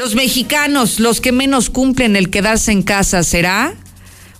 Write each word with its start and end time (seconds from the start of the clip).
Los 0.00 0.14
mexicanos, 0.14 0.98
los 0.98 1.20
que 1.20 1.30
menos 1.30 1.68
cumplen 1.68 2.16
el 2.16 2.30
quedarse 2.30 2.72
en 2.72 2.82
casa, 2.82 3.22
¿será? 3.22 3.74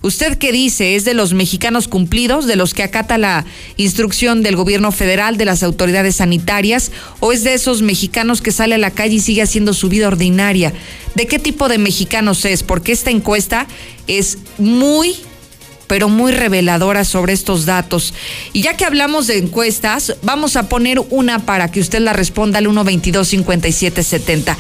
¿Usted 0.00 0.38
qué 0.38 0.52
dice? 0.52 0.96
¿Es 0.96 1.04
de 1.04 1.12
los 1.12 1.34
mexicanos 1.34 1.86
cumplidos, 1.86 2.46
de 2.46 2.56
los 2.56 2.72
que 2.72 2.82
acata 2.82 3.18
la 3.18 3.44
instrucción 3.76 4.42
del 4.42 4.56
gobierno 4.56 4.90
federal, 4.90 5.36
de 5.36 5.44
las 5.44 5.62
autoridades 5.62 6.16
sanitarias? 6.16 6.92
¿O 7.20 7.30
es 7.34 7.44
de 7.44 7.52
esos 7.52 7.82
mexicanos 7.82 8.40
que 8.40 8.52
sale 8.52 8.76
a 8.76 8.78
la 8.78 8.92
calle 8.92 9.16
y 9.16 9.20
sigue 9.20 9.42
haciendo 9.42 9.74
su 9.74 9.90
vida 9.90 10.08
ordinaria? 10.08 10.72
¿De 11.14 11.26
qué 11.26 11.38
tipo 11.38 11.68
de 11.68 11.76
mexicanos 11.76 12.42
es? 12.46 12.62
Porque 12.62 12.92
esta 12.92 13.10
encuesta 13.10 13.66
es 14.06 14.38
muy 14.56 15.14
pero 15.88 16.08
muy 16.08 16.32
reveladora 16.32 17.04
sobre 17.04 17.34
estos 17.34 17.66
datos. 17.66 18.14
Y 18.54 18.62
ya 18.62 18.78
que 18.78 18.86
hablamos 18.86 19.26
de 19.26 19.36
encuestas, 19.36 20.14
vamos 20.22 20.56
a 20.56 20.70
poner 20.70 21.00
una 21.10 21.40
para 21.40 21.70
que 21.70 21.80
usted 21.80 21.98
la 21.98 22.14
responda 22.14 22.58
al 22.58 22.64
122 22.64 23.28
5770. 23.28 24.56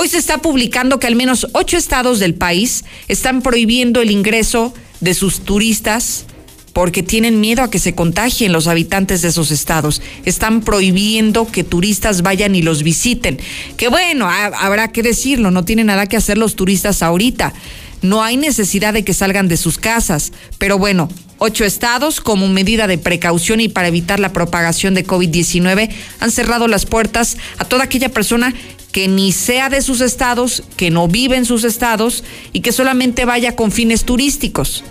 Hoy 0.00 0.08
se 0.08 0.16
está 0.16 0.38
publicando 0.38 0.98
que 0.98 1.06
al 1.06 1.14
menos 1.14 1.46
ocho 1.52 1.76
estados 1.76 2.20
del 2.20 2.32
país 2.32 2.84
están 3.08 3.42
prohibiendo 3.42 4.00
el 4.00 4.10
ingreso 4.10 4.72
de 5.00 5.12
sus 5.12 5.40
turistas 5.40 6.24
porque 6.72 7.02
tienen 7.02 7.38
miedo 7.38 7.62
a 7.62 7.70
que 7.70 7.78
se 7.78 7.94
contagien 7.94 8.50
los 8.50 8.66
habitantes 8.66 9.20
de 9.20 9.28
esos 9.28 9.50
estados. 9.50 10.00
Están 10.24 10.62
prohibiendo 10.62 11.46
que 11.46 11.64
turistas 11.64 12.22
vayan 12.22 12.54
y 12.54 12.62
los 12.62 12.82
visiten. 12.82 13.38
Que 13.76 13.88
bueno, 13.88 14.26
habrá 14.26 14.90
que 14.90 15.02
decirlo, 15.02 15.50
no 15.50 15.66
tienen 15.66 15.88
nada 15.88 16.06
que 16.06 16.16
hacer 16.16 16.38
los 16.38 16.56
turistas 16.56 17.02
ahorita. 17.02 17.52
No 18.00 18.22
hay 18.22 18.38
necesidad 18.38 18.94
de 18.94 19.04
que 19.04 19.12
salgan 19.12 19.48
de 19.48 19.58
sus 19.58 19.76
casas. 19.76 20.32
Pero 20.56 20.78
bueno, 20.78 21.10
ocho 21.36 21.66
estados, 21.66 22.22
como 22.22 22.48
medida 22.48 22.86
de 22.86 22.96
precaución 22.96 23.60
y 23.60 23.68
para 23.68 23.88
evitar 23.88 24.18
la 24.18 24.32
propagación 24.32 24.94
de 24.94 25.06
COVID-19, 25.06 25.90
han 26.20 26.30
cerrado 26.30 26.68
las 26.68 26.86
puertas 26.86 27.36
a 27.58 27.66
toda 27.66 27.84
aquella 27.84 28.08
persona 28.08 28.54
que 28.92 29.08
ni 29.08 29.32
sea 29.32 29.68
de 29.68 29.82
sus 29.82 30.00
estados, 30.00 30.62
que 30.76 30.90
no 30.90 31.08
vive 31.08 31.36
en 31.36 31.44
sus 31.44 31.64
estados 31.64 32.24
y 32.52 32.60
que 32.60 32.72
solamente 32.72 33.24
vaya 33.24 33.56
con 33.56 33.72
fines 33.72 34.04
turísticos. 34.04 34.84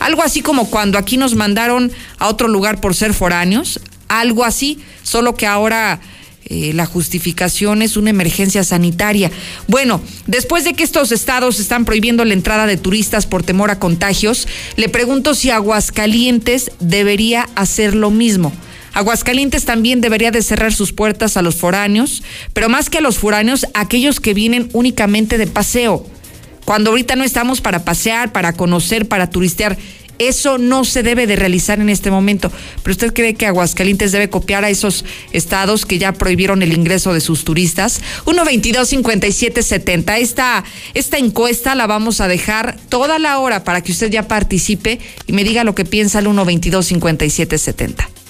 Algo 0.00 0.22
así 0.22 0.42
como 0.42 0.70
cuando 0.70 0.98
aquí 0.98 1.16
nos 1.16 1.34
mandaron 1.34 1.92
a 2.18 2.28
otro 2.28 2.48
lugar 2.48 2.80
por 2.80 2.94
ser 2.94 3.14
foráneos, 3.14 3.80
algo 4.08 4.44
así, 4.44 4.78
solo 5.02 5.34
que 5.34 5.46
ahora 5.46 6.00
eh, 6.46 6.72
la 6.74 6.84
justificación 6.84 7.80
es 7.80 7.96
una 7.96 8.10
emergencia 8.10 8.64
sanitaria. 8.64 9.30
Bueno, 9.66 10.02
después 10.26 10.64
de 10.64 10.74
que 10.74 10.84
estos 10.84 11.10
estados 11.10 11.58
están 11.58 11.84
prohibiendo 11.86 12.24
la 12.24 12.34
entrada 12.34 12.66
de 12.66 12.76
turistas 12.76 13.24
por 13.26 13.42
temor 13.42 13.70
a 13.70 13.78
contagios, 13.78 14.46
le 14.76 14.90
pregunto 14.90 15.34
si 15.34 15.50
Aguascalientes 15.50 16.70
debería 16.80 17.48
hacer 17.54 17.94
lo 17.94 18.10
mismo. 18.10 18.52
Aguascalientes 18.94 19.64
también 19.64 20.00
debería 20.00 20.30
de 20.30 20.42
cerrar 20.42 20.72
sus 20.72 20.92
puertas 20.92 21.36
a 21.36 21.42
los 21.42 21.56
foráneos, 21.56 22.22
pero 22.52 22.68
más 22.68 22.88
que 22.88 22.98
a 22.98 23.00
los 23.00 23.18
foráneos, 23.18 23.66
aquellos 23.74 24.20
que 24.20 24.34
vienen 24.34 24.68
únicamente 24.72 25.36
de 25.36 25.48
paseo. 25.48 26.06
Cuando 26.64 26.90
ahorita 26.90 27.16
no 27.16 27.24
estamos 27.24 27.60
para 27.60 27.84
pasear, 27.84 28.32
para 28.32 28.54
conocer, 28.54 29.06
para 29.06 29.28
turistear, 29.28 29.76
eso 30.18 30.58
no 30.58 30.84
se 30.84 31.02
debe 31.02 31.26
de 31.26 31.34
realizar 31.34 31.80
en 31.80 31.88
este 31.88 32.10
momento. 32.10 32.52
Pero 32.82 32.92
usted 32.92 33.12
cree 33.12 33.34
que 33.34 33.46
Aguascalientes 33.46 34.12
debe 34.12 34.30
copiar 34.30 34.64
a 34.64 34.70
esos 34.70 35.04
estados 35.32 35.84
que 35.86 35.98
ya 35.98 36.12
prohibieron 36.12 36.62
el 36.62 36.72
ingreso 36.72 37.12
de 37.12 37.20
sus 37.20 37.44
turistas. 37.44 38.00
122-5770. 38.24 40.18
Esta, 40.18 40.64
esta 40.94 41.18
encuesta 41.18 41.74
la 41.74 41.88
vamos 41.88 42.20
a 42.20 42.28
dejar 42.28 42.76
toda 42.88 43.18
la 43.18 43.40
hora 43.40 43.64
para 43.64 43.80
que 43.82 43.90
usted 43.92 44.10
ya 44.10 44.28
participe 44.28 45.00
y 45.26 45.32
me 45.32 45.42
diga 45.42 45.64
lo 45.64 45.74
que 45.74 45.84
piensa 45.84 46.20
el 46.20 46.26
122-5770. 46.26 48.23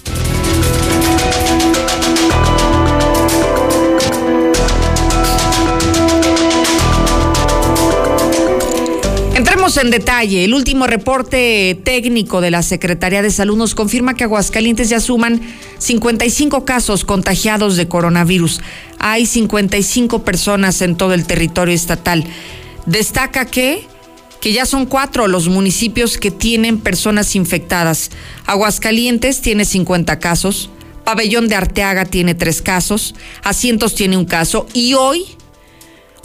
Entremos 9.65 9.83
en 9.83 9.99
detalle. 9.99 10.45
El 10.45 10.53
último 10.53 10.87
reporte 10.87 11.81
técnico 11.85 12.43
de 12.43 12.51
la 12.51 12.63
Secretaría 12.63 13.23
de 13.23 13.31
Salud 13.31 13.57
nos 13.57 13.75
confirma 13.75 14.13
que 14.13 14.25
Aguascalientes 14.25 14.91
ya 14.91 15.01
suman 15.01 15.41
55 15.79 16.67
casos 16.67 17.07
contagiados 17.07 17.79
de 17.79 17.89
coronavirus. 17.89 18.61
Hay 18.99 19.25
55 19.25 20.23
personas 20.23 20.83
en 20.83 20.97
todo 20.97 21.15
el 21.15 21.27
territorio 21.27 21.75
estatal. 21.75 22.25
Destaca 22.85 23.47
que 23.47 23.87
que 24.43 24.53
ya 24.53 24.67
son 24.67 24.85
cuatro 24.85 25.29
los 25.29 25.49
municipios 25.49 26.19
que 26.19 26.31
tienen 26.31 26.79
personas 26.79 27.35
infectadas. 27.35 28.11
Aguascalientes 28.45 29.41
tiene 29.41 29.65
50 29.65 30.19
casos, 30.19 30.69
Pabellón 31.05 31.49
de 31.49 31.55
Arteaga 31.55 32.05
tiene 32.05 32.35
tres 32.35 32.61
casos, 32.61 33.15
Asientos 33.43 33.95
tiene 33.95 34.19
un 34.19 34.27
caso 34.27 34.67
y 34.75 34.93
hoy 34.93 35.25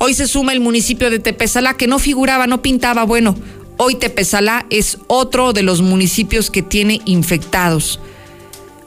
Hoy 0.01 0.13
se 0.13 0.27
suma 0.27 0.53
el 0.53 0.61
municipio 0.61 1.09
de 1.09 1.19
Tepezalá, 1.19 1.75
que 1.75 1.85
no 1.85 1.99
figuraba, 1.99 2.47
no 2.47 2.61
pintaba. 2.61 3.03
Bueno, 3.03 3.35
hoy 3.75 3.95
Tepezalá 3.95 4.65
es 4.69 4.97
otro 5.07 5.51
de 5.51 5.61
los 5.61 5.81
municipios 5.81 6.49
que 6.49 6.61
tiene 6.61 7.01
infectados. 7.03 7.99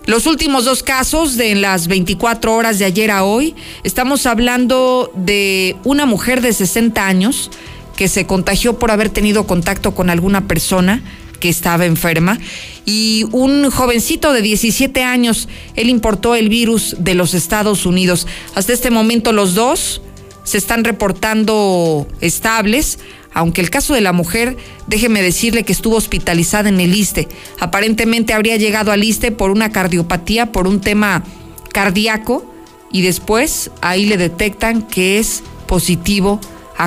Los 0.06 0.26
últimos 0.26 0.64
dos 0.64 0.82
casos 0.82 1.36
de 1.36 1.54
las 1.54 1.86
24 1.86 2.54
horas 2.54 2.78
de 2.78 2.86
ayer 2.86 3.10
a 3.10 3.24
hoy, 3.24 3.54
estamos 3.84 4.24
hablando 4.24 5.12
de 5.14 5.76
una 5.84 6.06
mujer 6.06 6.40
de 6.40 6.54
60 6.54 7.06
años 7.06 7.50
que 7.94 8.08
se 8.08 8.26
contagió 8.26 8.78
por 8.78 8.90
haber 8.90 9.10
tenido 9.10 9.46
contacto 9.46 9.94
con 9.94 10.08
alguna 10.08 10.48
persona 10.48 11.02
que 11.40 11.50
estaba 11.50 11.84
enferma 11.84 12.38
y 12.86 13.26
un 13.32 13.70
jovencito 13.70 14.32
de 14.32 14.40
17 14.40 15.02
años, 15.02 15.48
él 15.76 15.90
importó 15.90 16.36
el 16.36 16.48
virus 16.48 16.96
de 17.00 17.14
los 17.14 17.34
Estados 17.34 17.84
Unidos. 17.84 18.26
Hasta 18.54 18.72
este 18.72 18.90
momento 18.90 19.32
los 19.32 19.54
dos 19.54 20.00
se 20.44 20.58
están 20.58 20.84
reportando 20.84 22.06
estables, 22.20 22.98
aunque 23.34 23.60
el 23.60 23.70
caso 23.70 23.94
de 23.94 24.00
la 24.00 24.12
mujer, 24.12 24.56
déjeme 24.86 25.22
decirle 25.22 25.64
que 25.64 25.72
estuvo 25.72 25.96
hospitalizada 25.96 26.68
en 26.68 26.80
el 26.80 26.94
ISTE. 26.94 27.28
Aparentemente 27.60 28.34
habría 28.34 28.56
llegado 28.56 28.92
al 28.92 29.04
ISTE 29.04 29.32
por 29.32 29.50
una 29.50 29.70
cardiopatía, 29.70 30.52
por 30.52 30.66
un 30.66 30.80
tema 30.80 31.24
cardíaco, 31.72 32.44
y 32.90 33.02
después 33.02 33.70
ahí 33.80 34.04
le 34.04 34.18
detectan 34.18 34.82
que 34.82 35.18
es 35.18 35.42
positivo 35.66 36.40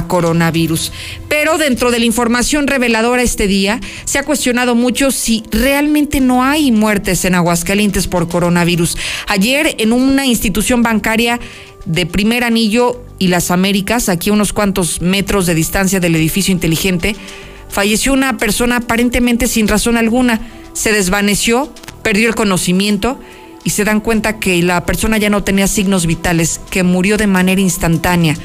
coronavirus. 0.07 0.91
Pero 1.27 1.57
dentro 1.57 1.91
de 1.91 1.99
la 1.99 2.05
información 2.05 2.67
reveladora 2.67 3.21
este 3.21 3.47
día, 3.47 3.79
se 4.05 4.19
ha 4.19 4.23
cuestionado 4.23 4.75
mucho 4.75 5.11
si 5.11 5.43
realmente 5.51 6.19
no 6.19 6.43
hay 6.43 6.71
muertes 6.71 7.25
en 7.25 7.35
Aguascalientes 7.35 8.07
por 8.07 8.27
coronavirus. 8.27 8.97
Ayer 9.27 9.75
en 9.79 9.93
una 9.93 10.25
institución 10.25 10.83
bancaria 10.83 11.39
de 11.85 12.05
primer 12.05 12.43
anillo 12.43 13.01
y 13.19 13.27
las 13.27 13.51
Américas, 13.51 14.09
aquí 14.09 14.29
a 14.29 14.33
unos 14.33 14.53
cuantos 14.53 15.01
metros 15.01 15.45
de 15.45 15.55
distancia 15.55 15.99
del 15.99 16.15
edificio 16.15 16.51
inteligente, 16.51 17.15
falleció 17.69 18.13
una 18.13 18.37
persona 18.37 18.77
aparentemente 18.77 19.47
sin 19.47 19.67
razón 19.67 19.97
alguna. 19.97 20.41
Se 20.73 20.91
desvaneció, 20.91 21.71
perdió 22.03 22.27
el 22.27 22.35
conocimiento 22.35 23.19
y 23.63 23.71
se 23.71 23.83
dan 23.83 23.99
cuenta 23.99 24.39
que 24.39 24.61
la 24.61 24.85
persona 24.85 25.17
ya 25.17 25.29
no 25.29 25.43
tenía 25.43 25.67
signos 25.67 26.05
vitales, 26.05 26.61
que 26.69 26.83
murió 26.83 27.17
de 27.17 27.27
manera 27.27 27.59
instantánea. 27.61 28.37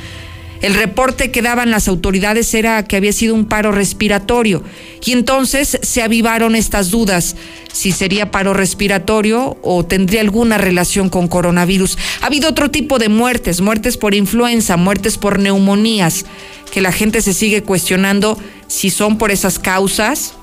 El 0.60 0.74
reporte 0.74 1.30
que 1.30 1.40
daban 1.40 1.70
las 1.70 1.88
autoridades 1.88 2.52
era 2.52 2.84
que 2.84 2.96
había 2.96 3.12
sido 3.12 3.34
un 3.34 3.46
paro 3.46 3.72
respiratorio 3.72 4.62
y 5.02 5.12
entonces 5.12 5.78
se 5.80 6.02
avivaron 6.02 6.54
estas 6.54 6.90
dudas, 6.90 7.36
si 7.72 7.92
sería 7.92 8.30
paro 8.30 8.52
respiratorio 8.52 9.56
o 9.62 9.86
tendría 9.86 10.20
alguna 10.20 10.58
relación 10.58 11.08
con 11.08 11.28
coronavirus. 11.28 11.96
Ha 12.20 12.26
habido 12.26 12.50
otro 12.50 12.70
tipo 12.70 12.98
de 12.98 13.08
muertes, 13.08 13.62
muertes 13.62 13.96
por 13.96 14.14
influenza, 14.14 14.76
muertes 14.76 15.16
por 15.16 15.38
neumonías, 15.38 16.26
que 16.70 16.82
la 16.82 16.92
gente 16.92 17.22
se 17.22 17.32
sigue 17.32 17.62
cuestionando 17.62 18.38
si 18.66 18.90
son 18.90 19.16
por 19.16 19.30
esas 19.30 19.58
causas 19.58 20.34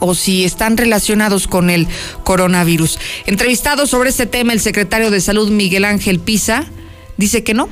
o 0.00 0.14
si 0.14 0.44
están 0.44 0.76
relacionados 0.76 1.46
con 1.46 1.70
el 1.70 1.86
coronavirus. 2.24 2.98
Entrevistado 3.26 3.86
sobre 3.86 4.10
este 4.10 4.26
tema, 4.26 4.52
el 4.52 4.60
secretario 4.60 5.10
de 5.10 5.20
Salud 5.20 5.48
Miguel 5.50 5.84
Ángel 5.84 6.18
Pisa 6.18 6.64
dice 7.16 7.44
que 7.44 7.54
no, 7.54 7.68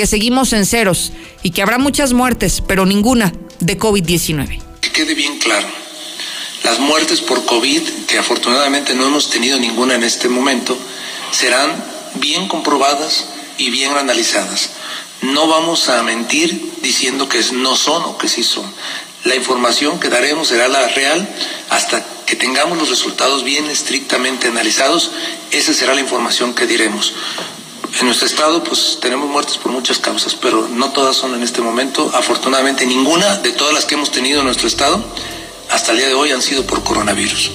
que 0.00 0.06
seguimos 0.06 0.54
en 0.54 0.64
ceros 0.64 1.12
y 1.42 1.50
que 1.50 1.60
habrá 1.60 1.76
muchas 1.76 2.14
muertes, 2.14 2.62
pero 2.66 2.86
ninguna 2.86 3.34
de 3.58 3.78
COVID-19. 3.78 4.58
Que 4.80 4.92
quede 4.92 5.14
bien 5.14 5.38
claro, 5.38 5.68
las 6.64 6.78
muertes 6.78 7.20
por 7.20 7.44
COVID, 7.44 7.82
que 8.06 8.16
afortunadamente 8.16 8.94
no 8.94 9.08
hemos 9.08 9.28
tenido 9.28 9.58
ninguna 9.58 9.96
en 9.96 10.02
este 10.02 10.30
momento, 10.30 10.74
serán 11.32 11.84
bien 12.14 12.48
comprobadas 12.48 13.26
y 13.58 13.68
bien 13.68 13.92
analizadas. 13.92 14.70
No 15.20 15.48
vamos 15.48 15.90
a 15.90 16.02
mentir 16.02 16.72
diciendo 16.80 17.28
que 17.28 17.44
no 17.52 17.76
son 17.76 18.02
o 18.04 18.16
que 18.16 18.28
sí 18.28 18.42
son. 18.42 18.64
La 19.24 19.34
información 19.34 20.00
que 20.00 20.08
daremos 20.08 20.48
será 20.48 20.66
la 20.68 20.88
real 20.88 21.28
hasta 21.68 22.02
que 22.24 22.36
tengamos 22.36 22.78
los 22.78 22.88
resultados 22.88 23.44
bien 23.44 23.66
estrictamente 23.66 24.48
analizados. 24.48 25.10
Esa 25.50 25.74
será 25.74 25.92
la 25.92 26.00
información 26.00 26.54
que 26.54 26.66
diremos. 26.66 27.12
En 27.98 28.06
nuestro 28.06 28.26
estado, 28.26 28.62
pues 28.62 28.98
tenemos 29.00 29.28
muertes 29.28 29.58
por 29.58 29.72
muchas 29.72 29.98
causas, 29.98 30.34
pero 30.34 30.68
no 30.68 30.90
todas 30.90 31.16
son 31.16 31.34
en 31.34 31.42
este 31.42 31.60
momento. 31.60 32.10
Afortunadamente, 32.14 32.86
ninguna 32.86 33.38
de 33.38 33.52
todas 33.52 33.74
las 33.74 33.84
que 33.84 33.94
hemos 33.94 34.10
tenido 34.10 34.40
en 34.40 34.46
nuestro 34.46 34.68
estado 34.68 35.04
hasta 35.70 35.92
el 35.92 35.98
día 35.98 36.08
de 36.08 36.14
hoy 36.14 36.30
han 36.30 36.42
sido 36.42 36.64
por 36.64 36.82
coronavirus. 36.82 37.50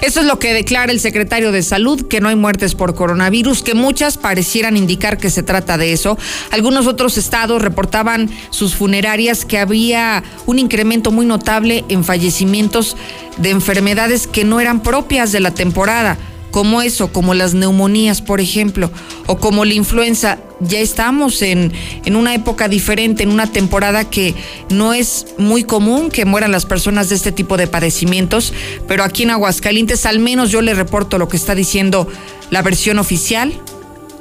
Eso 0.00 0.20
es 0.20 0.26
lo 0.26 0.38
que 0.38 0.54
declara 0.54 0.92
el 0.92 1.00
secretario 1.00 1.52
de 1.52 1.62
Salud, 1.62 2.08
que 2.08 2.20
no 2.20 2.30
hay 2.30 2.36
muertes 2.36 2.74
por 2.74 2.94
coronavirus, 2.94 3.62
que 3.62 3.74
muchas 3.74 4.16
parecieran 4.16 4.78
indicar 4.78 5.18
que 5.18 5.28
se 5.28 5.42
trata 5.42 5.76
de 5.76 5.92
eso. 5.92 6.16
Algunos 6.50 6.86
otros 6.86 7.18
estados 7.18 7.60
reportaban 7.60 8.30
sus 8.48 8.74
funerarias 8.74 9.44
que 9.44 9.58
había 9.58 10.22
un 10.46 10.58
incremento 10.58 11.10
muy 11.10 11.26
notable 11.26 11.84
en 11.88 12.02
fallecimientos 12.02 12.96
de 13.36 13.50
enfermedades 13.50 14.26
que 14.26 14.44
no 14.44 14.58
eran 14.58 14.82
propias 14.82 15.32
de 15.32 15.40
la 15.40 15.52
temporada 15.52 16.16
como 16.50 16.82
eso, 16.82 17.12
como 17.12 17.34
las 17.34 17.54
neumonías, 17.54 18.22
por 18.22 18.40
ejemplo, 18.40 18.90
o 19.26 19.38
como 19.38 19.64
la 19.64 19.74
influenza. 19.74 20.38
Ya 20.60 20.78
estamos 20.78 21.40
en, 21.40 21.72
en, 22.04 22.16
una 22.16 22.34
época 22.34 22.68
diferente, 22.68 23.22
en 23.22 23.30
una 23.30 23.46
temporada 23.46 24.10
que 24.10 24.34
no 24.68 24.92
es 24.92 25.26
muy 25.38 25.64
común 25.64 26.10
que 26.10 26.26
mueran 26.26 26.52
las 26.52 26.66
personas 26.66 27.08
de 27.08 27.14
este 27.14 27.32
tipo 27.32 27.56
de 27.56 27.66
padecimientos, 27.66 28.52
pero 28.86 29.02
aquí 29.02 29.22
en 29.22 29.30
Aguascalientes 29.30 30.04
al 30.04 30.18
menos 30.18 30.50
yo 30.50 30.60
le 30.60 30.74
reporto 30.74 31.16
lo 31.16 31.28
que 31.28 31.38
está 31.38 31.54
diciendo 31.54 32.08
la 32.50 32.60
versión 32.60 32.98
oficial, 32.98 33.54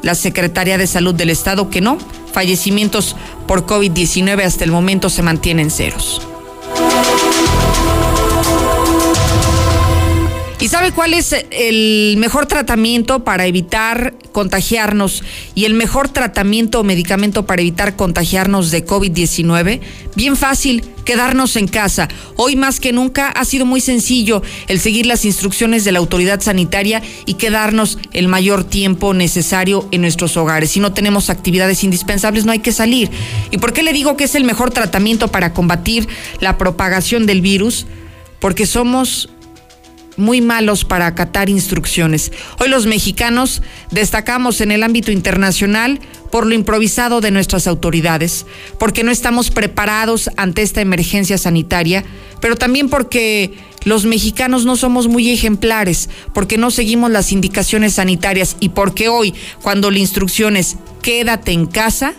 la 0.02 0.16
Secretaría 0.16 0.78
de 0.78 0.88
Salud 0.88 1.14
del 1.14 1.30
Estado, 1.30 1.70
que 1.70 1.82
no, 1.82 1.98
fallecimientos 2.32 3.18
por 3.48 3.66
COVID-19 3.66 4.42
hasta 4.44 4.64
el 4.64 4.72
momento 4.72 5.10
se 5.10 5.24
mantienen 5.24 5.72
ceros. 5.72 6.29
¿Y 10.62 10.68
sabe 10.68 10.92
cuál 10.92 11.14
es 11.14 11.34
el 11.52 12.16
mejor 12.18 12.46
tratamiento 12.46 13.24
para 13.24 13.46
evitar 13.46 14.14
contagiarnos 14.34 15.24
y 15.56 15.64
el 15.64 15.74
mejor 15.74 16.10
tratamiento 16.10 16.82
o 16.82 16.84
medicamento 16.84 17.46
para 17.46 17.62
evitar 17.62 17.96
contagiarnos 17.96 18.70
de 18.70 18.86
COVID-19? 18.86 19.80
Bien 20.18 20.36
fácil, 20.36 20.84
quedarnos 21.06 21.56
en 21.56 21.70
casa. 21.70 22.10
Hoy 22.36 22.58
más 22.58 22.82
que 22.82 22.92
nunca 22.92 23.30
ha 23.30 23.46
sido 23.46 23.66
muy 23.66 23.80
sencillo 23.80 24.44
el 24.68 24.82
seguir 24.82 25.06
las 25.06 25.24
instrucciones 25.24 25.86
de 25.86 25.94
la 25.94 26.00
autoridad 26.00 26.42
sanitaria 26.42 27.02
y 27.26 27.36
quedarnos 27.36 27.98
el 28.12 28.28
mayor 28.28 28.66
tiempo 28.66 29.14
necesario 29.14 29.88
en 29.92 30.02
nuestros 30.02 30.36
hogares. 30.36 30.72
Si 30.72 30.82
no 30.82 30.92
tenemos 30.92 31.30
actividades 31.30 31.86
indispensables, 31.86 32.44
no 32.44 32.52
hay 32.52 32.60
que 32.60 32.74
salir. 32.74 33.10
¿Y 33.50 33.60
por 33.60 33.72
qué 33.72 33.82
le 33.82 33.94
digo 33.94 34.18
que 34.18 34.26
es 34.26 34.36
el 34.36 34.44
mejor 34.44 34.72
tratamiento 34.72 35.30
para 35.30 35.54
combatir 35.54 36.10
la 36.42 36.58
propagación 36.58 37.26
del 37.26 37.40
virus? 37.40 37.86
Porque 38.42 38.66
somos 38.66 39.30
muy 40.20 40.42
malos 40.42 40.86
para 40.86 41.08
acatar 41.08 41.50
instrucciones. 41.50 42.32
Hoy 42.60 42.70
los 42.70 42.86
mexicanos 42.86 43.62
destacamos 43.92 44.62
en 44.62 44.72
el 44.72 44.84
ámbito 44.84 45.12
internacional 45.12 46.00
por 46.32 46.46
lo 46.46 46.54
improvisado 46.54 47.22
de 47.22 47.32
nuestras 47.32 47.66
autoridades, 47.66 48.46
porque 48.78 49.04
no 49.04 49.12
estamos 49.12 49.50
preparados 49.50 50.30
ante 50.38 50.62
esta 50.62 50.82
emergencia 50.82 51.38
sanitaria, 51.38 52.04
pero 52.40 52.56
también 52.56 52.90
porque 52.90 53.54
los 53.84 54.06
mexicanos 54.06 54.66
no 54.66 54.76
somos 54.76 55.08
muy 55.08 55.32
ejemplares, 55.32 56.10
porque 56.34 56.58
no 56.58 56.70
seguimos 56.70 57.12
las 57.12 57.32
indicaciones 57.32 57.94
sanitarias 57.94 58.58
y 58.60 58.70
porque 58.70 59.10
hoy, 59.10 59.34
cuando 59.62 59.90
la 59.90 60.00
instrucción 60.00 60.56
es 60.56 60.78
quédate 61.02 61.52
en 61.52 61.66
casa, 61.66 62.14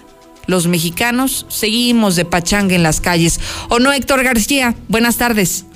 los 0.47 0.67
mexicanos 0.67 1.47
seguimos 1.49 2.17
de 2.17 2.25
pachanga 2.25 2.75
en 2.75 2.83
las 2.83 3.01
calles. 3.01 3.39
¿O 3.69 3.79
no, 3.79 3.93
Héctor 3.93 4.25
García? 4.25 4.75
Buenas 4.89 5.17
tardes. 5.17 5.67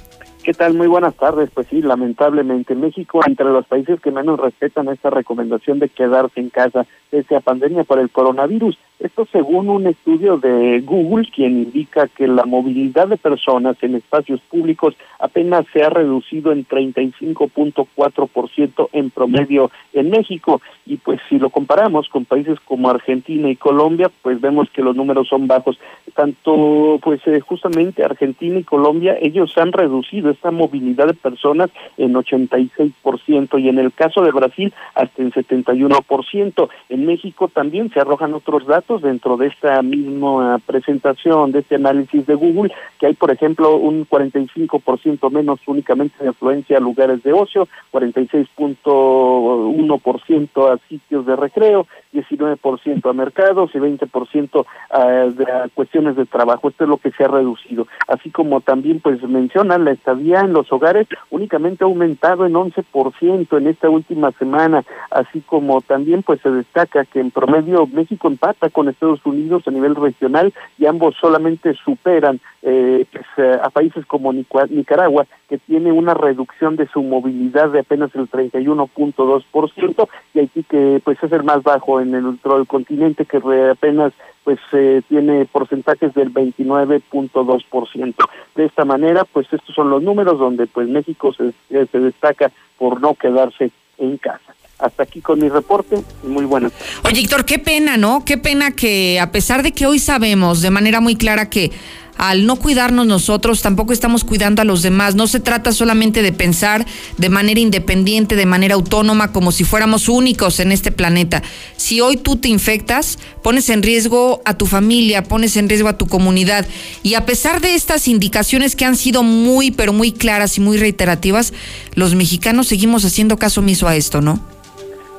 ¿Qué 0.45 0.53
tal? 0.53 0.75
Muy 0.75 0.89
buenas 0.89 1.15
tardes. 1.15 1.49
Pues 1.55 1.69
sí, 1.69 1.81
lamentablemente 1.81 2.75
México 2.75 3.21
entre 3.27 3.47
los 3.47 3.65
países 3.67 3.99
que 3.99 4.11
menos 4.11 4.39
respetan 4.39 4.89
esta 4.89 5.09
recomendación 5.09 5.79
de 5.79 5.89
quedarse 5.89 6.39
en 6.39 6.51
casa 6.51 6.85
pese 7.11 7.35
a 7.35 7.41
pandemia 7.41 7.85
por 7.85 7.99
el 7.99 8.11
coronavirus. 8.11 8.79
Esto 9.05 9.29
según 9.31 9.69
un 9.69 9.87
estudio 9.87 10.39
de 10.39 10.81
Google, 10.81 11.29
quien 11.31 11.65
indica 11.65 12.09
que 12.09 12.27
la 12.27 12.47
movilidad 12.47 13.07
de 13.07 13.19
personas 13.19 13.77
en 13.83 13.97
espacios 13.97 14.41
públicos 14.41 14.95
apenas 15.19 15.67
se 15.75 15.83
ha 15.83 15.91
reducido 15.91 16.53
en 16.53 16.67
35.4% 16.67 18.89
en 18.93 19.11
promedio 19.11 19.71
en 19.93 20.09
México. 20.09 20.63
Y 20.87 20.97
pues 20.97 21.21
si 21.29 21.39
lo 21.39 21.51
comparamos 21.51 22.09
con 22.09 22.25
países 22.25 22.59
como 22.61 22.89
Argentina 22.89 23.51
y 23.51 23.57
Colombia, 23.57 24.11
pues 24.23 24.41
vemos 24.41 24.71
que 24.71 24.81
los 24.81 24.97
números 24.97 25.29
son 25.29 25.49
bajos. 25.49 25.79
Tanto 26.15 26.99
pues 27.03 27.21
eh, 27.27 27.41
justamente 27.41 28.05
Argentina 28.05 28.59
y 28.59 28.65
Colombia, 28.65 29.19
ellos 29.21 29.53
han 29.59 29.73
reducido 29.73 30.31
esta 30.31 30.51
movilidad 30.51 31.09
de 31.09 31.15
personas 31.15 31.69
en 31.99 32.15
86% 32.15 33.61
y 33.61 33.69
en 33.69 33.79
el 33.79 33.93
caso 33.93 34.23
de 34.23 34.33
Brasil 34.33 34.73
hasta 34.95 35.23
en 35.23 35.31
71%. 35.31 36.71
En 36.89 37.05
México 37.05 37.49
también 37.49 37.91
se 37.91 38.01
arrojan 38.01 38.33
otros 38.33 38.67
datos 38.67 38.94
dentro 39.03 39.37
de 39.37 39.49
esta 39.49 39.83
misma 39.83 40.59
presentación, 40.67 41.53
de 41.53 41.59
este 41.61 41.75
análisis 41.77 42.27
de 42.27 42.35
Google, 42.35 42.73
que 42.99 43.07
hay, 43.07 43.15
por 43.15 43.31
ejemplo, 43.31 43.77
un 43.77 44.05
45% 44.07 45.31
menos 45.31 45.61
únicamente 45.67 46.23
de 46.23 46.31
afluencia 46.31 46.79
a 46.79 46.81
lugares 46.81 47.23
de 47.23 47.33
ocio, 47.33 47.69
46.1% 47.93 50.73
a 50.73 50.79
sitios 50.89 51.25
de 51.27 51.37
recreo, 51.37 51.87
19% 52.13 53.11
a 53.11 53.13
mercados 53.13 53.71
y 53.75 53.79
20% 53.79 54.67
a, 54.91 54.99
a 54.99 55.69
cuestiones 55.75 56.17
de 56.17 56.27
trabajo. 56.27 56.69
Esto 56.69 56.83
es 56.85 56.91
lo 56.91 56.99
que 56.99 57.13
se 57.13 57.25
ha 57.25 57.29
reducido. 57.29 57.87
Así 58.09 58.31
como 58.31 58.61
también 58.61 59.01
pues 59.01 59.23
mencionan 59.23 59.85
la 59.85 59.93
estadía 59.93 60.41
en 60.41 60.53
los 60.53 60.73
hogares 60.73 61.07
únicamente 61.31 61.85
ha 61.85 61.87
aumentado 61.87 62.47
en 62.47 62.55
11% 62.55 63.59
en 63.59 63.67
esta 63.67 63.89
última 63.89 64.33
semana, 64.33 64.85
así 65.11 65.41
como 65.41 65.81
también 65.81 66.23
pues 66.23 66.41
se 66.41 66.51
destaca 66.51 67.05
que 67.05 67.21
en 67.21 67.31
promedio 67.31 67.87
México 67.87 68.29
empata 68.29 68.71
con 68.71 68.84
Estados 68.89 69.25
Unidos 69.25 69.63
a 69.67 69.71
nivel 69.71 69.95
regional 69.95 70.53
y 70.79 70.87
ambos 70.87 71.15
solamente 71.21 71.75
superan 71.75 72.41
eh, 72.63 73.05
pues, 73.13 73.27
eh, 73.37 73.59
a 73.63 73.71
países 73.71 74.07
como 74.07 74.33
Nicaragua, 74.33 75.27
que 75.49 75.59
tiene 75.59 75.93
una 75.93 76.15
reducción 76.15 76.77
de 76.77 76.89
su 76.89 77.03
movilidad 77.03 77.71
de 77.71 77.81
apenas 77.81 78.15
el 78.15 78.31
31.2%, 78.31 80.09
y 80.33 80.39
Haití 80.39 80.63
que 80.63 81.01
pues 81.05 81.23
es 81.23 81.33
el 81.33 81.43
más 81.43 81.63
bajo 81.63 82.01
en 82.01 82.15
el 82.15 82.39
continente, 82.67 83.27
que 83.27 83.43
apenas 83.71 84.13
pues 84.45 84.59
eh, 84.73 85.03
tiene 85.09 85.45
porcentajes 85.47 86.15
del 86.15 86.33
29.2%. 86.33 88.15
De 88.55 88.65
esta 88.65 88.85
manera, 88.85 89.25
pues 89.25 89.47
estos 89.53 89.75
son 89.75 89.91
los 89.91 90.03
números 90.03 90.39
donde 90.39 90.67
pues 90.67 90.89
México 90.89 91.33
se 91.33 91.53
destaca 91.69 92.51
por 92.79 93.01
no 93.01 93.15
quedarse 93.15 93.71
en 93.99 94.17
casa 94.19 94.55
hasta 94.85 95.03
aquí 95.03 95.21
con 95.21 95.39
mi 95.39 95.49
reporte 95.49 96.03
muy 96.23 96.45
bueno. 96.45 96.71
Oye, 97.05 97.21
Héctor, 97.21 97.45
qué 97.45 97.59
pena, 97.59 97.97
¿no? 97.97 98.25
Qué 98.25 98.37
pena 98.37 98.73
que 98.73 99.19
a 99.19 99.33
pesar 99.33 99.63
de 99.63 99.73
que 99.73 99.87
hoy 99.87 99.99
sabemos 99.99 100.61
de 100.61 100.71
manera 100.71 101.01
muy 101.01 101.17
clara 101.17 101.49
que 101.49 101.73
al 102.17 102.47
no 102.47 102.57
cuidarnos 102.57 103.07
nosotros, 103.07 103.61
tampoco 103.61 103.93
estamos 103.93 104.23
cuidando 104.23 104.63
a 104.63 104.65
los 104.65 104.83
demás. 104.83 105.15
No 105.15 105.27
se 105.27 105.41
trata 105.41 105.73
solamente 105.73 106.23
de 106.23 106.33
pensar 106.33 106.87
de 107.19 107.29
manera 107.29 107.59
independiente, 107.61 108.37
de 108.37 108.47
manera 108.47 108.77
autónoma, 108.77 109.33
como 109.33 109.51
si 109.51 109.65
fuéramos 109.65 110.09
únicos 110.09 110.61
en 110.61 110.71
este 110.71 110.93
planeta. 110.93 111.43
Si 111.77 112.01
hoy 112.01 112.17
tú 112.17 112.37
te 112.37 112.49
infectas, 112.49 113.19
pones 113.43 113.69
en 113.69 113.83
riesgo 113.83 114.43
a 114.45 114.55
tu 114.55 114.67
familia, 114.67 115.25
pones 115.25 115.57
en 115.57 115.69
riesgo 115.69 115.89
a 115.89 115.99
tu 115.99 116.07
comunidad. 116.07 116.67
Y 117.03 117.15
a 117.15 117.27
pesar 117.27 117.61
de 117.61 117.75
estas 117.75 118.07
indicaciones 118.07 118.77
que 118.77 118.85
han 118.85 118.97
sido 118.97 119.23
muy, 119.23 119.73
pero 119.73 119.93
muy 119.93 120.13
claras 120.13 120.57
y 120.57 120.61
muy 120.61 120.77
reiterativas, 120.77 121.53
los 121.95 122.15
mexicanos 122.15 122.69
seguimos 122.69 123.05
haciendo 123.05 123.39
caso 123.39 123.61
omiso 123.61 123.89
a 123.89 123.97
esto, 123.97 124.21
¿no? 124.21 124.54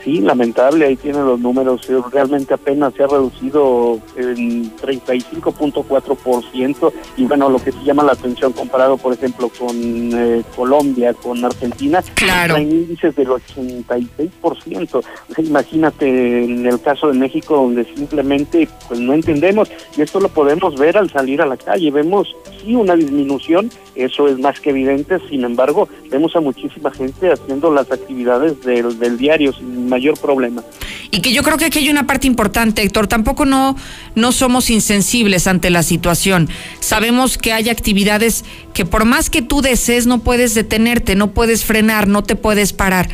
Sí, 0.05 0.21
lamentable, 0.21 0.85
ahí 0.85 0.95
tiene 0.95 1.19
los 1.19 1.39
números, 1.39 1.89
eh, 1.89 1.99
realmente 2.11 2.53
apenas 2.53 2.93
se 2.93 3.03
ha 3.03 3.07
reducido 3.07 3.99
en 4.15 4.71
35.4% 4.77 6.93
y 7.17 7.25
bueno, 7.25 7.49
lo 7.49 7.61
que 7.61 7.71
se 7.71 7.83
llama 7.83 8.03
la 8.03 8.11
atención 8.11 8.53
comparado, 8.53 8.97
por 8.97 9.13
ejemplo, 9.13 9.49
con 9.49 9.75
eh, 9.75 10.43
Colombia, 10.55 11.15
con 11.15 11.43
Argentina, 11.43 12.03
claro. 12.13 12.55
hay 12.55 12.69
índices 12.69 13.15
del 13.15 13.29
86%. 13.29 15.03
imagínate 15.39 16.45
en 16.45 16.67
el 16.67 16.79
caso 16.79 17.07
de 17.07 17.17
México 17.17 17.55
donde 17.55 17.85
simplemente 17.95 18.69
pues 18.87 18.99
no 18.99 19.13
entendemos 19.13 19.71
y 19.97 20.03
esto 20.03 20.19
lo 20.19 20.29
podemos 20.29 20.77
ver 20.77 20.97
al 20.97 21.09
salir 21.09 21.41
a 21.41 21.47
la 21.47 21.57
calle, 21.57 21.89
vemos 21.89 22.35
sí 22.61 22.75
una 22.75 22.95
disminución, 22.95 23.71
eso 23.95 24.27
es 24.27 24.37
más 24.37 24.59
que 24.59 24.69
evidente, 24.69 25.17
sin 25.29 25.43
embargo, 25.43 25.89
vemos 26.11 26.35
a 26.35 26.41
muchísima 26.41 26.91
gente 26.91 27.31
haciendo 27.31 27.71
las 27.71 27.91
actividades 27.91 28.61
del, 28.61 28.99
del 28.99 29.17
diario 29.17 29.51
sin 29.51 29.94
mayor 29.95 30.19
problema. 30.19 30.61
Y 31.09 31.21
que 31.21 31.31
yo 31.31 31.41
creo 31.41 31.57
que 31.57 31.65
aquí 31.65 31.79
hay 31.79 31.89
una 31.89 32.05
parte 32.05 32.27
importante, 32.27 32.81
Héctor, 32.81 33.07
tampoco 33.07 33.45
no, 33.45 33.77
no 34.15 34.31
somos 34.33 34.69
insensibles 34.69 35.47
ante 35.47 35.69
la 35.69 35.83
situación. 35.83 36.49
Sabemos 36.81 37.37
que 37.37 37.53
hay 37.53 37.69
actividades 37.69 38.43
que 38.73 38.85
por 38.85 39.05
más 39.05 39.29
que 39.29 39.41
tú 39.41 39.61
desees 39.61 40.05
no 40.05 40.19
puedes 40.19 40.53
detenerte, 40.53 41.15
no 41.15 41.31
puedes 41.31 41.63
frenar, 41.63 42.07
no 42.07 42.23
te 42.23 42.35
puedes 42.35 42.73
parar. 42.73 43.07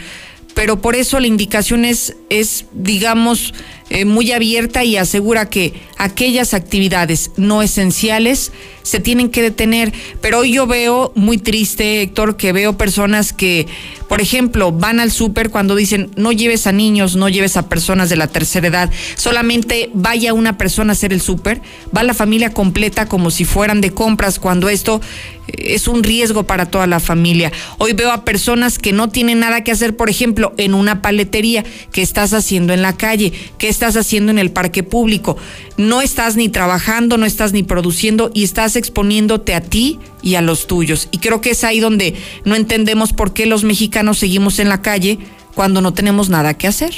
Pero 0.56 0.82
por 0.82 0.96
eso 0.96 1.20
la 1.20 1.28
indicación 1.28 1.86
es, 1.86 2.18
es 2.30 2.66
digamos, 2.74 3.54
eh, 3.94 4.06
muy 4.06 4.32
abierta 4.32 4.86
y 4.86 4.96
asegura 4.96 5.50
que 5.50 5.74
aquellas 5.98 6.54
actividades 6.54 7.32
no 7.36 7.62
esenciales 7.62 8.54
se 8.84 9.02
tienen 9.02 9.30
que 9.30 9.42
detener. 9.42 9.92
Pero 10.22 10.40
hoy 10.40 10.54
yo 10.54 10.66
veo 10.66 11.12
muy 11.14 11.38
triste, 11.38 12.02
Héctor, 12.02 12.38
que 12.38 12.54
veo 12.54 12.78
personas 12.78 13.34
que, 13.34 13.68
por 14.08 14.22
ejemplo, 14.22 14.72
van 14.72 15.02
al 15.02 15.12
súper 15.12 15.50
cuando 15.50 15.76
dicen 15.76 16.10
no 16.16 16.32
lleves 16.32 16.68
a 16.68 16.72
niños, 16.72 17.18
no 17.18 17.28
lleves 17.28 17.58
a 17.58 17.68
personas 17.68 18.10
de 18.10 18.16
la 18.16 18.28
tercera 18.28 18.68
edad, 18.68 18.90
solamente 19.16 19.90
vaya 19.94 20.34
una 20.34 20.58
persona 20.58 20.92
a 20.92 20.94
hacer 20.94 21.12
el 21.12 21.22
súper, 21.22 21.62
va 21.96 22.04
la 22.04 22.14
familia 22.14 22.54
completa 22.54 23.08
como 23.08 23.30
si 23.30 23.44
fueran 23.44 23.82
de 23.82 23.92
compras, 23.92 24.40
cuando 24.40 24.70
esto 24.70 25.02
eh, 25.48 25.74
es 25.76 25.88
un 25.88 26.04
riesgo 26.04 26.44
para 26.44 26.68
toda 26.68 26.88
la 26.88 27.00
familia. 27.00 27.52
Hoy 27.78 27.94
veo 27.94 28.12
a 28.12 28.26
personas 28.26 28.80
que 28.80 28.94
no 28.94 29.10
tienen 29.10 29.40
nada 29.40 29.64
que 29.64 29.72
hacer, 29.72 29.96
por 29.96 30.10
ejemplo, 30.10 30.54
en 30.58 30.74
una 30.74 31.02
paletería, 31.02 31.64
¿qué 31.92 32.02
estás 32.02 32.34
haciendo 32.34 32.74
en 32.74 32.82
la 32.82 32.98
calle? 32.98 33.34
¿Qué 33.58 33.68
estás 33.82 33.98
haciendo 33.98 34.32
en 34.32 34.38
el 34.38 34.52
parque 34.52 34.84
público? 34.84 35.38
No 35.76 36.02
estás 36.02 36.36
ni 36.36 36.50
trabajando, 36.50 37.18
no 37.18 37.26
estás 37.26 37.52
ni 37.52 37.64
produciendo 37.64 38.30
y 38.32 38.44
estás 38.44 38.76
exponiéndote 38.76 39.56
a 39.56 39.62
ti 39.62 39.98
y 40.22 40.36
a 40.36 40.42
los 40.42 40.68
tuyos. 40.68 41.08
Y 41.10 41.18
creo 41.18 41.42
que 41.42 41.50
es 41.50 41.64
ahí 41.64 41.80
donde 41.80 42.14
no 42.46 42.56
entendemos 42.56 43.12
por 43.12 43.34
qué 43.34 43.48
los 43.48 43.64
mexicanos 43.64 44.20
seguimos 44.20 44.60
en 44.60 44.70
la 44.70 44.84
calle 44.84 45.18
cuando 45.56 45.82
no 45.82 45.96
tenemos 45.96 46.30
nada 46.30 46.54
que 46.54 46.68
hacer. 46.68 46.94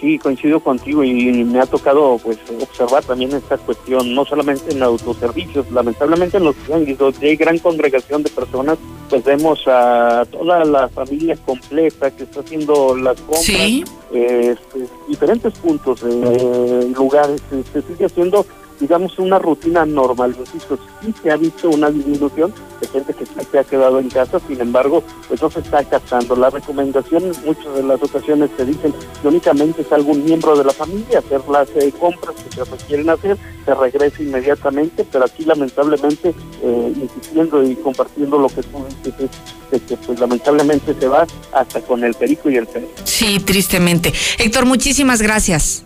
Sí, 0.00 0.16
coincido 0.18 0.60
contigo 0.60 1.02
y 1.02 1.44
me 1.44 1.60
ha 1.60 1.66
tocado 1.66 2.18
pues 2.22 2.38
observar 2.60 3.02
también 3.02 3.32
esta 3.32 3.58
cuestión, 3.58 4.14
no 4.14 4.24
solamente 4.24 4.72
en 4.72 4.82
autoservicios, 4.82 5.68
lamentablemente 5.72 6.36
en 6.36 6.44
los 6.44 6.54
tianguis, 6.54 6.96
donde 6.96 7.28
hay 7.28 7.36
gran 7.36 7.58
congregación 7.58 8.22
de 8.22 8.30
personas, 8.30 8.78
pues 9.10 9.24
vemos 9.24 9.60
a 9.66 10.24
toda 10.30 10.64
la 10.64 10.88
familia 10.88 11.36
completa 11.44 12.12
que 12.12 12.22
está 12.22 12.40
haciendo 12.40 12.96
las 12.96 13.20
compras, 13.22 13.48
eh, 13.48 13.82
este, 14.12 14.86
diferentes 15.08 15.52
puntos, 15.54 16.00
eh, 16.04 16.92
lugares, 16.94 17.42
se 17.72 17.82
sigue 17.82 18.04
haciendo 18.04 18.46
digamos, 18.80 19.18
una 19.18 19.38
rutina 19.38 19.84
normal. 19.84 20.34
Insisto, 20.38 20.78
sí 21.00 21.14
se 21.22 21.30
ha 21.30 21.36
visto 21.36 21.68
una 21.70 21.90
disminución 21.90 22.52
de 22.80 22.88
gente 22.88 23.14
que 23.14 23.26
se 23.26 23.58
ha 23.58 23.64
quedado 23.64 23.98
en 23.98 24.08
casa, 24.08 24.40
sin 24.46 24.60
embargo, 24.60 25.02
pues 25.26 25.42
no 25.42 25.50
se 25.50 25.60
está 25.60 25.82
casando. 25.84 26.36
La 26.36 26.50
recomendación 26.50 27.24
en 27.24 27.32
muchas 27.44 27.74
de 27.74 27.82
las 27.82 28.02
ocasiones 28.02 28.50
te 28.56 28.64
dicen 28.64 28.94
que 29.20 29.28
únicamente 29.28 29.82
es 29.82 29.92
algún 29.92 30.24
miembro 30.24 30.56
de 30.56 30.64
la 30.64 30.72
familia 30.72 31.18
hacer 31.18 31.40
las 31.48 31.68
eh, 31.70 31.92
compras 31.98 32.34
que 32.36 32.54
se 32.54 32.64
requieren 32.64 33.10
hacer, 33.10 33.36
se 33.64 33.74
regresa 33.74 34.22
inmediatamente, 34.22 35.04
pero 35.10 35.24
aquí 35.24 35.44
lamentablemente, 35.44 36.34
eh, 36.62 36.92
insistiendo 36.96 37.62
y 37.62 37.74
compartiendo 37.76 38.38
lo 38.38 38.48
que 38.48 38.62
tú 38.62 38.84
dices, 39.04 39.30
es 39.72 39.82
que 39.82 39.96
pues 39.96 40.18
lamentablemente 40.18 40.94
se 40.98 41.08
va 41.08 41.26
hasta 41.52 41.80
con 41.82 42.04
el 42.04 42.14
perico 42.14 42.50
y 42.50 42.56
el 42.56 42.66
perro. 42.66 42.88
Sí, 43.04 43.40
tristemente. 43.40 44.12
Héctor, 44.38 44.66
muchísimas 44.66 45.20
gracias. 45.20 45.84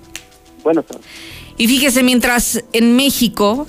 Buenas 0.62 0.86
tardes. 0.86 1.04
Y 1.62 1.68
fíjese, 1.68 2.02
mientras 2.02 2.64
en 2.72 2.96
México 2.96 3.68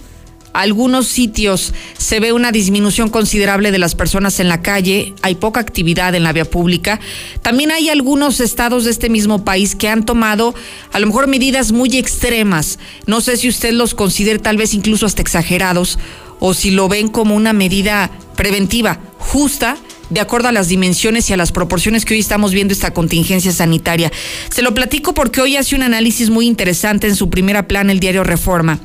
algunos 0.52 1.06
sitios 1.06 1.76
se 1.96 2.20
ve 2.20 2.34
una 2.34 2.52
disminución 2.52 3.10
considerable 3.10 3.72
de 3.72 3.78
las 3.78 3.94
personas 3.94 4.40
en 4.40 4.50
la 4.50 4.64
calle, 4.64 5.14
hay 5.22 5.36
poca 5.36 5.60
actividad 5.60 6.16
en 6.16 6.24
la 6.24 6.34
vía 6.34 6.46
pública. 6.46 7.00
También 7.44 7.70
hay 7.70 7.90
algunos 7.90 8.40
estados 8.40 8.86
de 8.86 8.90
este 8.90 9.10
mismo 9.10 9.46
país 9.46 9.76
que 9.76 9.90
han 9.90 10.08
tomado 10.08 10.56
a 10.92 11.00
lo 11.00 11.06
mejor 11.06 11.28
medidas 11.28 11.72
muy 11.72 11.96
extremas. 11.96 12.80
No 13.06 13.22
sé 13.22 13.38
si 13.38 13.48
usted 13.48 13.74
los 13.74 13.94
considera 13.94 14.42
tal 14.42 14.58
vez 14.58 14.74
incluso 14.74 15.06
hasta 15.06 15.22
exagerados 15.22 16.00
o 16.40 16.56
si 16.56 16.72
lo 16.72 16.88
ven 16.88 17.10
como 17.10 17.36
una 17.36 17.54
medida 17.54 18.10
preventiva, 18.36 19.02
justa, 19.20 19.78
de 20.14 20.20
acuerdo 20.20 20.48
a 20.48 20.52
las 20.52 20.68
dimensiones 20.68 21.30
y 21.30 21.34
a 21.34 21.38
las 21.38 21.52
proporciones 21.52 22.06
que 22.06 22.14
hoy 22.14 22.20
estamos 22.20 22.54
viendo 22.54 22.74
esta 22.74 22.94
contingencia 22.94 23.52
sanitaria. 23.52 24.12
Se 24.50 24.62
lo 24.62 24.74
platico 24.74 25.14
porque 25.14 25.42
hoy 25.42 25.58
hace 25.58 25.76
un 25.76 25.82
análisis 25.82 26.30
muy 26.30 26.46
interesante 26.46 27.08
en 27.08 27.16
su 27.16 27.30
primera 27.30 27.68
plan 27.68 27.90
el 27.90 28.00
diario 28.00 28.24
Reforma. 28.24 28.80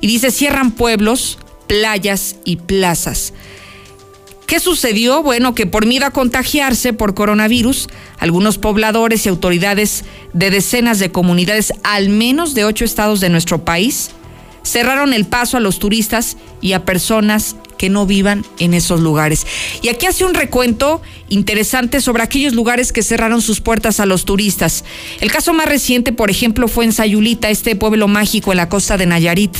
Y 0.00 0.06
dice, 0.06 0.30
cierran 0.30 0.72
pueblos, 0.72 1.38
playas 1.66 2.36
y 2.44 2.56
plazas. 2.56 3.32
¿Qué 4.46 4.60
sucedió? 4.60 5.22
Bueno, 5.22 5.54
que 5.54 5.66
por 5.66 5.86
miedo 5.86 6.06
a 6.06 6.12
contagiarse 6.12 6.92
por 6.92 7.14
coronavirus, 7.14 7.88
algunos 8.18 8.58
pobladores 8.58 9.26
y 9.26 9.28
autoridades 9.28 10.04
de 10.34 10.50
decenas 10.50 11.00
de 11.00 11.10
comunidades, 11.10 11.72
al 11.82 12.10
menos 12.10 12.54
de 12.54 12.64
ocho 12.64 12.84
estados 12.84 13.20
de 13.20 13.28
nuestro 13.28 13.64
país, 13.64 14.10
cerraron 14.66 15.12
el 15.12 15.26
paso 15.26 15.56
a 15.56 15.60
los 15.60 15.78
turistas 15.78 16.36
y 16.60 16.72
a 16.72 16.84
personas 16.84 17.56
que 17.78 17.88
no 17.88 18.06
vivan 18.06 18.44
en 18.58 18.74
esos 18.74 19.00
lugares. 19.00 19.46
Y 19.82 19.88
aquí 19.88 20.06
hace 20.06 20.24
un 20.24 20.34
recuento 20.34 21.02
interesante 21.28 22.00
sobre 22.00 22.22
aquellos 22.22 22.54
lugares 22.54 22.92
que 22.92 23.02
cerraron 23.02 23.42
sus 23.42 23.60
puertas 23.60 24.00
a 24.00 24.06
los 24.06 24.24
turistas. 24.24 24.84
El 25.20 25.30
caso 25.30 25.52
más 25.52 25.68
reciente, 25.68 26.12
por 26.12 26.30
ejemplo, 26.30 26.68
fue 26.68 26.84
en 26.84 26.92
Sayulita, 26.92 27.50
este 27.50 27.76
pueblo 27.76 28.08
mágico 28.08 28.52
en 28.52 28.56
la 28.56 28.68
costa 28.68 28.96
de 28.96 29.06
Nayarit. 29.06 29.56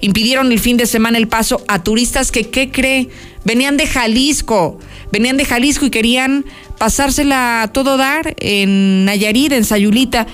Impidieron 0.00 0.52
el 0.52 0.60
fin 0.60 0.76
de 0.76 0.86
semana 0.86 1.18
el 1.18 1.28
paso 1.28 1.62
a 1.68 1.82
turistas 1.82 2.30
que, 2.30 2.50
¿qué 2.50 2.70
cree? 2.70 3.08
Venían 3.44 3.76
de 3.76 3.86
Jalisco, 3.86 4.78
venían 5.12 5.36
de 5.36 5.44
Jalisco 5.44 5.86
y 5.86 5.90
querían 5.90 6.44
pasársela 6.78 7.62
a 7.62 7.72
todo 7.72 7.96
dar 7.96 8.34
en 8.38 9.04
Nayarit, 9.04 9.52
en 9.52 9.64
Sayulita. 9.64 10.26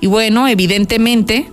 Y 0.00 0.06
bueno, 0.06 0.48
evidentemente, 0.48 1.48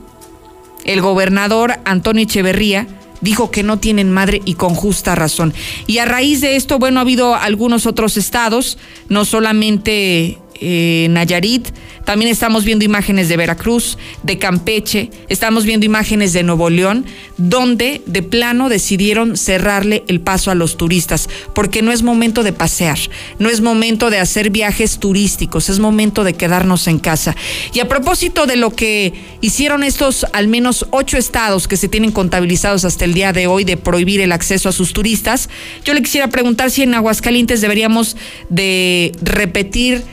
el 0.87 1.01
gobernador 1.01 1.75
Antonio 1.85 2.23
Echeverría 2.23 2.87
dijo 3.21 3.51
que 3.51 3.63
no 3.63 3.77
tienen 3.77 4.11
madre 4.11 4.41
y 4.45 4.55
con 4.55 4.75
justa 4.75 5.15
razón. 5.15 5.53
Y 5.85 5.99
a 5.99 6.05
raíz 6.05 6.41
de 6.41 6.55
esto, 6.55 6.79
bueno, 6.79 6.99
ha 6.99 7.01
habido 7.01 7.35
algunos 7.35 7.85
otros 7.85 8.17
estados, 8.17 8.77
no 9.09 9.25
solamente 9.25 10.37
Nayarit, 10.61 11.69
también 12.07 12.31
estamos 12.31 12.63
viendo 12.63 12.85
imágenes 12.85 13.27
de 13.27 13.35
Veracruz, 13.35 13.97
de 14.23 14.37
Campeche, 14.37 15.11
estamos 15.27 15.65
viendo 15.65 15.85
imágenes 15.85 16.31
de 16.31 16.41
Nuevo 16.41 16.69
León, 16.69 17.05
donde 17.37 18.01
de 18.05 18.23
plano 18.23 18.69
decidieron 18.69 19.35
cerrarle 19.35 20.03
el 20.07 20.21
paso 20.21 20.49
a 20.49 20.55
los 20.55 20.77
turistas, 20.77 21.27
porque 21.53 21.81
no 21.81 21.91
es 21.91 22.03
momento 22.03 22.43
de 22.43 22.53
pasear, 22.53 22.97
no 23.39 23.49
es 23.49 23.59
momento 23.59 24.09
de 24.09 24.19
hacer 24.19 24.51
viajes 24.51 24.99
turísticos, 24.99 25.69
es 25.69 25.79
momento 25.79 26.23
de 26.23 26.33
quedarnos 26.33 26.87
en 26.87 26.99
casa. 26.99 27.35
Y 27.73 27.81
a 27.81 27.89
propósito 27.89 28.45
de 28.45 28.55
lo 28.55 28.71
que 28.73 29.13
hicieron 29.41 29.83
estos 29.83 30.25
al 30.31 30.47
menos 30.47 30.85
ocho 30.91 31.17
estados 31.17 31.67
que 31.67 31.75
se 31.75 31.89
tienen 31.89 32.11
contabilizados 32.13 32.85
hasta 32.85 33.03
el 33.03 33.13
día 33.13 33.33
de 33.33 33.47
hoy 33.47 33.65
de 33.65 33.75
prohibir 33.75 34.21
el 34.21 34.31
acceso 34.31 34.69
a 34.69 34.71
sus 34.71 34.93
turistas, 34.93 35.49
yo 35.83 35.93
le 35.93 36.01
quisiera 36.01 36.29
preguntar 36.29 36.71
si 36.71 36.83
en 36.83 36.95
Aguascalientes 36.95 37.59
deberíamos 37.59 38.15
de 38.49 39.11
repetir 39.21 40.03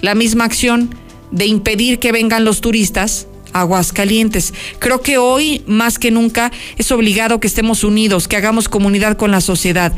la 0.00 0.14
misma 0.14 0.44
acción 0.44 0.94
de 1.30 1.46
impedir 1.46 1.98
que 1.98 2.12
vengan 2.12 2.44
los 2.44 2.60
turistas 2.60 3.26
a 3.52 3.60
Aguascalientes. 3.60 4.54
Creo 4.78 5.00
que 5.00 5.18
hoy, 5.18 5.62
más 5.66 5.98
que 5.98 6.10
nunca, 6.10 6.52
es 6.76 6.90
obligado 6.92 7.40
que 7.40 7.46
estemos 7.46 7.84
unidos, 7.84 8.28
que 8.28 8.36
hagamos 8.36 8.68
comunidad 8.68 9.16
con 9.16 9.30
la 9.30 9.40
sociedad. 9.40 9.92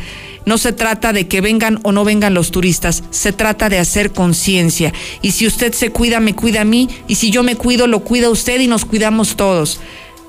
No 0.46 0.56
se 0.56 0.72
trata 0.72 1.12
de 1.12 1.28
que 1.28 1.40
vengan 1.40 1.80
o 1.82 1.92
no 1.92 2.04
vengan 2.04 2.34
los 2.34 2.50
turistas, 2.50 3.04
se 3.10 3.32
trata 3.32 3.68
de 3.68 3.78
hacer 3.78 4.12
conciencia. 4.12 4.92
Y 5.20 5.32
si 5.32 5.46
usted 5.46 5.72
se 5.74 5.90
cuida, 5.90 6.20
me 6.20 6.34
cuida 6.34 6.62
a 6.62 6.64
mí, 6.64 6.88
y 7.06 7.16
si 7.16 7.30
yo 7.30 7.42
me 7.42 7.56
cuido, 7.56 7.86
lo 7.86 8.00
cuida 8.00 8.30
usted 8.30 8.60
y 8.60 8.66
nos 8.66 8.84
cuidamos 8.84 9.36
todos 9.36 9.80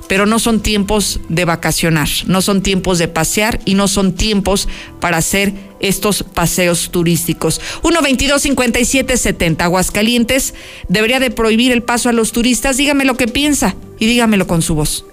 pero 0.10 0.25
no 0.25 0.39
son 0.39 0.60
tiempos 0.60 1.20
de 1.30 1.46
vacacionar, 1.46 2.10
no 2.25 2.42
son 2.42 2.63
tiempos 2.63 2.98
de 2.98 3.08
pasear 3.08 3.62
y 3.63 3.75
no 3.75 3.88
son 3.88 4.16
tiempos 4.16 4.68
para 5.00 5.18
hacer 5.18 5.54
estos 5.80 6.24
paseos 6.24 6.89
turísticos. 6.89 7.62
1 7.84 8.01
22 8.01 8.42
57 8.42 9.16
70 9.16 9.63
Aguascalientes 9.63 10.56
debería 10.88 11.20
de 11.20 11.30
prohibir 11.30 11.72
el 11.72 11.84
paso 11.84 12.10
a 12.10 12.12
los 12.12 12.32
turistas. 12.32 12.75
Dígame 12.75 13.06
lo 13.06 13.16
que 13.16 13.28
piensa 13.28 13.75
y 14.00 14.08
dígamelo 14.08 14.48
con 14.48 14.63
su 14.63 14.74
voz. 14.74 15.06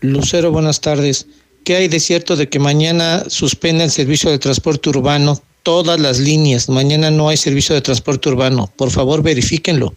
Lucero, 0.00 0.52
buenas 0.52 0.80
tardes. 0.80 1.26
¿Qué 1.64 1.74
hay 1.74 1.88
de 1.88 1.98
cierto 1.98 2.36
de 2.36 2.48
que 2.48 2.60
mañana 2.60 3.24
suspende 3.26 3.82
el 3.82 3.90
servicio 3.90 4.30
de 4.30 4.38
transporte 4.38 4.88
urbano? 4.88 5.42
Todas 5.64 5.98
las 5.98 6.20
líneas. 6.20 6.68
Mañana 6.68 7.10
no 7.10 7.28
hay 7.28 7.36
servicio 7.36 7.74
de 7.74 7.80
transporte 7.80 8.28
urbano. 8.28 8.72
Por 8.76 8.92
favor, 8.92 9.22
verifíquenlo. 9.22 9.94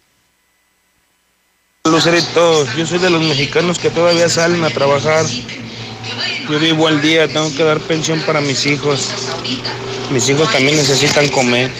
Lucerito, 1.86 2.68
yo 2.76 2.86
soy 2.86 3.00
de 3.00 3.10
los 3.10 3.24
mexicanos 3.24 3.80
que 3.80 3.90
todavía 3.90 4.30
salen 4.30 4.64
a 4.64 4.70
trabajar. 4.70 5.26
Yo 6.50 6.60
vivo 6.60 6.88
al 6.88 7.02
día, 7.02 7.28
tengo 7.28 7.54
que 7.56 7.64
dar 7.64 7.80
pensión 7.80 8.22
para 8.22 8.40
mis 8.40 8.66
hijos. 8.68 9.10
Mis 10.12 10.30
hijos 10.30 10.52
también 10.52 10.78
necesitan 10.78 11.28
comer. 11.30 11.72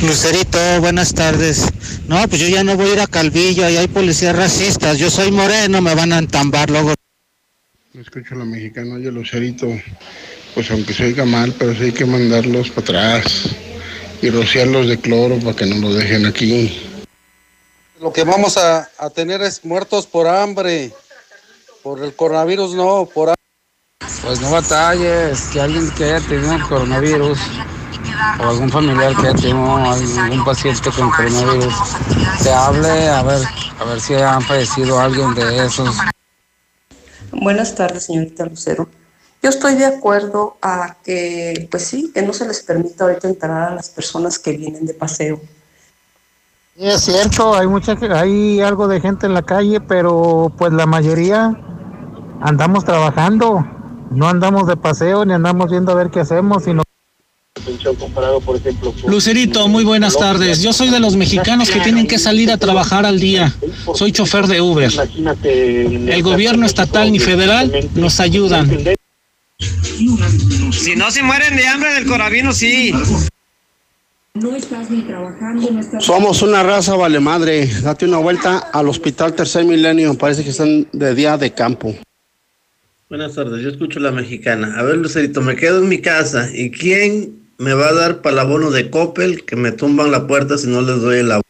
Lucerito, 0.00 0.80
buenas 0.80 1.12
tardes. 1.12 1.66
No, 2.08 2.26
pues 2.28 2.40
yo 2.40 2.48
ya 2.48 2.64
no 2.64 2.76
voy 2.76 2.90
a 2.90 2.92
ir 2.94 3.00
a 3.00 3.06
Calvillo, 3.06 3.66
ahí 3.66 3.76
hay 3.76 3.88
policías 3.88 4.34
racistas. 4.34 4.98
Yo 4.98 5.10
soy 5.10 5.30
moreno, 5.30 5.82
me 5.82 5.94
van 5.94 6.12
a 6.12 6.18
entambar 6.18 6.70
luego. 6.70 6.94
Escucho 7.98 8.34
a 8.34 8.38
la 8.38 8.44
mexicana, 8.44 8.94
oye 8.94 9.10
Lucerito, 9.10 9.68
pues 10.54 10.70
aunque 10.70 10.94
se 10.94 11.04
oiga 11.04 11.24
mal, 11.24 11.54
pero 11.58 11.74
sí 11.74 11.84
hay 11.84 11.92
que 11.92 12.06
mandarlos 12.06 12.70
para 12.70 12.82
atrás 12.82 13.50
y 14.22 14.30
rociarlos 14.30 14.86
de 14.86 14.98
cloro 14.98 15.38
para 15.40 15.56
que 15.56 15.66
no 15.66 15.76
lo 15.76 15.94
dejen 15.94 16.24
aquí. 16.24 16.95
Lo 18.06 18.12
que 18.12 18.22
vamos 18.22 18.56
a, 18.56 18.88
tener 19.12 19.42
es 19.42 19.64
muertos 19.64 20.06
por 20.06 20.28
hambre. 20.28 20.92
Por 21.82 22.00
el 22.04 22.14
coronavirus 22.14 22.76
no, 22.76 23.04
por 23.12 23.30
hambre. 23.30 23.42
Pues 24.22 24.40
no 24.40 24.52
batalles, 24.52 25.48
que 25.52 25.60
alguien 25.60 25.90
que 25.90 26.04
haya 26.04 26.20
tenido 26.24 26.52
el 26.52 26.62
coronavirus 26.68 27.36
o 28.38 28.42
algún 28.44 28.70
familiar 28.70 29.12
que 29.16 29.34
tenga 29.34 29.92
algún 29.92 30.44
paciente 30.44 30.88
con 30.92 31.10
coronavirus, 31.10 31.74
se 32.38 32.52
hable 32.52 33.08
a 33.08 33.24
ver, 33.24 33.42
a 33.80 33.84
ver 33.84 34.00
si 34.00 34.14
han 34.14 34.42
fallecido 34.42 35.00
alguien 35.00 35.34
de 35.34 35.66
esos. 35.66 35.96
Buenas 37.32 37.74
tardes, 37.74 38.04
señorita 38.04 38.44
Lucero. 38.46 38.88
Yo 39.42 39.50
estoy 39.50 39.74
de 39.74 39.86
acuerdo 39.86 40.58
a 40.62 40.94
que, 41.02 41.66
pues 41.72 41.82
sí, 41.82 42.12
que 42.14 42.22
no 42.22 42.32
se 42.32 42.46
les 42.46 42.62
permita 42.62 43.02
ahorita 43.02 43.26
entrar 43.26 43.72
a 43.72 43.74
las 43.74 43.90
personas 43.90 44.38
que 44.38 44.52
vienen 44.52 44.86
de 44.86 44.94
paseo. 44.94 45.40
Es 46.78 47.04
cierto, 47.04 47.56
hay 47.56 47.66
mucha, 47.66 47.96
hay 48.14 48.60
algo 48.60 48.86
de 48.86 49.00
gente 49.00 49.26
en 49.26 49.32
la 49.32 49.42
calle, 49.42 49.80
pero 49.80 50.52
pues 50.58 50.72
la 50.74 50.84
mayoría 50.84 51.58
andamos 52.42 52.84
trabajando, 52.84 53.66
no 54.10 54.28
andamos 54.28 54.66
de 54.66 54.76
paseo 54.76 55.24
ni 55.24 55.32
andamos 55.32 55.70
viendo 55.70 55.92
a 55.92 55.94
ver 55.94 56.10
qué 56.10 56.20
hacemos, 56.20 56.64
sino 56.64 56.82
Lucerito, 59.06 59.68
muy 59.68 59.84
buenas 59.84 60.18
tardes. 60.18 60.60
Yo 60.60 60.74
soy 60.74 60.90
de 60.90 61.00
los 61.00 61.16
mexicanos 61.16 61.70
que 61.70 61.80
tienen 61.80 62.06
que 62.06 62.18
salir 62.18 62.50
a 62.50 62.58
trabajar 62.58 63.06
al 63.06 63.18
día. 63.18 63.54
Soy 63.94 64.12
chofer 64.12 64.46
de 64.46 64.60
Uber. 64.60 64.92
El 65.24 66.22
gobierno 66.22 66.66
estatal 66.66 67.10
ni 67.10 67.18
federal 67.18 67.72
nos 67.94 68.20
ayudan. 68.20 68.68
Si 70.72 70.94
no 70.94 71.10
se 71.10 71.22
mueren 71.22 71.56
de 71.56 71.66
hambre 71.66 71.94
del 71.94 72.04
coronavirus, 72.04 72.54
sí. 72.54 72.92
No 74.36 74.54
estás 74.54 74.90
ni 74.90 75.00
trabajando, 75.00 75.70
no 75.70 75.80
estás... 75.80 76.04
Somos 76.04 76.42
una 76.42 76.62
raza 76.62 76.94
vale 76.94 77.20
madre. 77.20 77.66
Date 77.82 78.04
una 78.04 78.18
vuelta 78.18 78.58
al 78.58 78.86
hospital 78.86 79.34
Tercer 79.34 79.64
Milenio. 79.64 80.12
Parece 80.18 80.44
que 80.44 80.50
están 80.50 80.86
de 80.92 81.14
día 81.14 81.38
de 81.38 81.54
campo. 81.54 81.96
Buenas 83.08 83.34
tardes, 83.34 83.62
yo 83.62 83.70
escucho 83.70 83.98
la 83.98 84.10
mexicana. 84.10 84.78
A 84.78 84.82
ver, 84.82 84.98
Lucerito, 84.98 85.40
me 85.40 85.56
quedo 85.56 85.78
en 85.78 85.88
mi 85.88 86.02
casa. 86.02 86.50
¿Y 86.52 86.70
quién 86.70 87.48
me 87.56 87.72
va 87.72 87.88
a 87.88 87.94
dar 87.94 88.20
para 88.20 88.34
el 88.34 88.38
abono 88.40 88.70
de 88.70 88.90
Coppel 88.90 89.46
que 89.46 89.56
me 89.56 89.72
tumban 89.72 90.10
la 90.10 90.26
puerta 90.26 90.58
si 90.58 90.66
no 90.66 90.82
les 90.82 91.00
doy 91.00 91.20
el 91.20 91.32
abono? 91.32 91.42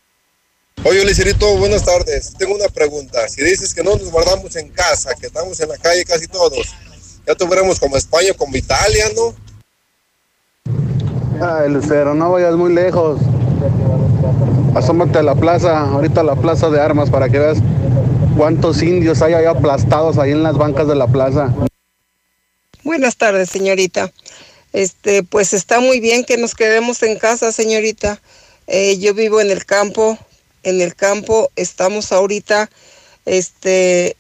Oye, 0.85 1.05
Lucerito, 1.05 1.57
buenas 1.57 1.85
tardes. 1.85 2.35
Tengo 2.39 2.55
una 2.55 2.69
pregunta. 2.69 3.29
Si 3.29 3.43
dices 3.43 3.75
que 3.75 3.83
no 3.83 3.97
nos 3.97 4.13
guardamos 4.13 4.55
en 4.55 4.69
casa, 4.69 5.13
que 5.21 5.27
estamos 5.27 5.59
en 5.59 5.71
la 5.71 5.79
calle 5.79 6.05
casi 6.05 6.29
todos, 6.29 6.69
ya 7.27 7.35
tuviéramos 7.35 7.81
como 7.81 7.97
España, 7.97 8.33
como 8.37 8.57
Italia, 8.57 9.07
¿no? 9.17 9.35
Ay, 11.41 11.69
Lucero, 11.71 12.15
no 12.15 12.33
vayas 12.33 12.55
muy 12.55 12.73
lejos. 12.73 13.21
Asómate 14.75 15.19
a 15.19 15.23
la 15.23 15.35
plaza, 15.35 15.81
ahorita 15.81 16.21
a 16.21 16.25
la 16.25 16.37
plaza 16.37 16.71
de 16.71 16.81
armas, 16.81 17.11
para 17.11 17.29
que 17.29 17.39
veas 17.39 17.59
cuántos 18.37 18.83
indios 18.83 19.23
hay 19.23 19.35
ahí 19.35 19.45
aplastados 19.45 20.19
ahí 20.19 20.33
en 20.33 20.43
las 20.43 20.57
bancas 20.57 20.89
de 20.89 20.95
la 20.95 21.07
plaza. 21.07 21.53
Buenas 22.85 23.17
tardes, 23.17 23.51
señorita. 23.51 24.13
Este, 24.73 25.23
pues 25.23 25.53
está 25.55 25.81
muy 25.81 26.01
bien 26.01 26.25
que 26.25 26.37
nos 26.37 26.55
quedemos 26.55 27.03
en 27.03 27.19
casa, 27.19 27.53
señorita. 27.53 28.21
Eh, 28.67 28.99
yo 28.99 29.15
vivo 29.15 29.41
en 29.41 29.51
el 29.51 29.65
campo, 29.65 30.19
en 30.63 30.81
el 30.81 30.95
campo 30.95 31.51
estamos 31.57 32.13
ahorita, 32.13 32.71
este, 33.25 34.17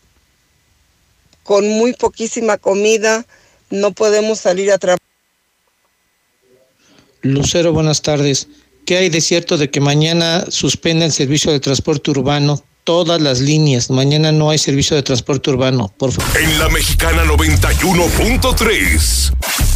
con 1.43 1.69
muy 1.69 1.93
poquísima 1.93 2.59
comida, 2.59 3.25
no 3.71 3.93
podemos 3.93 4.39
salir 4.41 4.71
a 4.73 4.79
trabajar. 4.79 5.06
Lucero, 7.33 7.73
buenas 7.73 8.03
tardes. 8.03 8.49
¿Qué 8.85 8.99
hay 8.99 9.09
de 9.09 9.21
cierto 9.21 9.59
de 9.59 9.71
que 9.71 9.81
mañana 9.81 10.45
suspenden 10.49 11.07
el 11.07 11.13
servicio 11.13 11.51
de 11.51 11.59
transporte 11.61 12.11
urbano? 12.11 12.63
Todas 12.85 13.21
las 13.21 13.41
líneas. 13.41 13.91
Mañana 13.91 14.31
no 14.31 14.51
hay 14.51 14.59
servicio 14.59 14.95
de 14.95 15.03
transporte 15.03 15.51
urbano, 15.51 15.93
por 15.99 16.13
favor. 16.13 16.41
En 16.41 16.57
la 16.59 16.69
mexicana 16.69 17.25
91.3, 17.25 19.33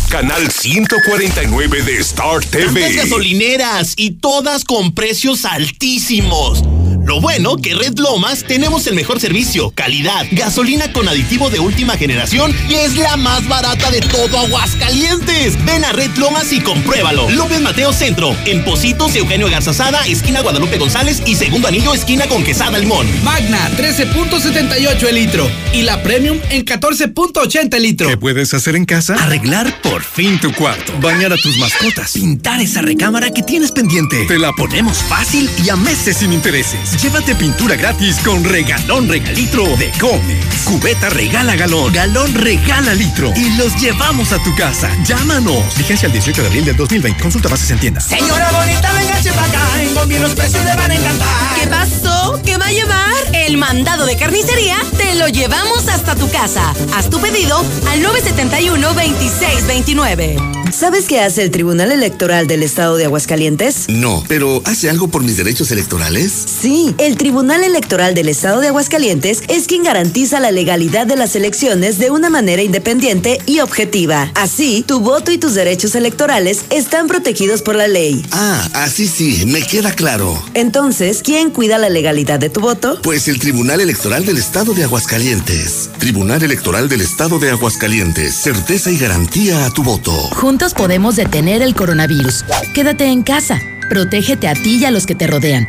canal 0.09 0.49
149 0.49 1.83
de 1.83 1.99
Star 1.99 2.45
TV. 2.45 2.81
Tantas 2.81 2.95
gasolineras 2.95 3.95
y 3.97 4.13
todas 4.13 4.65
con 4.65 4.95
precios 4.95 5.45
altísimos. 5.45 6.63
Lo 7.05 7.21
bueno 7.21 7.57
que 7.57 7.75
Red 7.75 7.99
Lomas 7.99 8.45
tenemos 8.45 8.87
el 8.87 8.95
mejor 8.95 9.21
servicio, 9.21 9.71
calidad, 9.71 10.27
gasolina 10.33 10.93
con 10.93 11.09
aditivo 11.09 11.49
de 11.49 11.59
última 11.59 11.97
generación 11.97 12.55
y 12.69 12.75
es 12.75 12.97
la 12.97 13.17
más 13.17 13.49
barata 13.49 13.91
de 13.91 14.01
todo 14.01 14.39
Aguascalientes. 14.39 15.65
Ven 15.65 15.85
a 15.85 15.93
Red 15.93 16.17
Lomas 16.17 16.53
y 16.53 16.61
compruébalo. 16.61 17.31
López 17.31 17.61
Mateo 17.61 17.93
Centro, 17.93 18.37
en 18.45 18.65
Positos, 18.65 19.17
Eugenio 19.17 19.49
Garzazada, 19.49 20.07
esquina 20.07 20.43
Guadalupe 20.43 20.79
González 20.79 21.23
y 21.27 21.37
segundo 21.37 21.69
anillo, 21.69 21.95
esquina 21.95 22.27
con 22.29 22.45
Quesada 22.45 22.79
Limón. 22.79 23.07
Magna, 23.25 23.71
13.78 23.77 25.09
el 25.09 25.15
litro 25.15 25.51
y 25.73 25.83
la 25.83 26.03
Premium 26.03 26.39
en 26.51 26.65
14.80 26.65 27.75
el 27.75 27.83
litro. 27.83 28.09
¿Qué 28.09 28.17
puedes 28.17 28.53
hacer 28.53 28.77
en 28.77 28.85
casa? 28.85 29.15
Arreglar 29.15 29.81
por 29.81 30.03
fin 30.03 30.39
tu 30.39 30.53
cuarto. 30.53 30.93
Bañar 31.01 31.33
a 31.33 31.37
tus 31.37 31.59
mascotas. 31.59 32.13
Pintar 32.13 32.61
esa 32.61 32.83
recámara 32.83 33.31
que 33.31 33.43
tienes 33.43 33.73
pendiente. 33.73 34.27
Te 34.27 34.39
la 34.39 34.53
ponemos 34.53 34.99
fácil 34.99 35.49
y 35.65 35.71
a 35.71 35.77
meses 35.77 36.19
sin 36.19 36.33
intereses. 36.33 36.90
Llévate 36.97 37.35
pintura 37.35 37.77
gratis 37.77 38.17
con 38.25 38.43
regalón 38.45 39.09
regalitro 39.09 39.65
de 39.77 39.91
Comex. 40.01 40.65
Cubeta 40.65 41.11
regala 41.11 41.55
galón, 41.57 41.93
galón 41.93 42.33
regala 42.35 42.95
litro. 42.95 43.33
Y 43.37 43.51
los 43.57 43.77
llevamos 43.81 44.33
a 44.33 44.43
tu 44.43 44.55
casa. 44.57 44.91
Llámanos. 45.05 45.77
Vigencia 45.77 46.07
el 46.07 46.13
18 46.13 46.41
de 46.43 46.49
abril 46.49 46.65
del 46.65 46.77
2020. 46.77 47.23
Consulta 47.23 47.49
bases 47.49 47.71
en 47.71 47.79
tienda. 47.79 48.01
Señora 48.01 48.51
bonita, 48.51 48.93
venga 48.93 49.21
para 49.35 49.47
acá. 49.47 49.83
En 49.83 49.95
Combi 49.95 50.19
los 50.19 50.35
precios 50.35 50.65
le 50.65 50.75
van 50.77 50.91
a 50.91 50.95
encantar. 50.95 51.29
¿Qué 51.61 51.67
pasó? 51.67 52.41
¿Qué 52.45 52.57
va 52.59 52.67
a 52.67 52.73
llevar? 52.73 53.11
El 53.33 53.57
mandado 53.57 54.05
de 54.07 54.17
carnicería 54.17 54.77
te 54.97 55.15
lo 55.15 55.29
llevamos 55.29 55.89
hasta 55.89 56.15
tu 56.15 56.31
casa. 56.31 56.73
Haz 56.95 57.11
tu 57.11 57.21
pedido 57.21 57.65
al 57.89 58.03
971-2629. 58.03 60.61
¿Sabes 60.73 61.07
qué 61.07 61.21
hace 61.21 61.43
el 61.43 61.51
Tribunal 61.51 61.91
Electoral 61.91 62.47
del 62.47 62.63
Estado 62.63 62.97
de 62.97 63.07
Aguascalientes? 63.07 63.87
No, 63.89 64.23
pero 64.29 64.63
¿hace 64.65 64.89
algo 64.89 65.09
por 65.09 65.25
mis 65.25 65.37
derechos 65.37 65.73
electorales? 65.73 66.33
Sí, 66.61 66.80
el 66.99 67.17
Tribunal 67.17 67.63
Electoral 67.63 68.15
del 68.15 68.29
Estado 68.29 68.61
de 68.61 68.69
Aguascalientes 68.69 69.43
es 69.49 69.67
quien 69.67 69.83
garantiza 69.83 70.41
la 70.41 70.51
legalidad 70.51 71.07
de 71.07 71.17
las 71.17 71.37
elecciones 71.37 71.99
de 71.99 72.11
una 72.11 72.31
manera 72.31 72.63
independiente 72.63 73.39
y 73.47 73.61
objetiva. 73.61 74.31
Así, 74.35 74.85
tu 74.87 75.01
voto 75.01 75.31
y 75.31 75.39
tus 75.39 75.55
derechos 75.55 75.95
electorales 75.95 76.65
están 76.71 77.07
protegidos 77.07 77.63
por 77.63 77.77
la 77.77 77.87
ley. 77.87 78.25
Ah, 78.33 78.69
así 78.73 79.07
sí, 79.07 79.45
me 79.47 79.63
queda 79.63 79.93
claro. 79.93 80.43
Entonces, 80.55 81.23
¿quién 81.23 81.51
cuida 81.51 81.79
la 81.79 81.91
legalidad 81.91 82.39
de 82.39 82.51
tu 82.51 82.61
voto? 82.61 83.01
Pues 83.03 83.29
el 83.29 83.39
Tribunal 83.39 83.81
Electoral 83.81 84.25
del 84.25 84.39
Estado 84.39 84.73
de 84.73 84.85
Aguascalientes. 84.85 85.91
Tribunal 85.99 86.43
Electoral 86.43 86.89
del 86.89 87.03
Estado 87.03 87.39
de 87.39 87.51
Aguascalientes. 87.51 88.35
Certeza 88.35 88.91
y 88.91 88.99
garantía 88.99 89.67
a 89.67 89.71
tu 89.71 89.83
voto. 89.83 90.13
Juntos 90.13 90.75
podemos 90.75 91.17
detener 91.17 91.63
el 91.63 91.75
coronavirus. 91.75 92.45
Quédate 92.75 93.07
en 93.07 93.23
casa. 93.23 93.61
Protégete 93.89 94.49
a 94.49 94.55
ti 94.55 94.79
y 94.81 94.85
a 94.85 94.91
los 94.91 95.05
que 95.05 95.15
te 95.15 95.27
rodean. 95.27 95.69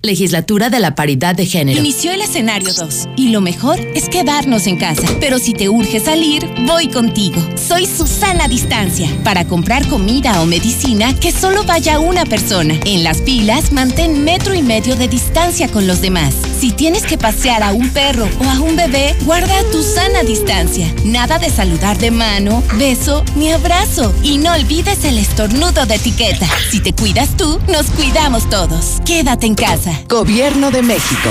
Legislatura 0.00 0.70
de 0.70 0.78
la 0.78 0.94
Paridad 0.94 1.34
de 1.34 1.44
Género. 1.44 1.80
Inició 1.80 2.12
el 2.12 2.22
escenario 2.22 2.72
2 2.72 3.08
y 3.16 3.30
lo 3.30 3.40
mejor 3.40 3.80
es 3.96 4.08
quedarnos 4.08 4.68
en 4.68 4.76
casa. 4.76 5.08
Pero 5.18 5.40
si 5.40 5.54
te 5.54 5.68
urge 5.68 5.98
salir, 5.98 6.48
voy 6.66 6.86
contigo. 6.86 7.44
Soy 7.56 7.84
Susana 7.84 8.46
Distancia 8.46 9.10
para 9.24 9.44
comprar 9.44 9.88
comida 9.88 10.40
o 10.40 10.46
medicina 10.46 11.18
que 11.18 11.32
solo 11.32 11.64
vaya 11.64 11.98
una 11.98 12.24
persona. 12.24 12.78
En 12.86 13.02
las 13.02 13.22
pilas, 13.22 13.72
mantén 13.72 14.22
metro 14.22 14.54
y 14.54 14.62
medio 14.62 14.94
de 14.94 15.08
distancia 15.08 15.68
con 15.68 15.88
los 15.88 16.00
demás. 16.00 16.32
Si 16.58 16.72
tienes 16.72 17.04
que 17.04 17.16
pasear 17.16 17.62
a 17.62 17.72
un 17.72 17.88
perro 17.90 18.28
o 18.40 18.44
a 18.44 18.60
un 18.60 18.74
bebé, 18.74 19.14
guarda 19.22 19.62
tu 19.70 19.80
sana 19.80 20.24
distancia. 20.24 20.92
Nada 21.04 21.38
de 21.38 21.50
saludar 21.50 21.98
de 21.98 22.10
mano, 22.10 22.64
beso 22.74 23.24
ni 23.36 23.52
abrazo. 23.52 24.12
Y 24.24 24.38
no 24.38 24.52
olvides 24.52 25.04
el 25.04 25.18
estornudo 25.18 25.86
de 25.86 25.94
etiqueta. 25.94 26.48
Si 26.70 26.80
te 26.80 26.92
cuidas 26.92 27.36
tú, 27.36 27.60
nos 27.68 27.86
cuidamos 27.90 28.50
todos. 28.50 28.98
Quédate 29.04 29.46
en 29.46 29.54
casa. 29.54 29.92
Gobierno 30.08 30.72
de 30.72 30.82
México. 30.82 31.30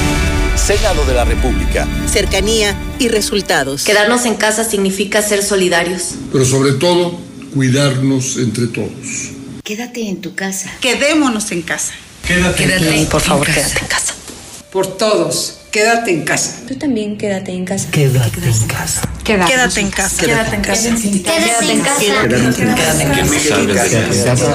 Senado 0.77 1.05
de 1.05 1.13
la 1.13 1.25
República. 1.25 1.85
Cercanía 2.09 2.77
y 2.97 3.09
resultados. 3.09 3.83
Quedarnos 3.83 4.25
en 4.25 4.35
casa 4.35 4.63
significa 4.63 5.21
ser 5.21 5.43
solidarios. 5.43 6.15
Pero 6.31 6.45
sobre 6.45 6.71
todo, 6.71 7.19
cuidarnos 7.53 8.37
entre 8.37 8.67
todos. 8.67 8.89
Quédate 9.65 10.07
en 10.07 10.21
tu 10.21 10.33
casa. 10.33 10.71
Quedémonos 10.79 11.51
en 11.51 11.63
casa. 11.63 11.91
Quédate, 12.25 12.63
Quédate 12.63 13.05
por 13.11 13.19
favor, 13.19 13.49
en 13.49 13.53
casa. 13.53 13.67
quédate 13.67 13.81
en 13.81 13.87
casa. 13.87 14.13
Por 14.71 14.87
todos, 14.87 15.57
quédate 15.71 16.11
en 16.11 16.23
casa. 16.23 16.61
Tú 16.65 16.75
también 16.75 17.17
quédate 17.17 17.51
en 17.51 17.65
casa. 17.65 17.91
Quédate 17.91 18.39
en 18.39 18.67
casa. 18.67 19.01
Quédate 19.25 19.81
en 19.81 19.89
casa. 19.89 20.25
Quédate 20.25 20.55
en 20.55 20.61
casa. 20.61 20.95
Quédate 20.95 21.71
en 21.73 21.81
casa. 21.81 21.99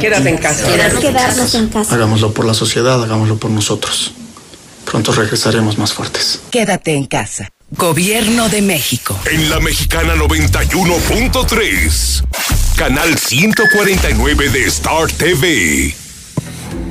Quédate 0.01 0.29
en 0.31 0.39
casa. 0.39 0.67
Quedarnos 0.99 1.55
en 1.55 1.69
casa. 1.69 1.95
Hagámoslo 1.95 2.33
por 2.33 2.47
la 2.47 2.55
sociedad, 2.55 3.03
hagámoslo 3.03 3.37
por 3.37 3.51
nosotros. 3.51 4.15
Pronto 4.97 5.13
regresaremos 5.13 5.77
más 5.77 5.93
fuertes. 5.93 6.41
Quédate 6.51 6.95
en 6.95 7.05
casa. 7.05 7.51
Gobierno 7.73 8.49
de 8.49 8.63
México. 8.63 9.15
En 9.31 9.51
la 9.51 9.61
mexicana 9.61 10.15
91.3. 10.15 12.25
Canal 12.77 13.19
149 13.19 14.49
de 14.49 14.65
Star 14.65 15.13
TV. 15.13 15.95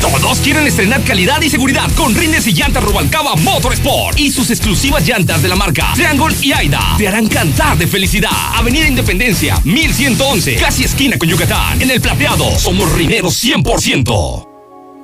Todos 0.00 0.38
quieren 0.38 0.66
estrenar 0.66 1.02
calidad 1.04 1.40
y 1.42 1.50
seguridad 1.50 1.90
con 1.96 2.14
rines 2.14 2.46
y 2.46 2.52
llantas 2.52 2.84
Rubalcaba 2.84 3.36
Motorsport 3.36 4.18
y 4.18 4.30
sus 4.30 4.50
exclusivas 4.50 5.06
llantas 5.06 5.42
de 5.42 5.48
la 5.48 5.56
marca 5.56 5.92
Triangle 5.94 6.34
y 6.40 6.52
Aida 6.52 6.94
te 6.96 7.08
harán 7.08 7.26
cantar 7.28 7.76
de 7.76 7.86
felicidad. 7.86 8.30
Avenida 8.54 8.86
Independencia, 8.86 9.60
1111, 9.64 10.56
casi 10.56 10.84
esquina 10.84 11.18
con 11.18 11.28
Yucatán. 11.28 11.80
En 11.80 11.90
el 11.90 12.00
plateado, 12.00 12.58
somos 12.58 12.90
rineros 12.92 13.42
100%. 13.44 14.47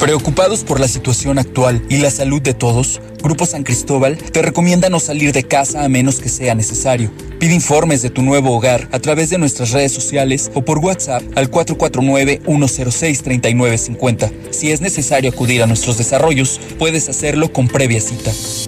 Preocupados 0.00 0.64
por 0.64 0.80
la 0.80 0.88
situación 0.88 1.38
actual 1.38 1.84
y 1.90 1.98
la 1.98 2.10
salud 2.10 2.40
de 2.40 2.54
todos, 2.54 3.02
Grupo 3.22 3.44
San 3.46 3.62
Cristóbal 3.64 4.16
te 4.16 4.40
recomienda 4.42 4.88
no 4.88 5.00
salir 5.00 5.32
de 5.32 5.42
casa 5.42 5.84
a 5.84 5.88
menos 5.88 6.20
que 6.20 6.28
sea 6.28 6.54
necesario. 6.54 7.10
Pide 7.40 7.54
informes 7.54 8.02
de 8.02 8.10
tu 8.10 8.22
nuevo 8.22 8.56
hogar 8.56 8.88
a 8.92 9.00
través 9.00 9.30
de 9.30 9.38
nuestras 9.38 9.72
redes 9.72 9.90
sociales 9.92 10.52
o 10.54 10.64
por 10.64 10.78
WhatsApp 10.78 11.24
al 11.36 11.50
449-106-3950. 11.50 14.30
Si 14.50 14.70
es 14.70 14.80
necesario 14.80 15.30
acudir 15.30 15.60
a 15.62 15.66
nuestros 15.66 15.98
desarrollos, 15.98 16.60
puedes 16.78 17.08
hacerlo 17.08 17.52
con 17.52 17.66
previa 17.68 18.00
cita. 18.00 18.32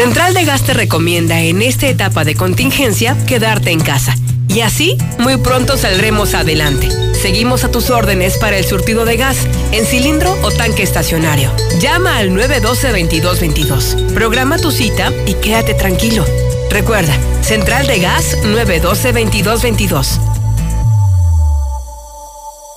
Central 0.00 0.32
de 0.32 0.46
Gas 0.46 0.62
te 0.62 0.72
recomienda 0.72 1.42
en 1.42 1.60
esta 1.60 1.86
etapa 1.86 2.24
de 2.24 2.34
contingencia 2.34 3.14
quedarte 3.26 3.70
en 3.70 3.80
casa. 3.80 4.14
Y 4.48 4.60
así, 4.62 4.96
muy 5.18 5.36
pronto 5.36 5.76
saldremos 5.76 6.32
adelante. 6.32 6.88
Seguimos 7.14 7.64
a 7.64 7.70
tus 7.70 7.90
órdenes 7.90 8.38
para 8.38 8.56
el 8.56 8.64
surtido 8.64 9.04
de 9.04 9.18
gas, 9.18 9.46
en 9.72 9.84
cilindro 9.84 10.38
o 10.40 10.50
tanque 10.50 10.82
estacionario. 10.82 11.52
Llama 11.80 12.16
al 12.16 12.30
912-2222. 12.30 14.14
Programa 14.14 14.56
tu 14.56 14.70
cita 14.70 15.12
y 15.26 15.34
quédate 15.34 15.74
tranquilo. 15.74 16.24
Recuerda, 16.70 17.14
Central 17.42 17.86
de 17.86 18.00
Gas 18.00 18.38
912-2222. 18.38 20.29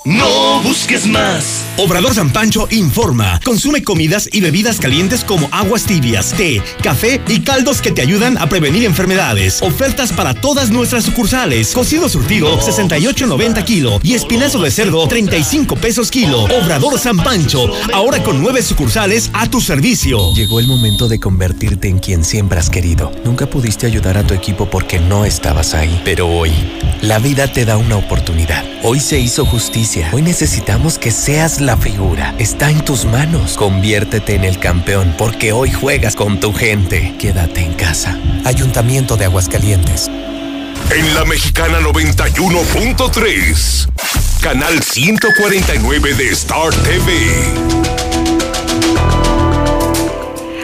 No 0.05 0.61
busques 0.63 1.07
más. 1.07 1.63
Obrador 1.77 2.13
San 2.13 2.29
Pancho 2.33 2.67
informa. 2.71 3.39
Consume 3.41 3.83
comidas 3.83 4.27
y 4.33 4.41
bebidas 4.41 4.77
calientes 4.77 5.23
como 5.23 5.47
aguas 5.53 5.85
tibias, 5.85 6.33
té, 6.33 6.61
café 6.81 7.21
y 7.29 7.39
caldos 7.39 7.81
que 7.81 7.93
te 7.93 8.01
ayudan 8.01 8.37
a 8.37 8.49
prevenir 8.49 8.83
enfermedades. 8.83 9.61
Ofertas 9.61 10.11
para 10.11 10.33
todas 10.33 10.71
nuestras 10.71 11.05
sucursales. 11.05 11.71
Cocido 11.71 12.09
surtido 12.09 12.59
68.90 12.59 13.63
kilo 13.63 13.99
y 14.03 14.15
espinazo 14.15 14.59
de 14.59 14.71
cerdo 14.71 15.07
35 15.07 15.77
pesos 15.77 16.11
kilo. 16.11 16.43
Obrador 16.43 16.99
San 16.99 17.15
Pancho, 17.15 17.71
ahora 17.93 18.21
con 18.23 18.41
nueve 18.41 18.61
sucursales 18.61 19.29
a 19.31 19.49
tu 19.49 19.61
servicio. 19.61 20.33
Llegó 20.35 20.59
el 20.59 20.67
momento 20.67 21.07
de 21.07 21.21
convertirte 21.21 21.87
en 21.87 21.99
quien 21.99 22.25
siempre 22.25 22.59
has 22.59 22.69
querido. 22.69 23.13
Nunca 23.23 23.45
pudiste 23.49 23.87
ayudar 23.87 24.17
a 24.17 24.27
tu 24.27 24.33
equipo 24.33 24.69
porque 24.69 24.99
no 24.99 25.23
estabas 25.23 25.73
ahí. 25.73 26.01
Pero 26.03 26.27
hoy, 26.27 26.51
la 27.01 27.19
vida 27.19 27.47
te 27.47 27.63
da 27.63 27.77
una 27.77 27.95
oportunidad. 27.95 28.65
Hoy 28.83 28.99
se 28.99 29.17
hizo 29.17 29.45
justicia. 29.45 29.92
Hoy 30.11 30.23
necesitamos 30.23 30.97
que 30.97 31.11
seas 31.11 31.61
la 31.61 31.77
figura. 31.77 32.33
Está 32.39 32.71
en 32.71 32.83
tus 32.83 33.05
manos. 33.05 33.57
Conviértete 33.57 34.33
en 34.33 34.43
el 34.43 34.57
campeón 34.57 35.13
porque 35.19 35.51
hoy 35.51 35.71
juegas 35.71 36.15
con 36.15 36.39
tu 36.39 36.51
gente. 36.51 37.13
Quédate 37.19 37.61
en 37.61 37.75
casa. 37.75 38.17
Ayuntamiento 38.43 39.17
de 39.17 39.25
Aguascalientes. 39.25 40.09
En 40.89 41.13
la 41.13 41.25
mexicana 41.25 41.79
91.3. 41.79 43.87
Canal 44.41 44.81
149 44.81 46.15
de 46.15 46.29
Star 46.29 46.73
TV. 46.73 47.13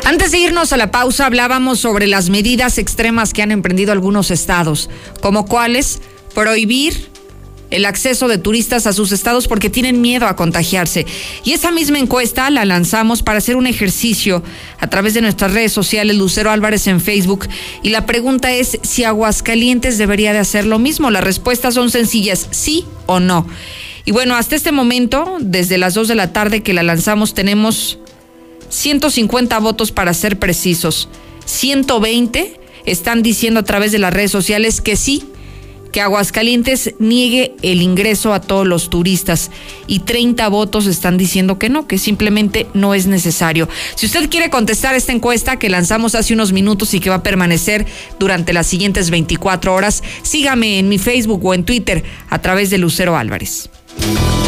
Antes 0.05 0.31
de 0.31 0.39
irnos 0.39 0.73
a 0.73 0.77
la 0.77 0.89
pausa 0.89 1.27
hablábamos 1.27 1.79
sobre 1.79 2.07
las 2.07 2.31
medidas 2.31 2.79
extremas 2.79 3.33
que 3.33 3.43
han 3.43 3.51
emprendido 3.51 3.91
algunos 3.91 4.31
estados, 4.31 4.89
como 5.21 5.45
cuáles 5.45 6.01
prohibir 6.33 7.18
el 7.71 7.85
acceso 7.85 8.27
de 8.27 8.37
turistas 8.37 8.87
a 8.87 8.93
sus 8.93 9.11
estados 9.11 9.47
porque 9.47 9.69
tienen 9.69 10.01
miedo 10.01 10.27
a 10.27 10.35
contagiarse. 10.35 11.05
Y 11.43 11.53
esa 11.53 11.71
misma 11.71 11.99
encuesta 11.99 12.49
la 12.49 12.65
lanzamos 12.65 13.23
para 13.23 13.37
hacer 13.37 13.55
un 13.55 13.67
ejercicio 13.67 14.43
a 14.79 14.87
través 14.87 15.13
de 15.13 15.21
nuestras 15.21 15.53
redes 15.53 15.71
sociales, 15.71 16.15
Lucero 16.17 16.51
Álvarez 16.51 16.87
en 16.87 17.01
Facebook. 17.01 17.47
Y 17.83 17.89
la 17.89 18.05
pregunta 18.05 18.51
es 18.51 18.79
si 18.83 19.03
Aguascalientes 19.03 19.97
debería 19.97 20.33
de 20.33 20.39
hacer 20.39 20.65
lo 20.65 20.79
mismo. 20.79 21.11
Las 21.11 21.23
respuestas 21.23 21.75
son 21.75 21.91
sencillas, 21.91 22.47
sí 22.51 22.85
o 23.05 23.19
no. 23.19 23.47
Y 24.05 24.11
bueno, 24.11 24.35
hasta 24.35 24.55
este 24.55 24.71
momento, 24.71 25.37
desde 25.39 25.77
las 25.77 25.93
2 25.93 26.07
de 26.07 26.15
la 26.15 26.33
tarde 26.33 26.63
que 26.63 26.73
la 26.73 26.83
lanzamos, 26.83 27.33
tenemos 27.33 27.99
150 28.69 29.59
votos 29.59 29.91
para 29.91 30.13
ser 30.13 30.39
precisos. 30.39 31.09
120 31.45 32.59
están 32.85 33.21
diciendo 33.21 33.59
a 33.59 33.63
través 33.63 33.91
de 33.91 33.99
las 33.99 34.13
redes 34.13 34.31
sociales 34.31 34.81
que 34.81 34.95
sí, 34.95 35.25
que 35.91 36.01
Aguascalientes 36.01 36.93
niegue 36.99 37.55
el 37.61 37.81
ingreso 37.81 38.33
a 38.33 38.41
todos 38.41 38.67
los 38.67 38.89
turistas 38.89 39.51
y 39.87 39.99
30 39.99 40.47
votos 40.49 40.85
están 40.85 41.17
diciendo 41.17 41.57
que 41.57 41.69
no, 41.69 41.87
que 41.87 41.97
simplemente 41.97 42.67
no 42.73 42.93
es 42.93 43.07
necesario. 43.07 43.67
Si 43.95 44.05
usted 44.05 44.29
quiere 44.29 44.49
contestar 44.49 44.95
esta 44.95 45.11
encuesta 45.11 45.57
que 45.57 45.69
lanzamos 45.69 46.15
hace 46.15 46.33
unos 46.33 46.51
minutos 46.51 46.93
y 46.93 46.99
que 46.99 47.09
va 47.09 47.17
a 47.17 47.23
permanecer 47.23 47.85
durante 48.19 48.53
las 48.53 48.67
siguientes 48.67 49.09
24 49.09 49.73
horas, 49.73 50.03
sígame 50.21 50.79
en 50.79 50.89
mi 50.89 50.97
Facebook 50.97 51.43
o 51.45 51.53
en 51.53 51.63
Twitter 51.63 52.03
a 52.29 52.39
través 52.39 52.69
de 52.69 52.77
Lucero 52.77 53.17
Álvarez. 53.17 53.69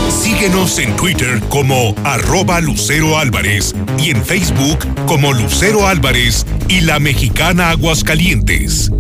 Síguenos 0.10 0.78
en 0.78 0.96
Twitter 0.96 1.40
como 1.50 1.96
arroba 2.04 2.60
Lucero 2.62 3.18
Álvarez 3.18 3.74
y 3.98 4.12
en 4.12 4.24
Facebook 4.24 4.80
como 5.06 5.34
Lucero 5.34 5.88
Álvarez 5.88 6.46
y 6.68 6.82
la 6.82 7.00
mexicana 7.00 7.70
Aguascalientes. 7.70 8.92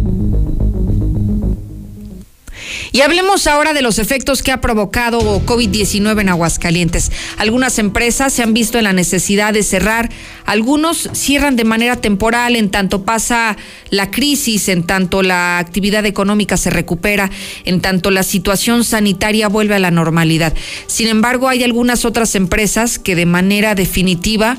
Y 2.94 3.02
hablemos 3.02 3.48
ahora 3.48 3.74
de 3.74 3.82
los 3.82 4.00
efectos 4.00 4.44
que 4.44 4.52
ha 4.52 4.60
provocado 4.60 5.20
COVID-19 5.46 6.20
en 6.20 6.30
Aguascalientes. 6.30 7.10
Algunas 7.38 7.80
empresas 7.80 8.34
se 8.34 8.44
han 8.44 8.54
visto 8.54 8.78
en 8.78 8.84
la 8.84 8.92
necesidad 8.92 9.54
de 9.54 9.64
cerrar, 9.64 10.10
algunos 10.46 11.10
cierran 11.14 11.56
de 11.56 11.64
manera 11.64 11.96
temporal 11.96 12.58
en 12.58 12.70
tanto 12.70 13.04
pasa 13.04 13.56
la 13.92 14.12
crisis, 14.12 14.68
en 14.68 14.84
tanto 14.84 15.24
la 15.24 15.58
actividad 15.58 16.06
económica 16.06 16.58
se 16.58 16.70
recupera, 16.70 17.32
en 17.64 17.80
tanto 17.80 18.12
la 18.12 18.24
situación 18.24 18.84
sanitaria 18.84 19.48
vuelve 19.48 19.76
a 19.76 19.80
la 19.80 19.92
normalidad. 19.92 20.54
Sin 20.88 21.08
embargo, 21.08 21.48
hay 21.48 21.64
algunas 21.64 22.04
otras 22.04 22.36
empresas 22.36 23.00
que 23.00 23.16
de 23.16 23.26
manera 23.26 23.74
definitiva 23.74 24.58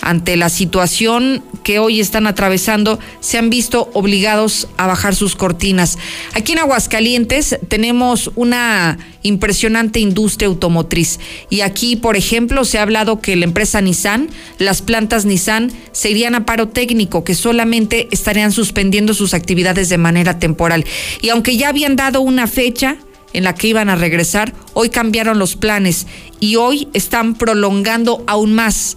ante 0.00 0.36
la 0.36 0.48
situación 0.48 1.42
que 1.64 1.78
hoy 1.78 2.00
están 2.00 2.26
atravesando, 2.26 2.98
se 3.20 3.38
han 3.38 3.50
visto 3.50 3.90
obligados 3.92 4.68
a 4.76 4.86
bajar 4.86 5.14
sus 5.14 5.34
cortinas. 5.34 5.98
Aquí 6.34 6.52
en 6.52 6.60
Aguascalientes 6.60 7.58
tenemos 7.68 8.30
una 8.36 8.98
impresionante 9.22 9.98
industria 9.98 10.48
automotriz 10.48 11.18
y 11.50 11.62
aquí, 11.62 11.96
por 11.96 12.16
ejemplo, 12.16 12.64
se 12.64 12.78
ha 12.78 12.82
hablado 12.82 13.20
que 13.20 13.34
la 13.36 13.44
empresa 13.44 13.80
Nissan, 13.80 14.28
las 14.58 14.82
plantas 14.82 15.24
Nissan, 15.24 15.72
se 15.92 16.10
irían 16.10 16.34
a 16.34 16.46
paro 16.46 16.68
técnico, 16.68 17.24
que 17.24 17.34
solamente 17.34 18.08
estarían 18.12 18.52
suspendiendo 18.52 19.14
sus 19.14 19.34
actividades 19.34 19.88
de 19.88 19.98
manera 19.98 20.38
temporal. 20.38 20.84
Y 21.20 21.30
aunque 21.30 21.56
ya 21.56 21.70
habían 21.70 21.96
dado 21.96 22.20
una 22.20 22.46
fecha, 22.46 22.96
en 23.32 23.44
la 23.44 23.54
que 23.54 23.68
iban 23.68 23.90
a 23.90 23.96
regresar, 23.96 24.54
hoy 24.72 24.88
cambiaron 24.88 25.38
los 25.38 25.56
planes 25.56 26.06
y 26.40 26.56
hoy 26.56 26.88
están 26.94 27.34
prolongando 27.34 28.24
aún 28.26 28.54
más 28.54 28.96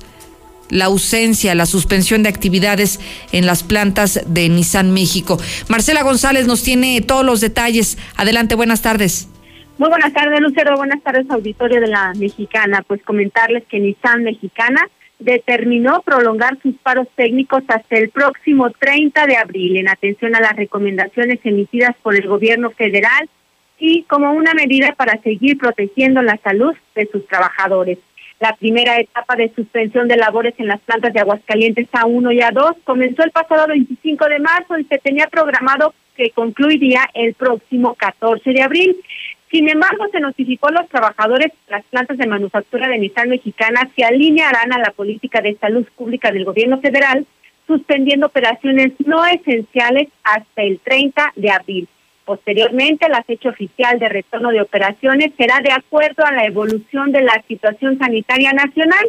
la 0.69 0.85
ausencia, 0.85 1.55
la 1.55 1.65
suspensión 1.65 2.23
de 2.23 2.29
actividades 2.29 2.99
en 3.31 3.45
las 3.45 3.63
plantas 3.63 4.21
de 4.27 4.49
Nissan 4.49 4.91
México. 4.91 5.37
Marcela 5.67 6.03
González 6.03 6.47
nos 6.47 6.63
tiene 6.63 7.01
todos 7.01 7.25
los 7.25 7.41
detalles. 7.41 7.97
Adelante, 8.15 8.55
buenas 8.55 8.81
tardes. 8.81 9.27
Muy 9.77 9.89
buenas 9.89 10.11
tardes, 10.11 10.41
Lucero. 10.41 10.75
Buenas 10.75 11.01
tardes, 11.01 11.25
auditorio 11.29 11.79
de 11.79 11.87
la 11.87 12.13
Mexicana. 12.17 12.83
Pues 12.85 13.01
comentarles 13.03 13.63
que 13.69 13.79
Nissan 13.79 14.23
Mexicana 14.23 14.81
determinó 15.19 16.01
prolongar 16.01 16.57
sus 16.61 16.75
paros 16.75 17.07
técnicos 17.15 17.63
hasta 17.67 17.97
el 17.97 18.09
próximo 18.09 18.69
30 18.71 19.25
de 19.25 19.37
abril 19.37 19.77
en 19.77 19.89
atención 19.89 20.35
a 20.35 20.39
las 20.39 20.55
recomendaciones 20.55 21.39
emitidas 21.43 21.95
por 22.01 22.15
el 22.15 22.27
gobierno 22.27 22.71
federal 22.71 23.29
y 23.77 24.03
como 24.03 24.31
una 24.33 24.53
medida 24.53 24.93
para 24.97 25.21
seguir 25.21 25.57
protegiendo 25.57 26.21
la 26.21 26.37
salud 26.43 26.73
de 26.95 27.07
sus 27.11 27.25
trabajadores. 27.27 27.97
La 28.39 28.55
primera 28.55 28.97
etapa 28.97 29.35
de 29.35 29.53
suspensión 29.53 30.07
de 30.07 30.15
labores 30.15 30.53
en 30.59 30.67
las 30.67 30.79
plantas 30.81 31.11
de 31.11 31.19
Aguascalientes 31.19 31.89
A1 31.91 32.33
y 32.33 32.39
A2 32.39 32.77
comenzó 32.85 33.23
el 33.23 33.31
pasado 33.31 33.67
25 33.67 34.25
de 34.27 34.39
marzo 34.39 34.77
y 34.77 34.85
se 34.85 34.97
tenía 34.97 35.27
programado 35.27 35.93
que 36.15 36.29
concluiría 36.31 37.01
el 37.13 37.33
próximo 37.33 37.95
14 37.95 38.51
de 38.51 38.61
abril. 38.61 38.95
Sin 39.51 39.67
embargo, 39.67 40.05
se 40.11 40.21
notificó 40.21 40.69
a 40.69 40.71
los 40.71 40.89
trabajadores 40.89 41.51
de 41.51 41.71
las 41.71 41.83
plantas 41.85 42.17
de 42.17 42.27
manufactura 42.27 42.87
de 42.87 42.99
Nissan 42.99 43.29
Mexicana 43.29 43.89
se 43.95 44.05
alinearán 44.05 44.71
a 44.71 44.79
la 44.79 44.91
política 44.91 45.41
de 45.41 45.57
salud 45.57 45.85
pública 45.97 46.31
del 46.31 46.45
gobierno 46.45 46.79
federal, 46.79 47.25
suspendiendo 47.67 48.27
operaciones 48.27 48.93
no 49.05 49.25
esenciales 49.25 50.07
hasta 50.23 50.61
el 50.61 50.79
30 50.79 51.33
de 51.35 51.51
abril. 51.51 51.87
Posteriormente, 52.29 53.09
la 53.09 53.23
fecha 53.23 53.49
oficial 53.49 53.97
de 53.97 54.07
retorno 54.07 54.51
de 54.51 54.61
operaciones 54.61 55.31
será 55.35 55.61
de 55.61 55.71
acuerdo 55.71 56.23
a 56.23 56.31
la 56.31 56.45
evolución 56.45 57.11
de 57.11 57.21
la 57.21 57.43
situación 57.47 57.97
sanitaria 57.97 58.53
nacional 58.53 59.03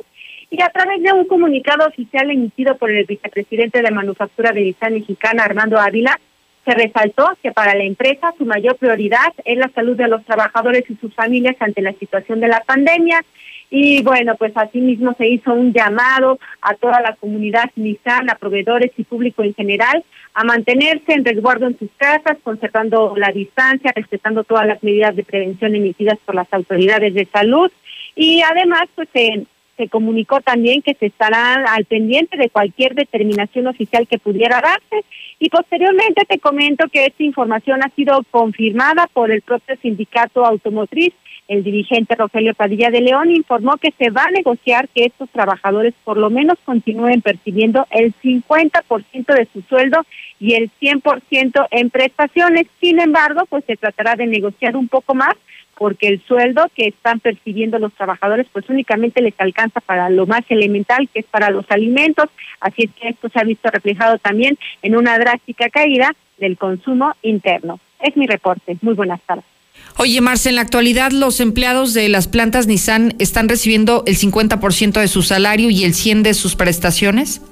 y 0.51 0.63
a 0.63 0.71
través 0.71 1.03
de 1.03 1.13
un 1.13 1.27
comunicado 1.27 1.87
oficial 1.87 2.31
emitido 2.31 2.79
por 2.79 2.91
el 2.91 3.05
vicepresidente 3.05 3.83
de 3.83 3.91
Manufactura 3.91 4.53
de 4.53 4.63
Nissan 4.63 4.95
Mexicana, 4.95 5.45
Armando 5.45 5.79
Ávila, 5.79 6.19
se 6.65 6.71
resaltó 6.73 7.29
que 7.43 7.53
para 7.53 7.75
la 7.75 7.85
empresa 7.85 8.33
su 8.39 8.47
mayor 8.47 8.77
prioridad 8.77 9.35
es 9.45 9.59
la 9.59 9.69
salud 9.69 9.99
de 9.99 10.09
los 10.09 10.25
trabajadores 10.25 10.89
y 10.89 10.97
sus 10.97 11.15
familias 11.15 11.57
ante 11.61 11.83
la 11.83 11.93
situación 11.93 12.41
de 12.41 12.49
la 12.49 12.61
pandemia. 12.61 13.23
Y 13.71 14.03
bueno, 14.03 14.35
pues 14.35 14.53
asimismo 14.57 15.15
se 15.17 15.29
hizo 15.29 15.53
un 15.53 15.73
llamado 15.73 16.41
a 16.61 16.75
toda 16.75 17.01
la 17.01 17.15
comunidad 17.15 17.71
Nissan, 17.77 18.29
a 18.29 18.35
proveedores 18.35 18.91
y 18.97 19.05
público 19.05 19.45
en 19.45 19.55
general, 19.55 20.05
a 20.35 20.43
mantenerse 20.43 21.13
en 21.13 21.25
resguardo 21.25 21.69
en 21.69 21.79
sus 21.79 21.89
casas, 21.97 22.37
conservando 22.43 23.15
la 23.17 23.31
distancia, 23.31 23.93
respetando 23.95 24.43
todas 24.43 24.67
las 24.67 24.83
medidas 24.83 25.15
de 25.15 25.23
prevención 25.23 25.77
emitidas 25.77 26.19
por 26.25 26.35
las 26.35 26.53
autoridades 26.53 27.15
de 27.15 27.27
salud. 27.27 27.71
Y 28.17 28.43
además 28.43 28.89
pues 28.97 29.09
se, 29.13 29.47
se 29.77 29.89
comunicó 29.89 30.41
también 30.41 30.83
que 30.83 30.95
se 30.95 31.07
estará 31.07 31.65
al 31.73 31.85
pendiente 31.85 32.37
de 32.37 32.51
cualquier 32.51 32.97
determinación 32.97 33.69
oficial 33.69 34.09
que 34.09 34.19
pudiera 34.19 34.61
darse. 34.61 35.07
Y 35.39 35.49
posteriormente 35.49 36.25
te 36.29 36.41
comento 36.41 36.89
que 36.89 37.07
esta 37.07 37.23
información 37.23 37.85
ha 37.85 37.89
sido 37.91 38.21
confirmada 38.33 39.09
por 39.13 39.31
el 39.31 39.43
propio 39.43 39.77
sindicato 39.81 40.45
automotriz 40.45 41.15
el 41.51 41.65
dirigente 41.65 42.15
Rogelio 42.15 42.55
Padilla 42.55 42.91
de 42.91 43.01
León 43.01 43.33
informó 43.33 43.77
que 43.77 43.93
se 43.99 44.11
va 44.11 44.23
a 44.23 44.31
negociar 44.31 44.89
que 44.89 45.07
estos 45.07 45.29
trabajadores 45.31 45.95
por 46.05 46.17
lo 46.17 46.31
menos 46.31 46.57
continúen 46.65 47.23
percibiendo 47.23 47.89
el 47.91 48.15
50% 48.23 49.35
de 49.35 49.49
su 49.53 49.61
sueldo 49.63 50.07
y 50.39 50.55
el 50.55 50.71
100% 50.81 51.67
en 51.73 51.91
prestaciones. 51.91 52.69
Sin 52.81 53.01
embargo, 53.01 53.47
pues 53.47 53.65
se 53.65 53.77
tratará 53.77 54.15
de 54.15 54.29
negociar 54.29 54.77
un 54.77 54.87
poco 54.87 55.17
más 55.17 55.35
porque 55.77 56.07
el 56.07 56.23
sueldo 56.23 56.67
que 56.73 56.87
están 56.87 57.19
percibiendo 57.19 57.81
los 57.81 57.95
trabajadores 57.95 58.47
pues 58.53 58.71
únicamente 58.71 59.21
les 59.21 59.35
alcanza 59.39 59.81
para 59.81 60.09
lo 60.09 60.27
más 60.27 60.45
elemental 60.51 61.09
que 61.13 61.19
es 61.19 61.27
para 61.27 61.51
los 61.51 61.69
alimentos, 61.69 62.27
así 62.61 62.85
es 62.85 62.91
que 62.93 63.09
esto 63.09 63.29
se 63.29 63.41
ha 63.41 63.45
visto 63.45 63.69
reflejado 63.71 64.19
también 64.19 64.57
en 64.83 64.95
una 64.95 65.19
drástica 65.19 65.69
caída 65.69 66.15
del 66.39 66.57
consumo 66.57 67.13
interno. 67.23 67.81
Es 67.99 68.17
mi 68.17 68.29
reporte. 68.29 68.77
Muy 68.83 68.95
buenas 68.95 69.21
tardes. 69.23 69.60
Oye, 69.97 70.21
Marce, 70.21 70.49
en 70.49 70.57
la 70.57 70.63
actualidad 70.63 71.13
los 71.13 71.41
empleados 71.41 71.93
de 71.95 72.09
las 72.09 72.29
plantas 72.29 72.67
Nissan 72.67 73.15
están 73.19 73.49
recibiendo 73.49 74.03
el 74.07 74.17
50% 74.17 75.01
de 75.01 75.09
su 75.09 75.23
salario 75.23 75.71
y 75.71 75.85
el 75.85 75.93
100% 75.93 76.23
de 76.23 76.35
sus 76.35 76.57
prestaciones. 76.57 77.43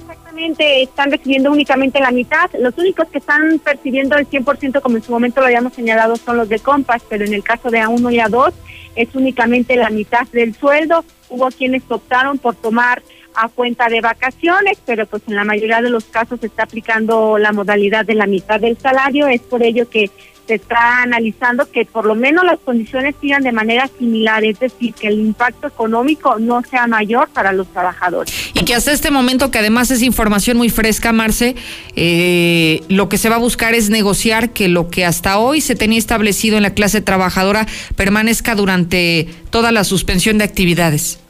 Exactamente, 0.00 0.82
están 0.82 1.10
recibiendo 1.10 1.52
únicamente 1.52 2.00
la 2.00 2.10
mitad. 2.10 2.50
Los 2.58 2.76
únicos 2.78 3.08
que 3.08 3.18
están 3.18 3.58
percibiendo 3.58 4.16
el 4.16 4.28
100%, 4.28 4.80
como 4.80 4.96
en 4.96 5.02
su 5.02 5.12
momento 5.12 5.40
lo 5.40 5.46
habíamos 5.46 5.74
señalado, 5.74 6.16
son 6.16 6.38
los 6.38 6.48
de 6.48 6.58
Compass, 6.58 7.02
pero 7.08 7.24
en 7.24 7.34
el 7.34 7.42
caso 7.42 7.70
de 7.70 7.80
A1 7.80 8.12
y 8.12 8.18
A2 8.18 8.52
es 8.96 9.14
únicamente 9.14 9.76
la 9.76 9.90
mitad 9.90 10.26
del 10.32 10.54
sueldo. 10.54 11.04
Hubo 11.28 11.48
quienes 11.48 11.82
optaron 11.88 12.38
por 12.38 12.54
tomar 12.54 13.02
a 13.34 13.48
cuenta 13.48 13.88
de 13.88 14.00
vacaciones, 14.00 14.78
pero 14.86 15.06
pues 15.06 15.22
en 15.26 15.36
la 15.36 15.44
mayoría 15.44 15.82
de 15.82 15.90
los 15.90 16.04
casos 16.04 16.40
se 16.40 16.46
está 16.46 16.64
aplicando 16.64 17.38
la 17.38 17.52
modalidad 17.52 18.04
de 18.04 18.14
la 18.14 18.26
mitad 18.26 18.60
del 18.60 18.78
salario. 18.78 19.26
Es 19.26 19.40
por 19.40 19.62
ello 19.62 19.88
que 19.88 20.10
se 20.46 20.54
está 20.54 21.02
analizando 21.02 21.70
que 21.70 21.84
por 21.84 22.04
lo 22.04 22.14
menos 22.14 22.44
las 22.44 22.58
condiciones 22.60 23.14
sigan 23.20 23.42
de 23.42 23.52
manera 23.52 23.88
similar, 23.98 24.44
es 24.44 24.58
decir, 24.60 24.94
que 24.94 25.08
el 25.08 25.20
impacto 25.20 25.66
económico 25.66 26.38
no 26.38 26.62
sea 26.62 26.86
mayor 26.86 27.28
para 27.28 27.52
los 27.52 27.66
trabajadores. 27.68 28.32
Y 28.54 28.64
que 28.64 28.74
hasta 28.74 28.92
este 28.92 29.10
momento, 29.10 29.50
que 29.50 29.58
además 29.58 29.90
es 29.90 30.02
información 30.02 30.56
muy 30.56 30.70
fresca, 30.70 31.12
Marce, 31.12 31.56
eh, 31.96 32.82
lo 32.88 33.08
que 33.08 33.18
se 33.18 33.28
va 33.28 33.36
a 33.36 33.38
buscar 33.38 33.74
es 33.74 33.90
negociar 33.90 34.50
que 34.50 34.68
lo 34.68 34.90
que 34.90 35.04
hasta 35.04 35.38
hoy 35.38 35.60
se 35.60 35.74
tenía 35.74 35.98
establecido 35.98 36.56
en 36.56 36.62
la 36.62 36.74
clase 36.74 37.00
trabajadora 37.00 37.66
permanezca 37.96 38.54
durante 38.54 39.28
toda 39.50 39.72
la 39.72 39.84
suspensión 39.84 40.38
de 40.38 40.44
actividades. 40.44 41.23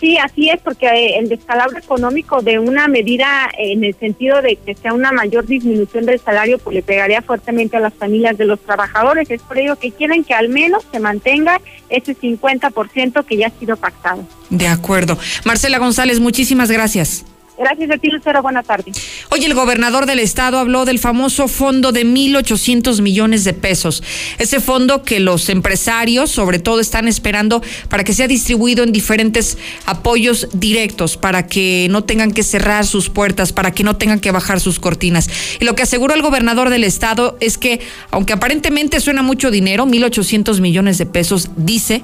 Sí, 0.00 0.16
así 0.16 0.48
es, 0.48 0.60
porque 0.62 0.86
eh, 0.86 1.18
el 1.18 1.28
descalabro 1.28 1.78
económico 1.78 2.40
de 2.40 2.58
una 2.58 2.88
medida 2.88 3.50
en 3.58 3.84
el 3.84 3.94
sentido 3.96 4.40
de 4.40 4.56
que 4.56 4.74
sea 4.74 4.94
una 4.94 5.12
mayor 5.12 5.46
disminución 5.46 6.06
del 6.06 6.18
salario, 6.18 6.58
pues 6.58 6.74
le 6.74 6.82
pegaría 6.82 7.20
fuertemente 7.20 7.76
a 7.76 7.80
las 7.80 7.92
familias 7.92 8.38
de 8.38 8.46
los 8.46 8.58
trabajadores. 8.60 9.30
Es 9.30 9.42
por 9.42 9.58
ello 9.58 9.76
que 9.76 9.92
quieren 9.92 10.24
que 10.24 10.32
al 10.32 10.48
menos 10.48 10.86
se 10.90 11.00
mantenga 11.00 11.60
ese 11.90 12.16
50% 12.16 13.24
que 13.26 13.36
ya 13.36 13.48
ha 13.48 13.58
sido 13.58 13.76
pactado. 13.76 14.24
De 14.48 14.68
acuerdo. 14.68 15.18
Marcela 15.44 15.78
González, 15.78 16.18
muchísimas 16.18 16.70
gracias. 16.70 17.26
Gracias 17.60 17.90
a 17.90 17.98
ti, 17.98 18.08
Lucero. 18.08 18.40
Buenas 18.40 18.64
tardes. 18.64 18.96
Hoy 19.28 19.44
el 19.44 19.52
gobernador 19.52 20.06
del 20.06 20.18
estado 20.18 20.58
habló 20.58 20.86
del 20.86 20.98
famoso 20.98 21.46
fondo 21.46 21.92
de 21.92 22.06
1.800 22.06 23.02
millones 23.02 23.44
de 23.44 23.52
pesos. 23.52 24.02
Ese 24.38 24.60
fondo 24.60 25.02
que 25.02 25.20
los 25.20 25.50
empresarios, 25.50 26.30
sobre 26.30 26.58
todo, 26.58 26.80
están 26.80 27.06
esperando 27.06 27.62
para 27.90 28.02
que 28.02 28.14
sea 28.14 28.28
distribuido 28.28 28.82
en 28.82 28.92
diferentes 28.92 29.58
apoyos 29.84 30.48
directos, 30.54 31.18
para 31.18 31.48
que 31.48 31.86
no 31.90 32.02
tengan 32.02 32.32
que 32.32 32.44
cerrar 32.44 32.86
sus 32.86 33.10
puertas, 33.10 33.52
para 33.52 33.72
que 33.72 33.84
no 33.84 33.94
tengan 33.96 34.20
que 34.20 34.30
bajar 34.30 34.58
sus 34.58 34.80
cortinas. 34.80 35.28
Y 35.60 35.66
lo 35.66 35.74
que 35.74 35.82
aseguró 35.82 36.14
el 36.14 36.22
gobernador 36.22 36.70
del 36.70 36.84
estado 36.84 37.36
es 37.40 37.58
que, 37.58 37.80
aunque 38.10 38.32
aparentemente 38.32 39.00
suena 39.00 39.20
mucho 39.20 39.50
dinero, 39.50 39.84
1.800 39.84 40.60
millones 40.62 40.96
de 40.96 41.04
pesos, 41.04 41.50
dice 41.56 42.02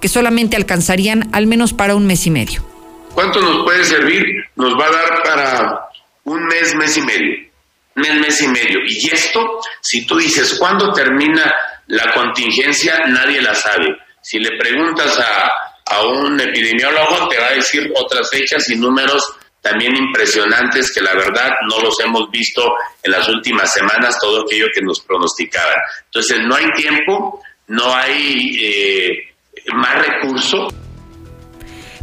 que 0.00 0.08
solamente 0.08 0.56
alcanzarían 0.56 1.28
al 1.30 1.46
menos 1.46 1.72
para 1.72 1.94
un 1.94 2.06
mes 2.06 2.26
y 2.26 2.30
medio. 2.32 2.75
¿Cuánto 3.16 3.40
nos 3.40 3.64
puede 3.64 3.82
servir? 3.82 4.26
Nos 4.56 4.74
va 4.74 4.88
a 4.88 4.92
dar 4.92 5.22
para 5.22 5.88
un 6.24 6.44
mes, 6.48 6.74
mes 6.74 6.98
y 6.98 7.00
medio. 7.00 7.48
Mes, 7.94 8.14
mes 8.20 8.42
y 8.42 8.48
medio. 8.48 8.78
Y 8.86 9.08
esto, 9.10 9.58
si 9.80 10.06
tú 10.06 10.18
dices, 10.18 10.58
¿cuándo 10.58 10.92
termina 10.92 11.50
la 11.86 12.12
contingencia? 12.12 13.06
Nadie 13.06 13.40
la 13.40 13.54
sabe. 13.54 13.86
Si 14.20 14.38
le 14.38 14.58
preguntas 14.58 15.18
a, 15.18 15.50
a 15.94 16.06
un 16.06 16.38
epidemiólogo, 16.38 17.26
te 17.28 17.38
va 17.38 17.46
a 17.46 17.54
decir 17.54 17.90
otras 17.96 18.28
fechas 18.28 18.68
y 18.68 18.76
números 18.76 19.24
también 19.62 19.96
impresionantes 19.96 20.92
que 20.92 21.00
la 21.00 21.14
verdad 21.14 21.52
no 21.70 21.80
los 21.80 21.98
hemos 22.00 22.30
visto 22.30 22.70
en 23.02 23.12
las 23.12 23.26
últimas 23.30 23.72
semanas, 23.72 24.18
todo 24.20 24.42
aquello 24.42 24.66
que 24.74 24.82
nos 24.82 25.00
pronosticaban. 25.00 25.74
Entonces, 26.04 26.38
no 26.42 26.54
hay 26.54 26.70
tiempo, 26.72 27.42
no 27.68 27.94
hay 27.94 28.58
eh, 28.60 29.34
más 29.74 30.06
recursos. 30.06 30.74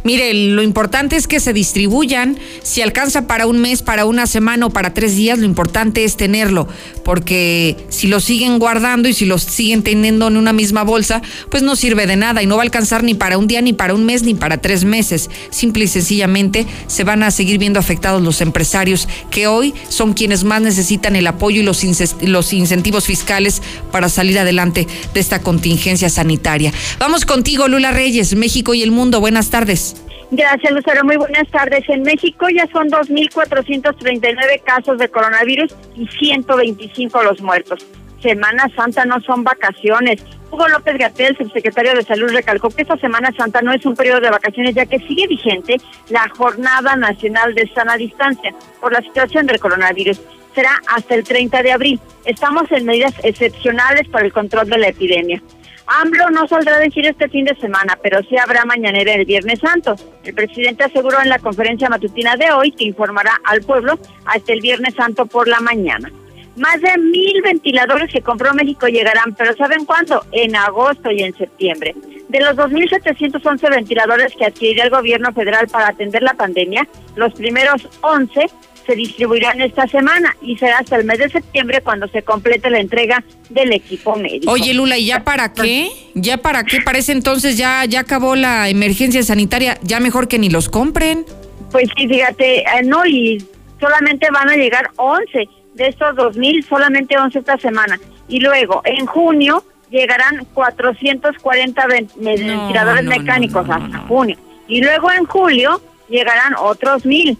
Mire, 0.04 0.34
lo 0.34 0.62
importante 0.62 1.16
es 1.16 1.26
que 1.26 1.40
se 1.40 1.54
distribuyan. 1.54 2.38
Si 2.62 2.82
alcanza 2.82 3.26
para 3.26 3.46
un 3.46 3.58
mes, 3.58 3.80
para 3.80 4.04
una 4.04 4.26
semana 4.26 4.66
o 4.66 4.70
para 4.70 4.92
tres 4.92 5.16
días, 5.16 5.38
lo 5.38 5.46
importante 5.46 6.04
es 6.04 6.18
tenerlo. 6.18 6.68
Porque 7.04 7.78
si 7.88 8.06
lo 8.08 8.20
siguen 8.20 8.58
guardando 8.58 9.08
y 9.08 9.14
si 9.14 9.24
lo 9.24 9.38
siguen 9.38 9.82
teniendo 9.82 10.28
en 10.28 10.36
una 10.36 10.52
misma 10.52 10.82
bolsa, 10.82 11.22
pues 11.50 11.62
no 11.62 11.74
sirve 11.74 12.06
de 12.06 12.16
nada 12.16 12.42
y 12.42 12.46
no 12.46 12.56
va 12.56 12.62
a 12.62 12.64
alcanzar 12.64 13.02
ni 13.02 13.14
para 13.14 13.38
un 13.38 13.46
día, 13.46 13.62
ni 13.62 13.72
para 13.72 13.94
un 13.94 14.04
mes, 14.04 14.24
ni 14.24 14.34
para 14.34 14.58
tres 14.58 14.84
meses. 14.84 15.30
Simple 15.48 15.84
y 15.84 15.88
sencillamente 15.88 16.66
se 16.86 17.04
van 17.04 17.22
a 17.22 17.30
seguir 17.30 17.56
viendo 17.56 17.78
afectados 17.78 18.20
los 18.20 18.42
empresarios 18.42 19.08
que 19.30 19.46
hoy 19.46 19.72
son 19.88 20.12
quienes 20.12 20.44
más 20.44 20.60
necesitan 20.60 21.16
el 21.16 21.26
apoyo 21.26 21.62
y 21.62 21.64
los, 21.64 21.82
los 22.20 22.52
incentivos 22.52 23.06
fiscales 23.06 23.62
para 23.90 24.10
salir 24.10 24.38
adelante 24.38 24.86
de 25.14 25.20
esta 25.20 25.40
contingencia 25.40 26.10
sanitaria. 26.10 26.74
Vamos 26.98 27.24
contigo, 27.24 27.68
Lula 27.68 27.90
Reyes, 27.90 28.34
México 28.34 28.74
y 28.74 28.82
el 28.82 28.90
mundo. 28.90 29.20
Buenas 29.20 29.48
tardes. 29.48 29.93
Gracias, 30.36 30.72
Lucero. 30.72 31.04
Muy 31.04 31.16
buenas 31.16 31.48
tardes. 31.48 31.88
En 31.88 32.02
México 32.02 32.48
ya 32.48 32.66
son 32.72 32.88
2.439 32.90 34.62
casos 34.64 34.98
de 34.98 35.08
coronavirus 35.08 35.72
y 35.94 36.08
125 36.08 37.22
los 37.22 37.40
muertos. 37.40 37.86
Semana 38.20 38.68
Santa 38.74 39.04
no 39.04 39.20
son 39.20 39.44
vacaciones. 39.44 40.24
Hugo 40.50 40.66
López 40.66 40.98
Gatel, 40.98 41.36
subsecretario 41.36 41.94
de 41.94 42.02
Salud, 42.02 42.32
recalcó 42.32 42.68
que 42.70 42.82
esta 42.82 42.96
Semana 42.96 43.30
Santa 43.36 43.62
no 43.62 43.72
es 43.72 43.86
un 43.86 43.94
periodo 43.94 44.22
de 44.22 44.30
vacaciones, 44.30 44.74
ya 44.74 44.86
que 44.86 44.98
sigue 44.98 45.28
vigente 45.28 45.76
la 46.08 46.28
Jornada 46.36 46.96
Nacional 46.96 47.54
de 47.54 47.70
Sana 47.72 47.96
Distancia 47.96 48.52
por 48.80 48.92
la 48.92 49.02
situación 49.02 49.46
del 49.46 49.60
coronavirus. 49.60 50.20
Será 50.52 50.80
hasta 50.88 51.14
el 51.14 51.22
30 51.22 51.62
de 51.62 51.70
abril. 51.70 52.00
Estamos 52.24 52.64
en 52.72 52.86
medidas 52.86 53.14
excepcionales 53.22 54.08
para 54.08 54.26
el 54.26 54.32
control 54.32 54.68
de 54.68 54.78
la 54.78 54.88
epidemia. 54.88 55.40
AMLO 55.86 56.30
no 56.30 56.48
saldrá 56.48 56.76
a 56.76 56.80
decir 56.80 57.06
este 57.06 57.28
fin 57.28 57.44
de 57.44 57.54
semana, 57.56 57.98
pero 58.02 58.20
sí 58.22 58.36
habrá 58.36 58.64
mañanera 58.64 59.14
el 59.14 59.24
Viernes 59.24 59.60
Santo. 59.60 59.94
El 60.24 60.34
presidente 60.34 60.84
aseguró 60.84 61.20
en 61.20 61.28
la 61.28 61.38
conferencia 61.38 61.88
matutina 61.88 62.36
de 62.36 62.50
hoy 62.52 62.72
que 62.72 62.84
informará 62.84 63.40
al 63.44 63.60
pueblo 63.62 63.98
hasta 64.24 64.52
el 64.52 64.60
Viernes 64.60 64.94
Santo 64.94 65.26
por 65.26 65.46
la 65.46 65.60
mañana. 65.60 66.10
Más 66.56 66.80
de 66.80 66.96
mil 66.98 67.42
ventiladores 67.42 68.12
que 68.12 68.22
compró 68.22 68.54
México 68.54 68.86
llegarán, 68.86 69.34
pero 69.36 69.54
¿saben 69.56 69.84
cuándo? 69.84 70.24
En 70.30 70.54
agosto 70.54 71.10
y 71.10 71.22
en 71.22 71.36
septiembre. 71.36 71.94
De 72.28 72.40
los 72.40 72.56
2.711 72.56 73.70
ventiladores 73.70 74.34
que 74.36 74.46
adquirirá 74.46 74.84
el 74.84 74.90
gobierno 74.90 75.32
federal 75.32 75.66
para 75.66 75.88
atender 75.88 76.22
la 76.22 76.34
pandemia, 76.34 76.86
los 77.16 77.34
primeros 77.34 77.88
11 78.02 78.46
se 78.86 78.94
distribuirán 78.94 79.60
esta 79.60 79.86
semana 79.86 80.36
y 80.42 80.56
será 80.56 80.78
hasta 80.78 80.96
el 80.96 81.04
mes 81.04 81.18
de 81.18 81.28
septiembre 81.28 81.80
cuando 81.82 82.06
se 82.08 82.22
complete 82.22 82.70
la 82.70 82.80
entrega 82.80 83.22
del 83.50 83.72
equipo 83.72 84.16
médico. 84.16 84.50
Oye, 84.52 84.74
Lula, 84.74 84.98
¿y 84.98 85.06
ya 85.06 85.24
para 85.24 85.52
qué? 85.52 85.88
¿Ya 86.14 86.38
para 86.38 86.64
qué? 86.64 86.80
Parece 86.80 87.12
entonces 87.12 87.56
ya, 87.56 87.84
ya 87.84 88.00
acabó 88.00 88.36
la 88.36 88.68
emergencia 88.68 89.22
sanitaria, 89.22 89.78
ya 89.82 90.00
mejor 90.00 90.28
que 90.28 90.38
ni 90.38 90.50
los 90.50 90.68
compren. 90.68 91.24
Pues 91.70 91.88
sí, 91.96 92.06
fíjate, 92.06 92.60
eh, 92.60 92.82
no, 92.84 93.04
y 93.06 93.44
solamente 93.80 94.28
van 94.30 94.48
a 94.48 94.56
llegar 94.56 94.90
11 94.96 95.48
de 95.74 95.88
estos 95.88 96.14
2.000, 96.14 96.68
solamente 96.68 97.18
11 97.18 97.38
esta 97.38 97.58
semana. 97.58 97.98
Y 98.28 98.40
luego, 98.40 98.80
en 98.84 99.06
junio, 99.06 99.64
llegarán 99.90 100.46
440 100.54 101.86
ventiladores 102.16 103.04
mecánicos 103.04 103.68
hasta 103.68 103.98
junio. 104.00 104.36
Y 104.68 104.82
luego 104.82 105.10
en 105.12 105.24
julio 105.26 105.80
llegarán 106.08 106.54
otros 106.58 107.04
1.000 107.04 107.36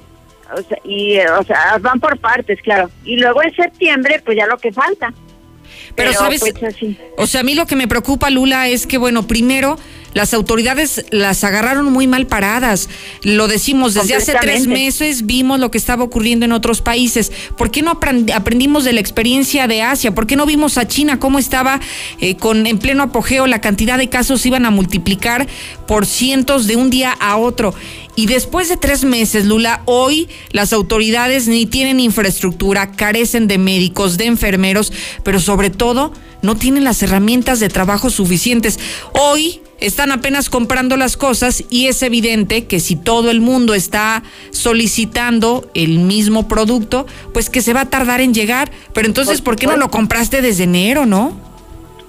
o 0.54 0.62
sea, 0.62 0.78
y, 0.84 1.18
o 1.18 1.42
sea, 1.44 1.78
van 1.80 2.00
por 2.00 2.18
partes, 2.18 2.60
claro. 2.62 2.90
Y 3.04 3.16
luego 3.16 3.42
en 3.42 3.54
septiembre, 3.54 4.22
pues 4.24 4.36
ya 4.36 4.46
lo 4.46 4.58
que 4.58 4.72
falta. 4.72 5.12
Pero, 5.94 6.12
sabes, 6.12 6.40
pues, 6.40 6.74
o 7.16 7.26
sea, 7.26 7.40
a 7.40 7.44
mí 7.44 7.54
lo 7.54 7.66
que 7.66 7.76
me 7.76 7.86
preocupa, 7.86 8.30
Lula, 8.30 8.68
es 8.68 8.86
que, 8.86 8.98
bueno, 8.98 9.26
primero, 9.26 9.78
las 10.14 10.32
autoridades 10.32 11.04
las 11.10 11.44
agarraron 11.44 11.92
muy 11.92 12.06
mal 12.06 12.26
paradas. 12.26 12.88
Lo 13.22 13.48
decimos, 13.48 13.94
desde 13.94 14.14
hace 14.14 14.34
tres 14.40 14.66
meses 14.66 15.26
vimos 15.26 15.60
lo 15.60 15.70
que 15.70 15.78
estaba 15.78 16.04
ocurriendo 16.04 16.44
en 16.44 16.52
otros 16.52 16.80
países. 16.80 17.32
¿Por 17.56 17.70
qué 17.70 17.82
no 17.82 17.98
aprendimos 18.34 18.84
de 18.84 18.92
la 18.92 19.00
experiencia 19.00 19.66
de 19.66 19.82
Asia? 19.82 20.14
¿Por 20.14 20.26
qué 20.26 20.36
no 20.36 20.46
vimos 20.46 20.78
a 20.78 20.86
China 20.86 21.18
cómo 21.18 21.38
estaba 21.38 21.80
eh, 22.20 22.36
con 22.36 22.66
en 22.66 22.78
pleno 22.78 23.02
apogeo? 23.02 23.46
La 23.46 23.60
cantidad 23.60 23.98
de 23.98 24.08
casos 24.08 24.46
iban 24.46 24.66
a 24.66 24.70
multiplicar 24.70 25.48
por 25.86 26.06
cientos 26.06 26.66
de 26.66 26.76
un 26.76 26.90
día 26.90 27.12
a 27.12 27.36
otro. 27.36 27.74
Y 28.16 28.26
después 28.26 28.68
de 28.68 28.76
tres 28.76 29.04
meses, 29.04 29.44
Lula, 29.44 29.82
hoy 29.86 30.28
las 30.52 30.72
autoridades 30.72 31.48
ni 31.48 31.66
tienen 31.66 31.98
infraestructura, 31.98 32.92
carecen 32.92 33.48
de 33.48 33.58
médicos, 33.58 34.16
de 34.16 34.26
enfermeros, 34.26 34.92
pero 35.24 35.40
sobre 35.40 35.70
todo 35.70 36.12
no 36.42 36.56
tienen 36.56 36.84
las 36.84 37.02
herramientas 37.02 37.58
de 37.58 37.68
trabajo 37.68 38.10
suficientes. 38.10 38.78
Hoy 39.14 39.60
están 39.80 40.12
apenas 40.12 40.48
comprando 40.48 40.96
las 40.96 41.16
cosas 41.16 41.64
y 41.70 41.88
es 41.88 42.02
evidente 42.02 42.66
que 42.66 42.78
si 42.78 42.94
todo 42.94 43.30
el 43.30 43.40
mundo 43.40 43.74
está 43.74 44.22
solicitando 44.50 45.68
el 45.74 45.98
mismo 45.98 46.46
producto, 46.46 47.06
pues 47.32 47.50
que 47.50 47.62
se 47.62 47.72
va 47.72 47.82
a 47.82 47.90
tardar 47.90 48.20
en 48.20 48.32
llegar. 48.32 48.70
Pero 48.92 49.08
entonces, 49.08 49.40
¿por 49.40 49.56
qué 49.56 49.66
no 49.66 49.76
lo 49.76 49.90
compraste 49.90 50.40
desde 50.40 50.64
enero, 50.64 51.04
no? 51.04 51.36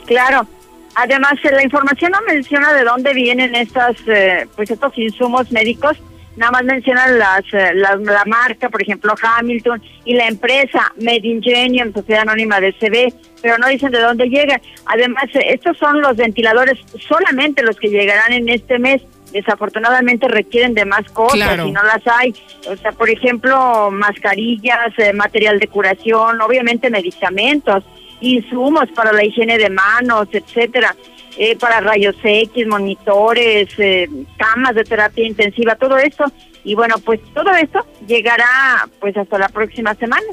Claro. 0.06 0.48
Además, 0.96 1.34
la 1.44 1.64
información 1.64 2.12
no 2.12 2.20
menciona 2.28 2.74
de 2.74 2.84
dónde 2.84 3.14
vienen 3.14 3.54
estas, 3.56 3.96
eh, 4.08 4.48
pues 4.56 4.72
estos 4.72 4.98
insumos 4.98 5.52
médicos 5.52 5.98
nada 6.36 6.52
más 6.52 6.64
mencionan 6.64 7.18
las, 7.18 7.42
eh, 7.54 7.72
la, 7.74 8.24
marca, 8.26 8.70
por 8.70 8.82
ejemplo, 8.82 9.14
Hamilton, 9.22 9.82
y 10.04 10.14
la 10.14 10.28
empresa 10.28 10.94
Made 10.98 11.22
in 11.28 11.42
Genium, 11.42 11.94
Sociedad 11.94 12.24
Anónima 12.24 12.60
de 12.60 12.74
CB, 12.74 13.14
pero 13.42 13.58
no 13.58 13.68
dicen 13.68 13.92
de 13.92 14.02
dónde 14.02 14.28
llega. 14.28 14.60
Además, 14.86 15.26
eh, 15.34 15.54
estos 15.54 15.78
son 15.78 16.02
los 16.02 16.16
ventiladores, 16.18 16.78
solamente 17.08 17.64
los 17.64 17.78
que 17.78 17.90
llegarán 17.90 18.34
en 18.34 18.50
este 18.50 18.80
mes. 18.80 19.02
Desafortunadamente 19.32 20.30
requieren 20.30 20.74
de 20.76 20.86
más 20.86 21.10
cosas 21.12 21.58
y 21.66 21.72
no 21.72 21.84
las 21.84 22.02
hay. 22.08 22.34
O 22.70 22.76
sea, 22.78 22.94
por 22.94 23.10
ejemplo, 23.10 23.90
mascarillas, 23.92 24.98
eh, 24.98 25.12
material 25.12 25.60
de 25.60 25.68
curación, 25.68 26.40
obviamente 26.40 26.90
medicamentos, 26.90 27.84
insumos 28.22 28.86
para 28.96 29.12
la 29.12 29.24
higiene 29.24 29.58
de 29.58 29.70
manos, 29.70 30.28
etcétera. 30.32 30.96
Eh, 31.38 31.58
para 31.58 31.82
rayos 31.82 32.16
X, 32.24 32.66
monitores, 32.66 33.68
eh, 33.78 34.08
camas 34.38 34.74
de 34.74 34.86
terapia 34.86 35.28
intensiva, 35.28 35.76
todo 35.76 35.98
esto. 35.98 36.24
Y 36.64 36.76
bueno, 36.76 36.96
pues 37.04 37.20
todo 37.34 37.52
esto 37.52 37.86
llegará 38.08 38.90
pues 39.00 39.16
hasta 39.18 39.38
la 39.38 39.50
próxima 39.50 39.94
semana. 39.96 40.26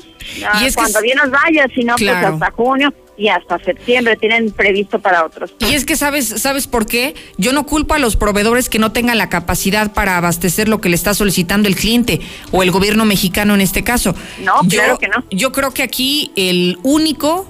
Y 0.60 0.64
es 0.64 0.76
Cuando 0.76 1.00
bien 1.02 1.18
nos 1.18 1.30
vaya, 1.30 1.66
si 1.74 1.82
no, 1.84 1.96
pues 1.96 2.10
hasta 2.10 2.50
junio 2.52 2.94
y 3.18 3.28
hasta 3.28 3.58
septiembre 3.58 4.16
tienen 4.16 4.50
previsto 4.52 4.98
para 4.98 5.24
otros. 5.24 5.54
Y 5.58 5.74
es 5.74 5.84
que 5.84 5.96
sabes, 5.96 6.28
¿sabes 6.28 6.66
por 6.66 6.86
qué? 6.86 7.14
Yo 7.36 7.52
no 7.52 7.66
culpo 7.66 7.94
a 7.94 7.98
los 7.98 8.16
proveedores 8.16 8.70
que 8.70 8.78
no 8.78 8.92
tengan 8.92 9.18
la 9.18 9.28
capacidad 9.28 9.92
para 9.92 10.16
abastecer 10.16 10.68
lo 10.68 10.80
que 10.80 10.88
le 10.88 10.94
está 10.94 11.14
solicitando 11.14 11.68
el 11.68 11.76
cliente 11.76 12.20
o 12.50 12.62
el 12.62 12.70
gobierno 12.70 13.04
mexicano 13.04 13.54
en 13.54 13.60
este 13.60 13.84
caso. 13.84 14.14
No, 14.40 14.60
claro 14.68 14.98
que 14.98 15.08
no. 15.08 15.24
Yo 15.30 15.52
creo 15.52 15.72
que 15.72 15.82
aquí 15.82 16.32
el 16.36 16.78
único 16.82 17.46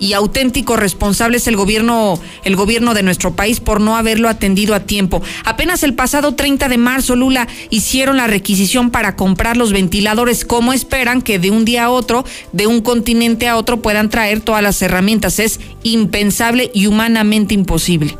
y 0.00 0.14
auténtico 0.14 0.76
responsable 0.76 1.36
es 1.36 1.46
el 1.46 1.56
gobierno, 1.56 2.18
el 2.42 2.56
gobierno 2.56 2.94
de 2.94 3.04
nuestro 3.04 3.32
país 3.32 3.60
por 3.60 3.80
no 3.80 3.96
haberlo 3.96 4.28
atendido 4.28 4.74
a 4.74 4.80
tiempo. 4.80 5.22
Apenas 5.44 5.84
el 5.84 5.94
pasado 5.94 6.34
30 6.34 6.68
de 6.68 6.78
marzo, 6.78 7.14
Lula, 7.14 7.46
hicieron 7.68 8.16
la 8.16 8.26
requisición 8.26 8.90
para 8.90 9.14
comprar 9.14 9.56
los 9.56 9.72
ventiladores. 9.72 10.44
¿Cómo 10.44 10.72
esperan 10.72 11.22
que 11.22 11.38
de 11.38 11.50
un 11.50 11.64
día 11.64 11.84
a 11.84 11.90
otro, 11.90 12.24
de 12.52 12.66
un 12.66 12.80
continente 12.80 13.46
a 13.46 13.56
otro, 13.56 13.82
puedan 13.82 14.08
traer 14.08 14.40
todas 14.40 14.62
las 14.62 14.80
herramientas? 14.82 15.38
Es 15.38 15.60
impensable 15.82 16.70
y 16.72 16.86
humanamente 16.86 17.54
imposible. 17.54 18.16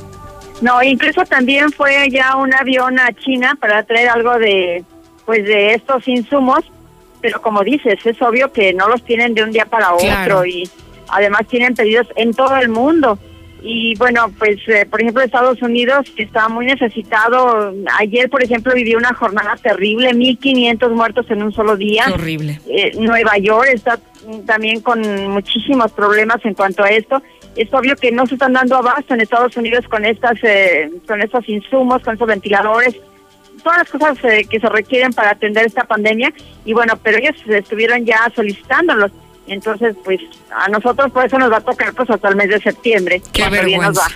No, 0.60 0.82
incluso 0.82 1.24
también 1.24 1.72
fue 1.72 2.08
ya 2.10 2.36
un 2.36 2.52
avión 2.52 2.98
a 2.98 3.12
China 3.14 3.56
para 3.58 3.82
traer 3.84 4.10
algo 4.10 4.38
de, 4.38 4.84
pues, 5.24 5.44
de 5.44 5.72
estos 5.72 6.06
insumos, 6.06 6.60
pero 7.22 7.40
como 7.40 7.64
dices, 7.64 7.98
es 8.04 8.20
obvio 8.20 8.52
que 8.52 8.74
no 8.74 8.88
los 8.88 9.02
tienen 9.02 9.32
de 9.32 9.42
un 9.42 9.52
día 9.52 9.64
para 9.64 9.94
otro 9.94 10.44
y 10.44 10.68
además 11.12 11.46
tienen 11.48 11.74
pedidos 11.74 12.06
en 12.16 12.32
todo 12.32 12.56
el 12.56 12.68
mundo. 12.68 13.18
Y 13.62 13.94
bueno, 13.96 14.32
pues 14.38 14.56
eh, 14.68 14.86
por 14.86 15.00
ejemplo 15.00 15.22
Estados 15.22 15.60
Unidos 15.60 16.06
que 16.16 16.22
está 16.22 16.48
muy 16.48 16.66
necesitado. 16.66 17.74
Ayer, 17.98 18.30
por 18.30 18.42
ejemplo, 18.42 18.72
vivió 18.74 18.96
una 18.96 19.12
jornada 19.12 19.56
terrible, 19.56 20.12
1.500 20.12 20.90
muertos 20.90 21.26
en 21.30 21.42
un 21.42 21.52
solo 21.52 21.76
día. 21.76 22.06
horrible. 22.12 22.60
Eh, 22.68 22.92
Nueva 22.98 23.36
York 23.38 23.68
está 23.72 23.98
también 24.46 24.80
con 24.80 25.00
muchísimos 25.28 25.92
problemas 25.92 26.38
en 26.44 26.54
cuanto 26.54 26.82
a 26.82 26.88
esto. 26.88 27.22
Es 27.56 27.72
obvio 27.74 27.96
que 27.96 28.12
no 28.12 28.26
se 28.26 28.34
están 28.34 28.52
dando 28.52 28.76
abasto 28.76 29.12
en 29.12 29.20
Estados 29.20 29.56
Unidos 29.56 29.86
con 29.88 30.04
estas, 30.04 30.38
eh, 30.42 30.90
con 31.06 31.20
estos 31.20 31.46
insumos, 31.48 32.02
con 32.02 32.14
estos 32.14 32.28
ventiladores, 32.28 32.96
todas 33.62 33.78
las 33.78 33.90
cosas 33.90 34.18
que 34.48 34.60
se 34.60 34.68
requieren 34.70 35.12
para 35.12 35.30
atender 35.30 35.66
esta 35.66 35.84
pandemia. 35.84 36.32
Y 36.64 36.72
bueno, 36.72 36.98
pero 37.02 37.18
ellos 37.18 37.36
estuvieron 37.46 38.06
ya 38.06 38.32
solicitándolos. 38.34 39.10
Entonces, 39.50 39.96
pues 40.04 40.20
a 40.52 40.68
nosotros 40.68 41.10
por 41.10 41.26
eso 41.26 41.36
nos 41.36 41.50
va 41.50 41.56
a 41.56 41.60
tocar 41.60 41.92
pues 41.92 42.08
hasta 42.08 42.28
el 42.28 42.36
mes 42.36 42.50
de 42.50 42.60
septiembre. 42.60 43.20
Qué 43.32 43.48
vergüenza. 43.48 44.06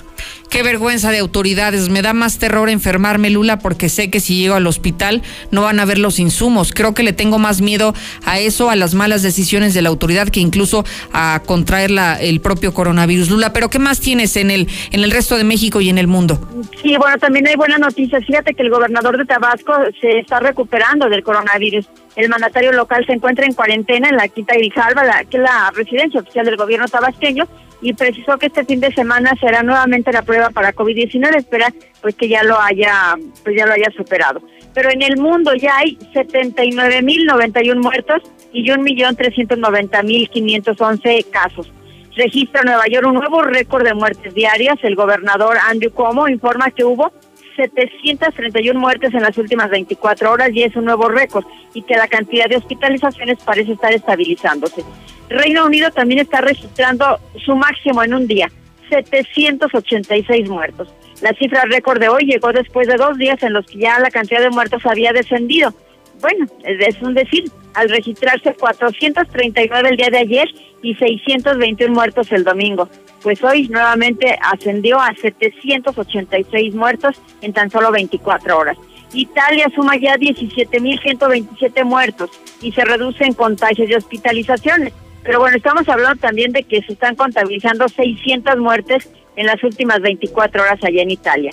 Qué 0.55 0.63
vergüenza 0.63 1.11
de 1.11 1.19
autoridades. 1.19 1.89
Me 1.89 2.01
da 2.01 2.13
más 2.13 2.39
terror 2.39 2.71
enfermarme, 2.71 3.29
Lula, 3.29 3.59
porque 3.59 3.89
sé 3.89 4.09
que 4.09 4.21
si 4.21 4.37
llego 4.37 4.55
al 4.55 4.69
hospital 4.69 5.21
no 5.51 5.63
van 5.63 5.81
a 5.81 5.85
ver 5.85 5.99
los 5.99 6.21
insumos. 6.21 6.71
Creo 6.73 6.95
que 6.95 7.03
le 7.03 7.13
tengo 7.13 7.41
más 7.41 7.61
miedo 7.61 7.93
a 8.25 8.39
eso, 8.39 8.71
a 8.71 8.77
las 8.77 8.95
malas 8.95 9.25
decisiones 9.25 9.75
de 9.75 9.83
la 9.83 9.89
autoridad, 9.89 10.29
que 10.29 10.39
incluso 10.39 10.85
a 11.13 11.43
contraer 11.45 11.91
la, 11.91 12.21
el 12.21 12.41
propio 12.41 12.73
coronavirus. 12.73 13.31
Lula, 13.31 13.53
pero 13.53 13.69
¿qué 13.69 13.81
más 13.81 13.99
tienes 13.99 14.37
en 14.37 14.53
el, 14.53 14.69
en 14.93 15.03
el 15.03 15.11
resto 15.11 15.37
de 15.37 15.43
México 15.43 15.81
y 15.81 15.89
en 15.89 15.99
el 15.99 16.07
mundo? 16.07 16.39
Sí, 16.81 16.97
bueno, 16.99 17.19
también 17.19 17.49
hay 17.49 17.57
buenas 17.57 17.81
noticias. 17.81 18.25
Fíjate 18.25 18.55
que 18.55 18.63
el 18.63 18.71
gobernador 18.71 19.19
de 19.19 19.25
Tabasco 19.25 19.73
se 20.01 20.21
está 20.21 20.39
recuperando 20.39 21.09
del 21.09 21.25
coronavirus. 21.25 21.89
El 22.15 22.29
mandatario 22.29 22.71
local 22.71 23.05
se 23.05 23.13
encuentra 23.13 23.45
en 23.45 23.55
cuarentena 23.55 24.09
en 24.09 24.17
la 24.17 24.29
Quinta 24.29 24.55
Grijalva, 24.55 25.03
la, 25.03 25.25
que 25.25 25.37
es 25.37 25.43
la 25.43 25.73
residencia 25.75 26.21
oficial 26.21 26.47
del 26.47 26.57
gobierno 26.57 26.87
tabasqueño, 26.87 27.49
y 27.81 27.93
precisó 27.93 28.37
que 28.39 28.47
este 28.47 28.65
fin 28.65 28.81
de 28.81 28.93
semana 28.93 29.35
será 29.41 29.63
nuevamente 29.63 30.11
la 30.13 30.23
prueba 30.23 30.51
para 30.51 30.75
COVID-19, 30.75 31.37
espera 31.37 31.73
pues 32.01 32.15
que 32.15 32.29
ya 32.29 32.43
lo 32.43 32.59
haya 32.61 33.15
pues 33.43 33.57
ya 33.57 33.67
lo 33.67 33.73
haya 33.73 33.91
superado. 33.97 34.41
Pero 34.73 34.91
en 34.91 35.03
el 35.03 35.17
mundo 35.17 35.53
ya 35.55 35.79
hay 35.79 35.97
79.091 36.15 37.81
muertos 37.81 38.23
y 38.53 38.69
1.390.511 38.69 41.31
casos. 41.31 41.73
Registra 42.17 42.63
Nueva 42.63 42.87
York 42.87 43.07
un 43.07 43.15
nuevo 43.15 43.43
récord 43.43 43.85
de 43.85 43.95
muertes 43.95 44.35
diarias. 44.35 44.79
El 44.83 44.95
gobernador 44.95 45.57
Andrew 45.69 45.93
Cuomo 45.93 46.29
informa 46.29 46.71
que 46.71 46.85
hubo 46.85 47.13
731 47.57 48.79
muertes 48.79 49.15
en 49.15 49.23
las 49.23 49.37
últimas 49.39 49.71
24 49.71 50.31
horas 50.31 50.51
y 50.53 50.63
es 50.63 50.75
un 50.77 50.85
nuevo 50.85 51.09
récord 51.09 51.45
y 51.73 51.83
que 51.83 51.97
la 51.97 52.09
cantidad 52.09 52.49
de 52.49 52.57
hospitalizaciones 52.57 53.39
parece 53.45 53.73
estar 53.73 53.93
estabilizándose. 53.93 54.85
Reino 55.29 55.65
Unido 55.65 55.91
también 55.91 56.21
está 56.21 56.41
registrando 56.41 57.19
su 57.45 57.57
máximo 57.57 58.03
en 58.03 58.15
un 58.15 58.27
día, 58.27 58.51
786 58.91 60.49
muertos. 60.49 60.93
La 61.23 61.33
cifra 61.33 61.63
récord 61.65 62.01
de 62.01 62.09
hoy 62.09 62.25
llegó 62.25 62.53
después 62.53 62.87
de 62.89 62.97
dos 62.97 63.17
días 63.17 63.43
en 63.43 63.53
los 63.53 63.67
que 63.67 63.79
ya 63.79 63.99
la 63.99 64.11
cantidad 64.11 64.41
de 64.41 64.51
muertos 64.51 64.85
había 64.85 65.13
descendido. 65.13 65.73
Bueno, 66.21 66.47
es 66.65 67.03
un 67.03 67.15
decir, 67.15 67.45
al 67.75 67.89
registrarse 67.89 68.55
439 68.55 69.89
el 69.91 69.97
día 69.97 70.11
de 70.11 70.19
ayer 70.19 70.49
y 70.83 70.95
621 70.95 71.93
muertos 71.93 72.31
el 72.33 72.45
domingo. 72.45 72.89
Pues 73.23 73.43
hoy 73.43 73.69
nuevamente 73.69 74.39
ascendió 74.43 75.01
a 75.01 75.15
786 75.15 76.75
muertos 76.75 77.21
en 77.41 77.53
tan 77.53 77.71
solo 77.71 77.91
24 77.91 78.59
horas. 78.59 78.77
Italia 79.13 79.71
suma 79.75 79.97
ya 79.97 80.17
17.127 80.17 81.85
muertos 81.85 82.31
y 82.61 82.73
se 82.73 82.85
reducen 82.85 83.33
contagios 83.33 83.89
y 83.89 83.95
hospitalizaciones. 83.95 84.93
Pero 85.23 85.41
bueno, 85.41 85.57
estamos 85.57 85.89
hablando 85.89 86.21
también 86.21 86.53
de 86.53 86.65
que 86.65 86.83
se 86.83 86.93
están 86.93 87.15
contabilizando 87.15 87.89
600 87.89 88.59
muertes 88.59 89.09
en 89.37 89.47
las 89.47 89.63
últimas 89.63 90.01
24 90.01 90.63
horas 90.63 90.83
allá 90.83 91.03
en 91.03 91.11
Italia. 91.11 91.53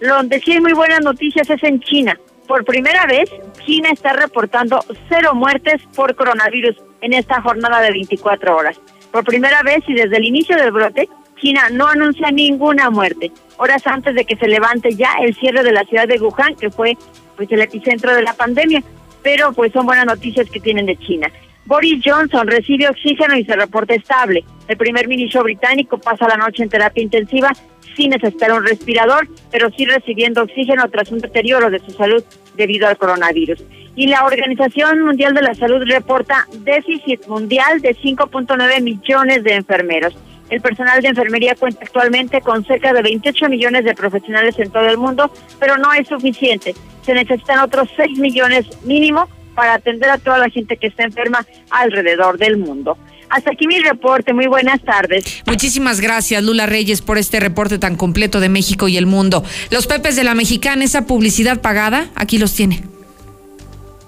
Lo 0.00 0.16
donde 0.16 0.40
sí 0.40 0.52
hay 0.52 0.60
muy 0.60 0.72
buenas 0.72 1.00
noticias 1.00 1.50
es 1.50 1.62
en 1.62 1.80
China. 1.80 2.18
Por 2.50 2.64
primera 2.64 3.06
vez, 3.06 3.30
China 3.64 3.90
está 3.92 4.12
reportando 4.12 4.84
cero 5.08 5.36
muertes 5.36 5.80
por 5.94 6.16
coronavirus 6.16 6.74
en 7.00 7.12
esta 7.12 7.40
jornada 7.40 7.80
de 7.80 7.92
24 7.92 8.56
horas. 8.56 8.76
Por 9.12 9.22
primera 9.22 9.62
vez 9.62 9.84
y 9.86 9.94
desde 9.94 10.16
el 10.16 10.24
inicio 10.24 10.56
del 10.56 10.72
brote, 10.72 11.08
China 11.40 11.68
no 11.70 11.86
anuncia 11.86 12.32
ninguna 12.32 12.90
muerte. 12.90 13.30
Horas 13.56 13.86
antes 13.86 14.16
de 14.16 14.24
que 14.24 14.34
se 14.34 14.48
levante 14.48 14.96
ya 14.96 15.12
el 15.22 15.32
cierre 15.36 15.62
de 15.62 15.70
la 15.70 15.84
ciudad 15.84 16.08
de 16.08 16.18
Wuhan, 16.18 16.56
que 16.56 16.70
fue 16.70 16.96
pues 17.36 17.52
el 17.52 17.60
epicentro 17.60 18.12
de 18.16 18.22
la 18.22 18.34
pandemia. 18.34 18.82
Pero 19.22 19.52
pues 19.52 19.72
son 19.72 19.86
buenas 19.86 20.06
noticias 20.06 20.50
que 20.50 20.58
tienen 20.58 20.86
de 20.86 20.96
China. 20.96 21.30
Boris 21.66 22.02
Johnson 22.04 22.48
recibe 22.48 22.88
oxígeno 22.88 23.36
y 23.36 23.44
se 23.44 23.54
reporta 23.54 23.94
estable. 23.94 24.44
El 24.66 24.76
primer 24.76 25.06
ministro 25.06 25.44
británico 25.44 25.98
pasa 25.98 26.26
la 26.26 26.36
noche 26.36 26.64
en 26.64 26.68
terapia 26.68 27.00
intensiva 27.00 27.52
sin 27.96 28.10
necesitar 28.10 28.52
un 28.52 28.66
respirador, 28.66 29.28
pero 29.50 29.70
sí 29.76 29.84
recibiendo 29.86 30.42
oxígeno 30.42 30.88
tras 30.88 31.10
un 31.10 31.18
deterioro 31.18 31.70
de 31.70 31.80
su 31.80 31.90
salud 31.92 32.22
debido 32.56 32.88
al 32.88 32.96
coronavirus. 32.96 33.62
Y 33.96 34.06
la 34.06 34.24
Organización 34.24 35.02
Mundial 35.02 35.34
de 35.34 35.42
la 35.42 35.54
Salud 35.54 35.82
reporta 35.86 36.46
déficit 36.60 37.26
mundial 37.26 37.80
de 37.80 37.94
5.9 37.96 38.82
millones 38.82 39.42
de 39.42 39.54
enfermeros. 39.54 40.14
El 40.48 40.60
personal 40.60 41.00
de 41.00 41.08
enfermería 41.08 41.54
cuenta 41.54 41.84
actualmente 41.84 42.40
con 42.40 42.64
cerca 42.64 42.92
de 42.92 43.02
28 43.02 43.48
millones 43.48 43.84
de 43.84 43.94
profesionales 43.94 44.58
en 44.58 44.70
todo 44.70 44.86
el 44.86 44.98
mundo, 44.98 45.30
pero 45.58 45.76
no 45.76 45.92
es 45.92 46.08
suficiente. 46.08 46.74
Se 47.02 47.14
necesitan 47.14 47.60
otros 47.60 47.88
6 47.96 48.18
millones 48.18 48.66
mínimo 48.84 49.28
para 49.54 49.74
atender 49.74 50.10
a 50.10 50.18
toda 50.18 50.38
la 50.38 50.48
gente 50.48 50.76
que 50.76 50.88
está 50.88 51.04
enferma 51.04 51.44
alrededor 51.70 52.38
del 52.38 52.56
mundo. 52.56 52.96
Hasta 53.30 53.52
aquí 53.52 53.66
mi 53.66 53.78
reporte. 53.78 54.34
Muy 54.34 54.46
buenas 54.46 54.82
tardes. 54.82 55.42
Muchísimas 55.46 56.00
gracias, 56.00 56.42
Lula 56.42 56.66
Reyes, 56.66 57.00
por 57.00 57.18
este 57.18 57.40
reporte 57.40 57.78
tan 57.78 57.96
completo 57.96 58.40
de 58.40 58.48
México 58.48 58.88
y 58.88 58.96
el 58.96 59.06
mundo. 59.06 59.44
Los 59.70 59.86
Pepes 59.86 60.16
de 60.16 60.24
la 60.24 60.34
Mexicana, 60.34 60.84
esa 60.84 61.06
publicidad 61.06 61.60
pagada, 61.60 62.08
aquí 62.16 62.38
los 62.38 62.54
tiene. 62.54 62.82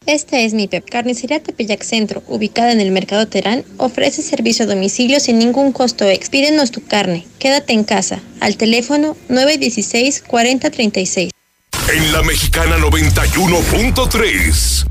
Este 0.07 0.45
es 0.45 0.53
mi 0.53 0.67
Pep. 0.67 0.85
Carnicería 0.91 1.41
Tepeyac 1.41 1.85
Centro, 1.85 2.25
ubicada 2.27 2.73
en 2.73 2.81
el 2.81 2.91
Mercado 2.91 3.29
Terán, 3.29 3.63
ofrece 3.77 4.23
servicio 4.23 4.65
a 4.65 4.69
domicilio 4.69 5.21
sin 5.21 5.39
ningún 5.39 5.71
costo 5.73 6.09
ex. 6.09 6.29
Pídenos 6.29 6.73
tu 6.73 6.85
carne. 6.85 7.25
Quédate 7.39 7.73
en 7.73 7.85
casa. 7.85 8.19
Al 8.41 8.57
teléfono 8.57 9.17
916-4036. 9.29 11.31
En 11.95 12.13
la 12.13 12.23
Mexicana 12.23 12.79
91.3, 12.79 14.87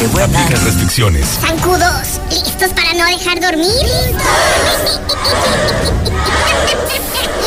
que 0.00 0.06
vuelan. 0.06 0.34
Aplica 0.34 0.58
restricciones. 0.64 1.26
Zancudos, 1.40 2.18
¿listos 2.30 2.70
para 2.70 2.94
no 2.94 3.04
dejar 3.06 3.38
dormir? 3.40 3.68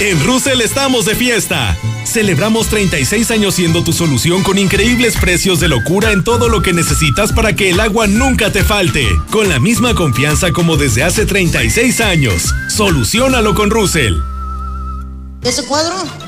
En 0.00 0.18
Russell 0.24 0.62
estamos 0.62 1.04
de 1.04 1.14
fiesta. 1.14 1.76
Celebramos 2.06 2.68
36 2.68 3.30
años 3.32 3.54
siendo 3.54 3.84
tu 3.84 3.92
solución 3.92 4.42
con 4.42 4.56
increíbles 4.56 5.14
precios 5.18 5.60
de 5.60 5.68
locura 5.68 6.12
en 6.12 6.24
todo 6.24 6.48
lo 6.48 6.62
que 6.62 6.72
necesitas 6.72 7.34
para 7.34 7.54
que 7.54 7.68
el 7.68 7.80
agua 7.80 8.06
nunca 8.06 8.50
te 8.50 8.64
falte. 8.64 9.06
Con 9.30 9.50
la 9.50 9.60
misma 9.60 9.94
confianza 9.94 10.52
como 10.52 10.78
desde 10.78 11.02
hace 11.02 11.26
36 11.26 12.00
años. 12.00 12.54
Solucionalo 12.70 13.54
con 13.54 13.68
Russell. 13.68 14.14
¿Ese 15.42 15.66
cuadro? 15.66 15.96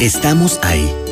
Estamos 0.00 0.58
ahí. 0.62 1.11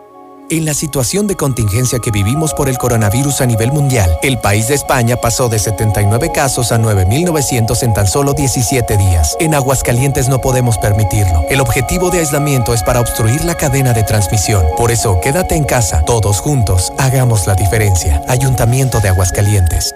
En 0.51 0.65
la 0.65 0.73
situación 0.73 1.27
de 1.27 1.37
contingencia 1.37 1.99
que 1.99 2.11
vivimos 2.11 2.53
por 2.53 2.67
el 2.67 2.77
coronavirus 2.77 3.39
a 3.39 3.45
nivel 3.45 3.71
mundial, 3.71 4.19
el 4.21 4.37
país 4.37 4.67
de 4.67 4.73
España 4.73 5.15
pasó 5.15 5.47
de 5.47 5.57
79 5.57 6.33
casos 6.33 6.73
a 6.73 6.77
9.900 6.77 7.83
en 7.83 7.93
tan 7.93 8.05
solo 8.05 8.33
17 8.33 8.97
días. 8.97 9.37
En 9.39 9.55
Aguascalientes 9.55 10.27
no 10.27 10.41
podemos 10.41 10.77
permitirlo. 10.77 11.45
El 11.49 11.61
objetivo 11.61 12.09
de 12.09 12.19
aislamiento 12.19 12.73
es 12.73 12.83
para 12.83 12.99
obstruir 12.99 13.45
la 13.45 13.55
cadena 13.55 13.93
de 13.93 14.03
transmisión. 14.03 14.65
Por 14.75 14.91
eso, 14.91 15.21
quédate 15.21 15.55
en 15.55 15.63
casa. 15.63 16.03
Todos 16.03 16.41
juntos, 16.41 16.91
hagamos 16.97 17.47
la 17.47 17.55
diferencia. 17.55 18.21
Ayuntamiento 18.27 18.99
de 18.99 19.07
Aguascalientes. 19.07 19.95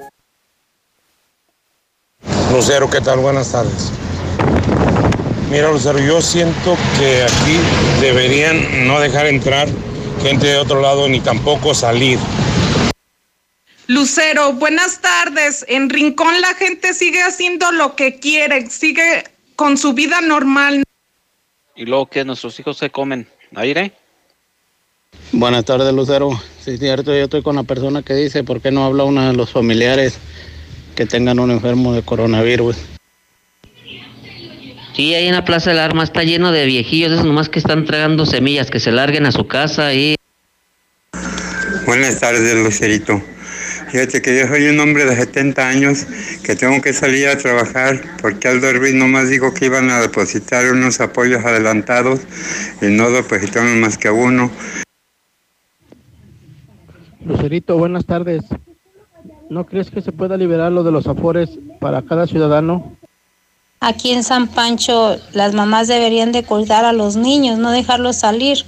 Lucero, 2.54 2.90
¿qué 2.90 3.02
tal? 3.02 3.20
Buenas 3.20 3.50
tardes. 3.50 3.92
Mira, 5.52 5.70
Lucero, 5.70 6.00
yo 6.00 6.22
siento 6.22 6.78
que 6.98 7.24
aquí 7.24 7.60
deberían 8.00 8.88
no 8.88 9.02
dejar 9.02 9.26
entrar 9.26 9.68
gente 10.22 10.48
de 10.48 10.58
otro 10.58 10.82
lado 10.82 11.08
ni 11.08 11.20
tampoco 11.20 11.74
salir. 11.74 12.20
Lucero, 13.88 14.54
buenas 14.54 15.00
tardes. 15.02 15.64
En 15.68 15.90
Rincón 15.90 16.42
la 16.42 16.54
gente 16.56 16.94
sigue 16.94 17.22
haciendo 17.22 17.72
lo 17.72 17.96
que 17.96 18.20
quiere, 18.20 18.70
sigue 18.70 19.24
con 19.56 19.78
su 19.78 19.94
vida 19.94 20.22
normal. 20.22 20.84
¿Y 21.76 21.86
luego 21.86 22.08
que 22.08 22.26
nuestros 22.26 22.60
hijos 22.60 22.78
se 22.78 22.90
comen? 22.90 23.28
¿Aire? 23.56 23.94
Buenas 25.32 25.66
tardes, 25.66 25.94
Lucero. 25.94 26.32
Sí, 26.60 26.72
es 26.72 26.80
cierto, 26.80 27.14
yo 27.14 27.26
estoy 27.26 27.44
con 27.44 27.56
la 27.56 27.64
persona 27.64 28.02
que 28.02 28.14
dice, 28.14 28.44
¿por 28.44 28.62
qué 28.62 28.72
no 28.72 28.86
habla 28.86 29.04
uno 29.04 29.28
de 29.28 29.34
los 29.34 29.52
familiares 29.52 30.18
que 30.96 31.06
tengan 31.06 31.40
un 31.40 31.52
enfermo 31.52 31.94
de 31.94 32.02
coronavirus? 32.02 32.78
Sí, 34.96 35.14
ahí 35.14 35.28
en 35.28 35.34
la 35.34 35.44
Plaza 35.44 35.72
del 35.72 35.80
Arma 35.80 36.06
está 36.06 36.24
lleno 36.24 36.54
de 36.54 36.66
viejillos, 36.66 37.12
esos 37.12 37.26
nomás 37.26 37.50
que 37.50 37.60
están 37.60 37.84
tragando 37.84 38.26
semillas, 38.26 38.72
que 38.72 38.80
se 38.80 38.94
larguen 38.94 39.26
a 39.26 39.34
su 39.34 39.46
casa 39.46 39.94
y... 39.94 40.16
Buenas 41.86 42.22
tardes, 42.22 42.56
Lucerito. 42.64 43.22
Fíjate 43.90 44.22
que 44.22 44.40
yo 44.40 44.48
soy 44.48 44.70
un 44.70 44.80
hombre 44.80 45.04
de 45.04 45.14
70 45.18 45.68
años 45.68 46.06
que 46.46 46.56
tengo 46.56 46.82
que 46.82 46.94
salir 46.94 47.28
a 47.28 47.38
trabajar 47.38 48.00
porque 48.22 48.48
Aldo 48.48 48.72
Ruiz 48.72 48.94
nomás 48.94 49.28
dijo 49.28 49.54
que 49.54 49.66
iban 49.66 49.90
a 49.90 50.00
depositar 50.00 50.72
unos 50.72 51.02
apoyos 51.02 51.44
adelantados 51.44 52.22
y 52.82 52.86
no 52.86 53.12
depositaron 53.12 53.82
más 53.82 53.98
que 53.98 54.10
uno. 54.10 54.50
Lucerito, 57.26 57.78
buenas 57.78 58.06
tardes. 58.06 58.46
¿No 59.50 59.66
crees 59.66 59.92
que 59.92 60.02
se 60.02 60.14
pueda 60.14 60.38
liberar 60.38 60.72
lo 60.72 60.84
de 60.84 60.92
los 60.94 61.06
afores 61.08 61.50
para 61.82 62.02
cada 62.02 62.28
ciudadano? 62.28 62.98
Aquí 63.80 64.12
en 64.12 64.24
San 64.24 64.48
Pancho 64.48 65.18
las 65.34 65.54
mamás 65.54 65.88
deberían 65.88 66.32
de 66.32 66.44
cuidar 66.44 66.86
a 66.86 66.94
los 66.94 67.16
niños, 67.16 67.60
no 67.60 67.72
dejarlos 67.72 68.16
salir. 68.18 68.66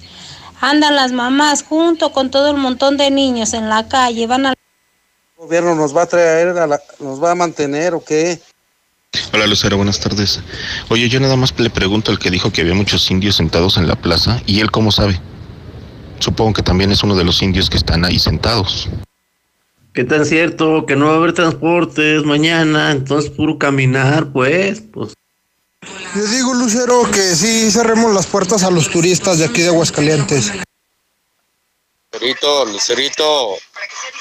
Andan 0.62 0.96
las 0.96 1.12
mamás 1.12 1.64
junto 1.64 2.12
con 2.12 2.30
todo 2.32 2.50
el 2.52 2.58
montón 2.58 2.98
de 2.98 3.10
niños 3.12 3.54
en 3.54 3.70
la 3.70 3.88
calle, 3.88 4.28
van 4.28 4.48
a... 4.48 4.50
¿El 4.50 4.56
gobierno 5.38 5.76
nos 5.76 5.96
va 5.96 6.04
a 6.04 6.06
traer, 6.08 6.50
a 6.58 6.68
la- 6.68 6.82
nos 7.00 7.24
va 7.24 7.32
a 7.32 7.36
mantener 7.36 7.94
o 7.94 8.04
qué? 8.04 8.40
Hola 9.34 9.48
Lucero, 9.48 9.78
buenas 9.78 10.00
tardes. 10.00 10.40
Oye, 10.90 11.10
yo 11.10 11.20
nada 11.20 11.36
más 11.36 11.58
le 11.60 11.70
pregunto 11.70 12.12
al 12.12 12.20
que 12.20 12.30
dijo 12.32 12.52
que 12.52 12.62
había 12.62 12.74
muchos 12.74 13.10
indios 13.10 13.36
sentados 13.36 13.78
en 13.78 13.88
la 13.88 13.96
plaza, 13.96 14.42
¿y 14.46 14.60
él 14.60 14.70
cómo 14.72 14.92
sabe? 14.92 15.20
Supongo 16.20 16.54
que 16.54 16.64
también 16.64 16.92
es 16.92 17.04
uno 17.04 17.16
de 17.16 17.24
los 17.24 17.42
indios 17.42 17.70
que 17.70 17.78
están 17.78 18.04
ahí 18.04 18.20
sentados. 18.20 18.90
¿Qué 19.98 20.04
tan 20.04 20.28
cierto? 20.28 20.86
Que 20.86 20.96
no 20.96 21.08
va 21.08 21.14
a 21.14 21.16
haber 21.16 21.34
transportes 21.34 22.24
mañana, 22.24 22.92
entonces 22.92 23.32
puro 23.32 23.58
caminar, 23.58 24.32
pues, 24.32 24.84
pues. 24.94 25.16
Les 26.14 26.30
digo, 26.30 26.54
Lucero, 26.54 27.02
que 27.12 27.36
sí 27.36 27.72
cerremos 27.72 28.14
las 28.14 28.28
puertas 28.28 28.62
a 28.62 28.70
los 28.70 28.92
turistas 28.92 29.40
de 29.40 29.46
aquí 29.46 29.64
de 29.64 29.70
Aguascalientes. 29.70 30.52
Lucerito, 32.14 32.66
Lucerito, 32.66 33.56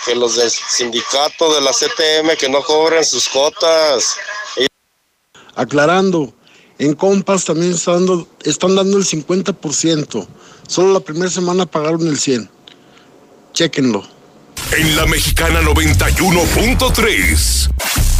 que 0.07 0.14
los 0.14 0.37
del 0.37 0.51
sindicato 0.51 1.55
de 1.55 1.61
la 1.61 1.72
CTM 1.72 2.39
que 2.39 2.49
no 2.49 2.62
cobren 2.62 3.05
sus 3.05 3.29
cotas. 3.29 4.16
Aclarando, 5.57 6.33
en 6.79 6.95
Compas 6.95 7.45
también 7.45 7.72
están 7.72 8.07
dando, 8.07 8.29
están 8.45 8.77
dando 8.77 8.97
el 8.97 9.05
50%. 9.05 10.27
Solo 10.68 10.95
la 10.95 11.01
primera 11.01 11.31
semana 11.31 11.66
pagaron 11.66 12.09
el 12.09 12.18
100. 12.18 12.49
Chéquenlo. 13.53 14.16
En 14.73 14.97
la 14.97 15.07
mexicana 15.07 15.63
91.3, 15.63 17.71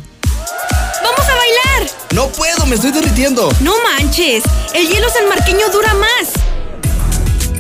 ¡Vamos 1.01 1.29
a 1.29 1.35
bailar! 1.35 1.91
No 2.13 2.27
puedo, 2.27 2.65
me 2.65 2.75
estoy 2.75 2.91
derritiendo. 2.91 3.53
No 3.61 3.73
manches, 3.83 4.43
el 4.73 4.89
hielo 4.89 5.07
sanmarqueño 5.09 5.69
dura 5.69 5.93
más. 5.93 6.46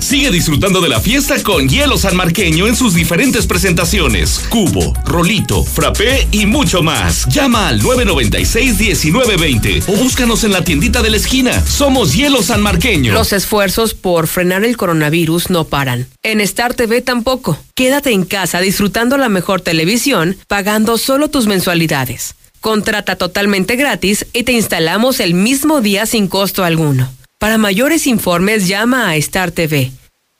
Sigue 0.07 0.31
disfrutando 0.31 0.79
de 0.79 0.87
la 0.87 1.01
fiesta 1.01 1.35
con 1.43 1.67
hielo 1.67 1.97
sanmarqueño 1.97 2.65
en 2.65 2.77
sus 2.77 2.93
diferentes 2.93 3.45
presentaciones. 3.45 4.39
Cubo, 4.47 4.93
rolito, 5.03 5.65
frappé 5.65 6.29
y 6.31 6.45
mucho 6.45 6.81
más. 6.81 7.25
Llama 7.25 7.67
al 7.67 7.81
996-1920 7.81 9.83
o 9.85 9.91
búscanos 10.01 10.45
en 10.45 10.53
la 10.53 10.63
tiendita 10.63 11.01
de 11.01 11.09
la 11.09 11.17
esquina. 11.17 11.61
Somos 11.65 12.13
hielo 12.13 12.41
sanmarqueño. 12.41 13.11
Los 13.11 13.33
esfuerzos 13.33 13.93
por 13.93 14.27
frenar 14.27 14.63
el 14.63 14.77
coronavirus 14.77 15.49
no 15.49 15.65
paran. 15.65 16.07
En 16.23 16.39
Star 16.39 16.73
TV 16.73 17.01
tampoco. 17.01 17.59
Quédate 17.75 18.13
en 18.13 18.23
casa 18.23 18.61
disfrutando 18.61 19.17
la 19.17 19.27
mejor 19.27 19.59
televisión, 19.59 20.37
pagando 20.47 20.97
solo 20.97 21.29
tus 21.29 21.47
mensualidades. 21.47 22.35
Contrata 22.61 23.17
totalmente 23.17 23.75
gratis 23.75 24.25
y 24.31 24.43
te 24.43 24.53
instalamos 24.53 25.19
el 25.19 25.33
mismo 25.33 25.81
día 25.81 26.05
sin 26.05 26.29
costo 26.29 26.63
alguno. 26.63 27.11
Para 27.39 27.59
mayores 27.59 28.07
informes 28.07 28.67
llama 28.67 29.09
a 29.09 29.15
Star 29.17 29.51
TV 29.51 29.91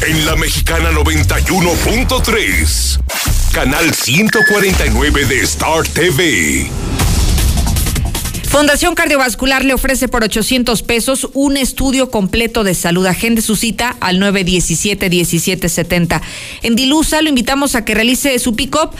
En 0.07 0.27
la 0.27 0.37
Mexicana 0.37 0.93
91.3, 0.93 3.01
canal 3.53 3.93
149 3.93 5.25
de 5.25 5.41
Star 5.41 5.83
TV. 5.89 6.71
Fundación 8.57 8.95
Cardiovascular 8.95 9.67
le 9.67 9.75
ofrece 9.75 10.09
por 10.09 10.25
800 10.25 10.83
pesos 10.83 11.29
un 11.35 11.59
estudio 11.59 12.11
completo 12.11 12.65
de 12.65 12.73
salud. 12.73 13.05
Agende 13.05 13.43
su 13.43 13.55
cita 13.55 13.95
al 14.01 14.19
917-1770. 14.19 16.23
En 16.63 16.75
Dilusa 16.75 17.21
lo 17.21 17.29
invitamos 17.29 17.75
a 17.75 17.85
que 17.85 17.95
realice 17.95 18.39
su 18.39 18.57
pick-up. 18.57 18.93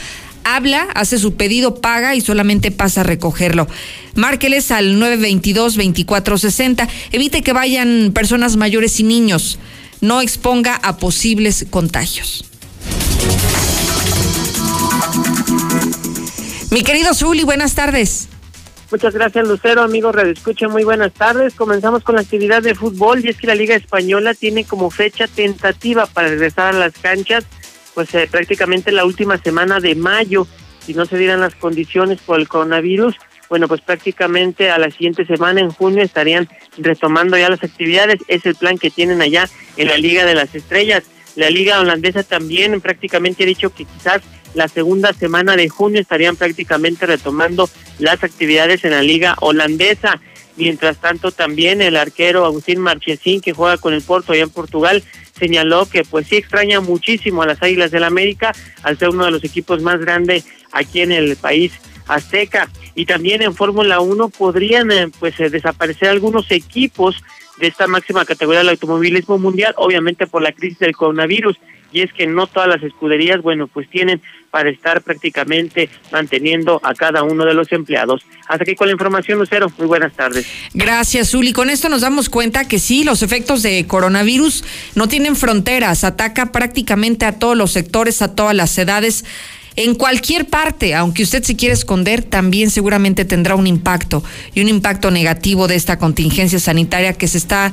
Habla, 0.43 0.87
hace 0.93 1.17
su 1.17 1.33
pedido, 1.33 1.81
paga 1.81 2.13
y 2.13 2.21
solamente 2.21 2.69
pasa 2.69 3.01
a 3.01 3.03
recogerlo. 3.03 3.67
Márqueles 4.13 4.69
al 4.69 5.01
922-2460. 5.01 6.87
Evite 7.11 7.41
que 7.41 7.51
vayan 7.51 8.11
personas 8.13 8.57
mayores 8.57 8.99
y 8.99 9.03
niños. 9.05 9.57
No 10.01 10.21
exponga 10.21 10.75
a 10.75 10.97
posibles 10.97 11.65
contagios. 11.71 12.45
Mi 16.69 16.83
querido 16.83 17.15
Zuli, 17.15 17.43
buenas 17.43 17.73
tardes. 17.73 18.27
Muchas 18.89 19.13
gracias, 19.13 19.45
Lucero. 19.45 19.81
Amigos 19.81 20.15
Radio 20.15 20.33
muy 20.69 20.85
buenas 20.85 21.11
tardes. 21.11 21.55
Comenzamos 21.55 22.03
con 22.03 22.15
la 22.15 22.21
actividad 22.21 22.63
de 22.63 22.73
fútbol 22.73 23.23
y 23.23 23.27
es 23.27 23.37
que 23.37 23.47
la 23.47 23.55
Liga 23.55 23.75
Española 23.75 24.33
tiene 24.33 24.63
como 24.63 24.89
fecha 24.89 25.27
tentativa 25.27 26.05
para 26.05 26.29
regresar 26.29 26.73
a 26.73 26.79
las 26.79 26.93
canchas, 26.93 27.45
pues 27.93 28.15
eh, 28.15 28.29
prácticamente 28.31 28.93
la 28.93 29.03
última 29.03 29.37
semana 29.39 29.81
de 29.81 29.95
mayo, 29.95 30.47
si 30.85 30.93
no 30.93 31.05
se 31.05 31.17
dieran 31.17 31.41
las 31.41 31.53
condiciones 31.55 32.21
por 32.21 32.39
el 32.39 32.47
coronavirus. 32.47 33.15
Bueno, 33.49 33.67
pues 33.67 33.81
prácticamente 33.81 34.71
a 34.71 34.77
la 34.77 34.89
siguiente 34.89 35.25
semana, 35.25 35.59
en 35.59 35.71
junio, 35.71 36.01
estarían 36.01 36.47
retomando 36.77 37.37
ya 37.37 37.49
las 37.49 37.63
actividades. 37.63 38.21
Es 38.29 38.45
el 38.45 38.55
plan 38.55 38.77
que 38.77 38.89
tienen 38.89 39.21
allá 39.21 39.49
en 39.75 39.89
la 39.89 39.97
Liga 39.97 40.25
de 40.25 40.35
las 40.35 40.55
Estrellas. 40.55 41.03
La 41.37 41.51
Liga 41.51 41.79
Holandesa 41.79 42.23
también 42.23 42.81
prácticamente 42.81 43.43
ha 43.43 43.45
dicho 43.45 43.69
que 43.69 43.85
quizás 43.85 44.23
la 44.55 44.67
segunda 44.67 45.13
semana 45.13 45.55
de 45.55 45.69
junio 45.69 46.01
estarían 46.01 46.35
prácticamente 46.35 47.05
retomando 47.05 47.69
las 47.99 48.23
actividades 48.23 48.83
en 48.83 48.91
la 48.91 49.03
liga 49.03 49.35
holandesa. 49.39 50.19
Mientras 50.55 50.97
tanto, 50.97 51.31
también 51.31 51.83
el 51.83 51.95
arquero 51.95 52.43
Agustín 52.43 52.79
Marchesín, 52.79 53.39
que 53.39 53.53
juega 53.53 53.77
con 53.77 53.93
el 53.93 54.01
Porto 54.01 54.33
allá 54.33 54.41
en 54.41 54.49
Portugal, 54.49 55.03
señaló 55.37 55.87
que 55.87 56.03
pues 56.03 56.25
sí 56.25 56.37
extraña 56.37 56.81
muchísimo 56.81 57.43
a 57.43 57.45
las 57.45 57.61
Águilas 57.61 57.91
del 57.91 58.03
América 58.03 58.55
al 58.81 58.97
ser 58.97 59.09
uno 59.09 59.25
de 59.25 59.31
los 59.31 59.43
equipos 59.43 59.83
más 59.83 59.99
grandes 59.99 60.45
aquí 60.71 61.01
en 61.01 61.11
el 61.11 61.35
país 61.35 61.71
azteca. 62.07 62.67
Y 62.95 63.05
también 63.05 63.43
en 63.43 63.53
Fórmula 63.53 63.99
1 63.99 64.29
podrían 64.29 64.89
eh, 64.91 65.11
pues 65.19 65.39
eh, 65.39 65.51
desaparecer 65.51 66.09
algunos 66.09 66.49
equipos 66.49 67.23
de 67.59 67.67
esta 67.67 67.87
máxima 67.87 68.25
categoría 68.25 68.59
del 68.59 68.69
automovilismo 68.69 69.37
mundial, 69.37 69.73
obviamente 69.77 70.27
por 70.27 70.41
la 70.41 70.51
crisis 70.51 70.79
del 70.79 70.95
coronavirus 70.95 71.57
y 71.91 72.01
es 72.01 72.11
que 72.13 72.27
no 72.27 72.47
todas 72.47 72.69
las 72.69 72.83
escuderías, 72.83 73.41
bueno, 73.41 73.67
pues 73.67 73.89
tienen 73.89 74.21
para 74.51 74.69
estar 74.69 75.01
prácticamente 75.01 75.89
manteniendo 76.11 76.79
a 76.83 76.93
cada 76.93 77.23
uno 77.23 77.45
de 77.45 77.53
los 77.53 77.71
empleados. 77.71 78.21
Hasta 78.47 78.63
aquí 78.63 78.75
con 78.75 78.87
la 78.87 78.93
información, 78.93 79.39
Lucero. 79.39 79.71
Muy 79.77 79.87
buenas 79.87 80.13
tardes. 80.13 80.45
Gracias, 80.73 81.31
Zuli. 81.31 81.53
Con 81.53 81.69
esto 81.69 81.89
nos 81.89 82.01
damos 82.01 82.29
cuenta 82.29 82.67
que 82.67 82.79
sí, 82.79 83.03
los 83.03 83.23
efectos 83.23 83.63
de 83.63 83.85
coronavirus 83.87 84.63
no 84.95 85.07
tienen 85.07 85.35
fronteras, 85.35 86.03
ataca 86.03 86.51
prácticamente 86.51 87.25
a 87.25 87.39
todos 87.39 87.57
los 87.57 87.71
sectores, 87.71 88.21
a 88.21 88.35
todas 88.35 88.55
las 88.55 88.77
edades. 88.77 89.25
En 89.77 89.93
cualquier 89.93 90.47
parte, 90.47 90.95
aunque 90.95 91.21
usted 91.21 91.43
se 91.43 91.55
quiera 91.55 91.73
esconder, 91.73 92.23
también 92.23 92.71
seguramente 92.71 93.25
tendrá 93.25 93.53
un 93.53 93.67
impacto 93.67 94.23
y 94.55 94.61
un 94.61 94.69
impacto 94.69 95.11
negativo 95.11 95.67
de 95.67 95.75
esta 95.75 95.99
contingencia 95.99 96.59
sanitaria 96.59 97.13
que 97.13 97.27
se 97.27 97.37
está 97.37 97.71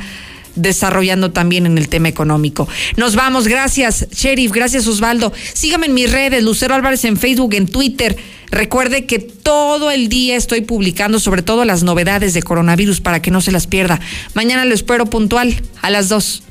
desarrollando 0.55 1.33
también 1.33 1.65
en 1.65 1.79
el 1.79 1.89
tema 1.89 2.09
económico. 2.09 2.69
Nos 2.97 3.17
vamos, 3.17 3.49
gracias, 3.49 4.07
Sheriff, 4.11 4.53
gracias, 4.53 4.87
Osvaldo. 4.87 5.33
Sígame 5.55 5.87
en 5.87 5.95
mis 5.95 6.13
redes, 6.13 6.45
Lucero 6.45 6.75
Álvarez 6.75 7.07
en 7.07 7.17
Facebook, 7.17 7.55
en 7.55 7.69
Twitter. 7.69 8.19
Recuerde 8.51 9.07
que 9.07 9.19
todo 9.19 9.91
el 9.91 10.11
día 10.11 10.37
estoy 10.37 10.61
publicando 10.61 11.19
sobre 11.19 11.41
todo 11.41 11.65
las 11.65 11.85
novedades 11.85 12.35
de 12.35 12.43
coronavirus 12.43 13.01
para 13.01 13.23
que 13.23 13.31
no 13.31 13.41
se 13.41 13.51
las 13.51 13.67
pierda. 13.67 13.99
Mañana 14.35 14.67
lo 14.67 14.75
espero 14.75 15.07
puntual 15.07 15.59
a 15.81 15.89
las 15.89 16.11
2. 16.11 16.43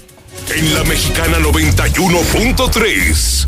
En 0.55 0.73
la 0.73 0.83
Mexicana 0.83 1.37
91.3, 1.39 3.47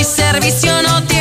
Y 0.00 0.04
servicio 0.04 0.80
no 0.82 1.02
tiene 1.04 1.17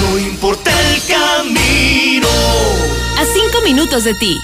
no 0.00 0.18
importa 0.18 0.70
el 0.90 1.02
camino. 1.04 2.28
A 3.18 3.24
cinco 3.24 3.60
minutos 3.64 4.04
de 4.04 4.14
ti. 4.14 4.40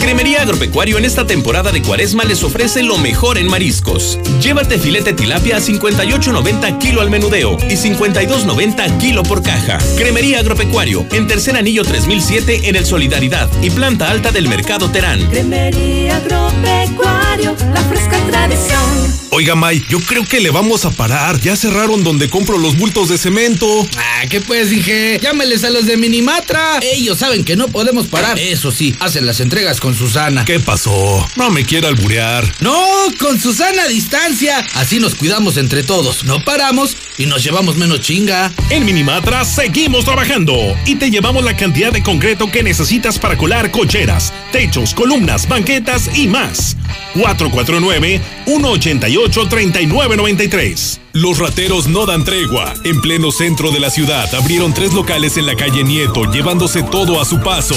Cremería 0.00 0.42
Agropecuario 0.42 0.96
en 0.96 1.04
esta 1.04 1.26
temporada 1.26 1.72
de 1.72 1.82
cuaresma 1.82 2.24
les 2.24 2.42
ofrece 2.42 2.82
lo 2.82 2.96
mejor 2.96 3.36
en 3.36 3.48
mariscos. 3.48 4.18
Llévate 4.40 4.78
filete 4.78 5.12
tilapia 5.12 5.58
a 5.58 5.60
58.90 5.60 6.78
kilo 6.78 7.02
al 7.02 7.10
menudeo 7.10 7.58
y 7.68 7.74
52.90 7.74 8.98
kilo 8.98 9.22
por 9.22 9.42
caja. 9.42 9.78
Cremería 9.96 10.40
Agropecuario 10.40 11.06
en 11.12 11.26
tercer 11.26 11.56
anillo 11.56 11.84
3007 11.84 12.68
en 12.68 12.76
el 12.76 12.86
Solidaridad 12.86 13.50
y 13.62 13.70
planta 13.70 14.10
alta 14.10 14.32
del 14.32 14.48
Mercado 14.48 14.90
Terán. 14.90 15.28
Cremería 15.28 16.16
Agropecuario, 16.16 17.54
la 17.74 17.82
fresca 17.82 18.18
tradición. 18.30 19.20
Oiga, 19.32 19.54
May, 19.54 19.84
yo 19.88 20.00
creo 20.00 20.24
que 20.24 20.40
le 20.40 20.50
vamos 20.50 20.84
a 20.84 20.90
parar. 20.90 21.40
Ya 21.40 21.54
cerraron 21.54 22.02
donde 22.02 22.28
compro 22.28 22.58
los 22.58 22.76
bultos 22.76 23.08
de 23.08 23.16
cemento. 23.16 23.66
Ah, 23.96 24.24
¿qué 24.28 24.40
pues, 24.40 24.70
dije? 24.70 25.20
Llámeles 25.22 25.62
a 25.62 25.70
los 25.70 25.86
de 25.86 25.96
Minimatra. 25.96 26.80
Ellos 26.82 27.18
saben 27.18 27.44
que 27.44 27.54
no 27.54 27.68
podemos 27.68 28.06
parar. 28.08 28.38
Eso 28.38 28.72
sí, 28.72 28.96
hacen 28.98 29.26
las 29.26 29.38
entregas 29.38 29.78
con 29.80 29.89
Susana. 29.94 30.44
¿Qué 30.44 30.60
pasó? 30.60 31.26
No 31.36 31.50
me 31.50 31.64
quiera 31.64 31.88
alburear. 31.88 32.50
No, 32.60 32.78
con 33.18 33.38
Susana 33.40 33.82
a 33.82 33.88
distancia. 33.88 34.64
Así 34.74 34.98
nos 34.98 35.14
cuidamos 35.14 35.56
entre 35.56 35.82
todos. 35.82 36.24
No 36.24 36.44
paramos 36.44 36.96
y 37.18 37.26
nos 37.26 37.42
llevamos 37.42 37.76
menos 37.76 38.00
chinga. 38.00 38.52
En 38.70 38.84
Minimatra 38.84 39.44
seguimos 39.44 40.04
trabajando 40.04 40.54
y 40.86 40.96
te 40.96 41.10
llevamos 41.10 41.44
la 41.44 41.56
cantidad 41.56 41.92
de 41.92 42.02
concreto 42.02 42.50
que 42.50 42.62
necesitas 42.62 43.18
para 43.18 43.36
colar 43.36 43.70
cocheras, 43.70 44.32
techos, 44.52 44.94
columnas, 44.94 45.48
banquetas 45.48 46.10
y 46.16 46.28
más. 46.28 46.76
449 47.14 48.20
188 48.46 49.48
3993 49.48 51.00
Los 51.12 51.38
rateros 51.38 51.88
no 51.88 52.06
dan 52.06 52.24
tregua. 52.24 52.72
En 52.84 53.00
pleno 53.00 53.30
centro 53.32 53.70
de 53.70 53.80
la 53.80 53.90
ciudad 53.90 54.32
abrieron 54.34 54.72
tres 54.74 54.92
locales 54.92 55.36
en 55.36 55.46
la 55.46 55.56
calle 55.56 55.84
Nieto, 55.84 56.30
llevándose 56.30 56.82
todo 56.82 57.20
a 57.20 57.24
su 57.24 57.40
paso. 57.40 57.76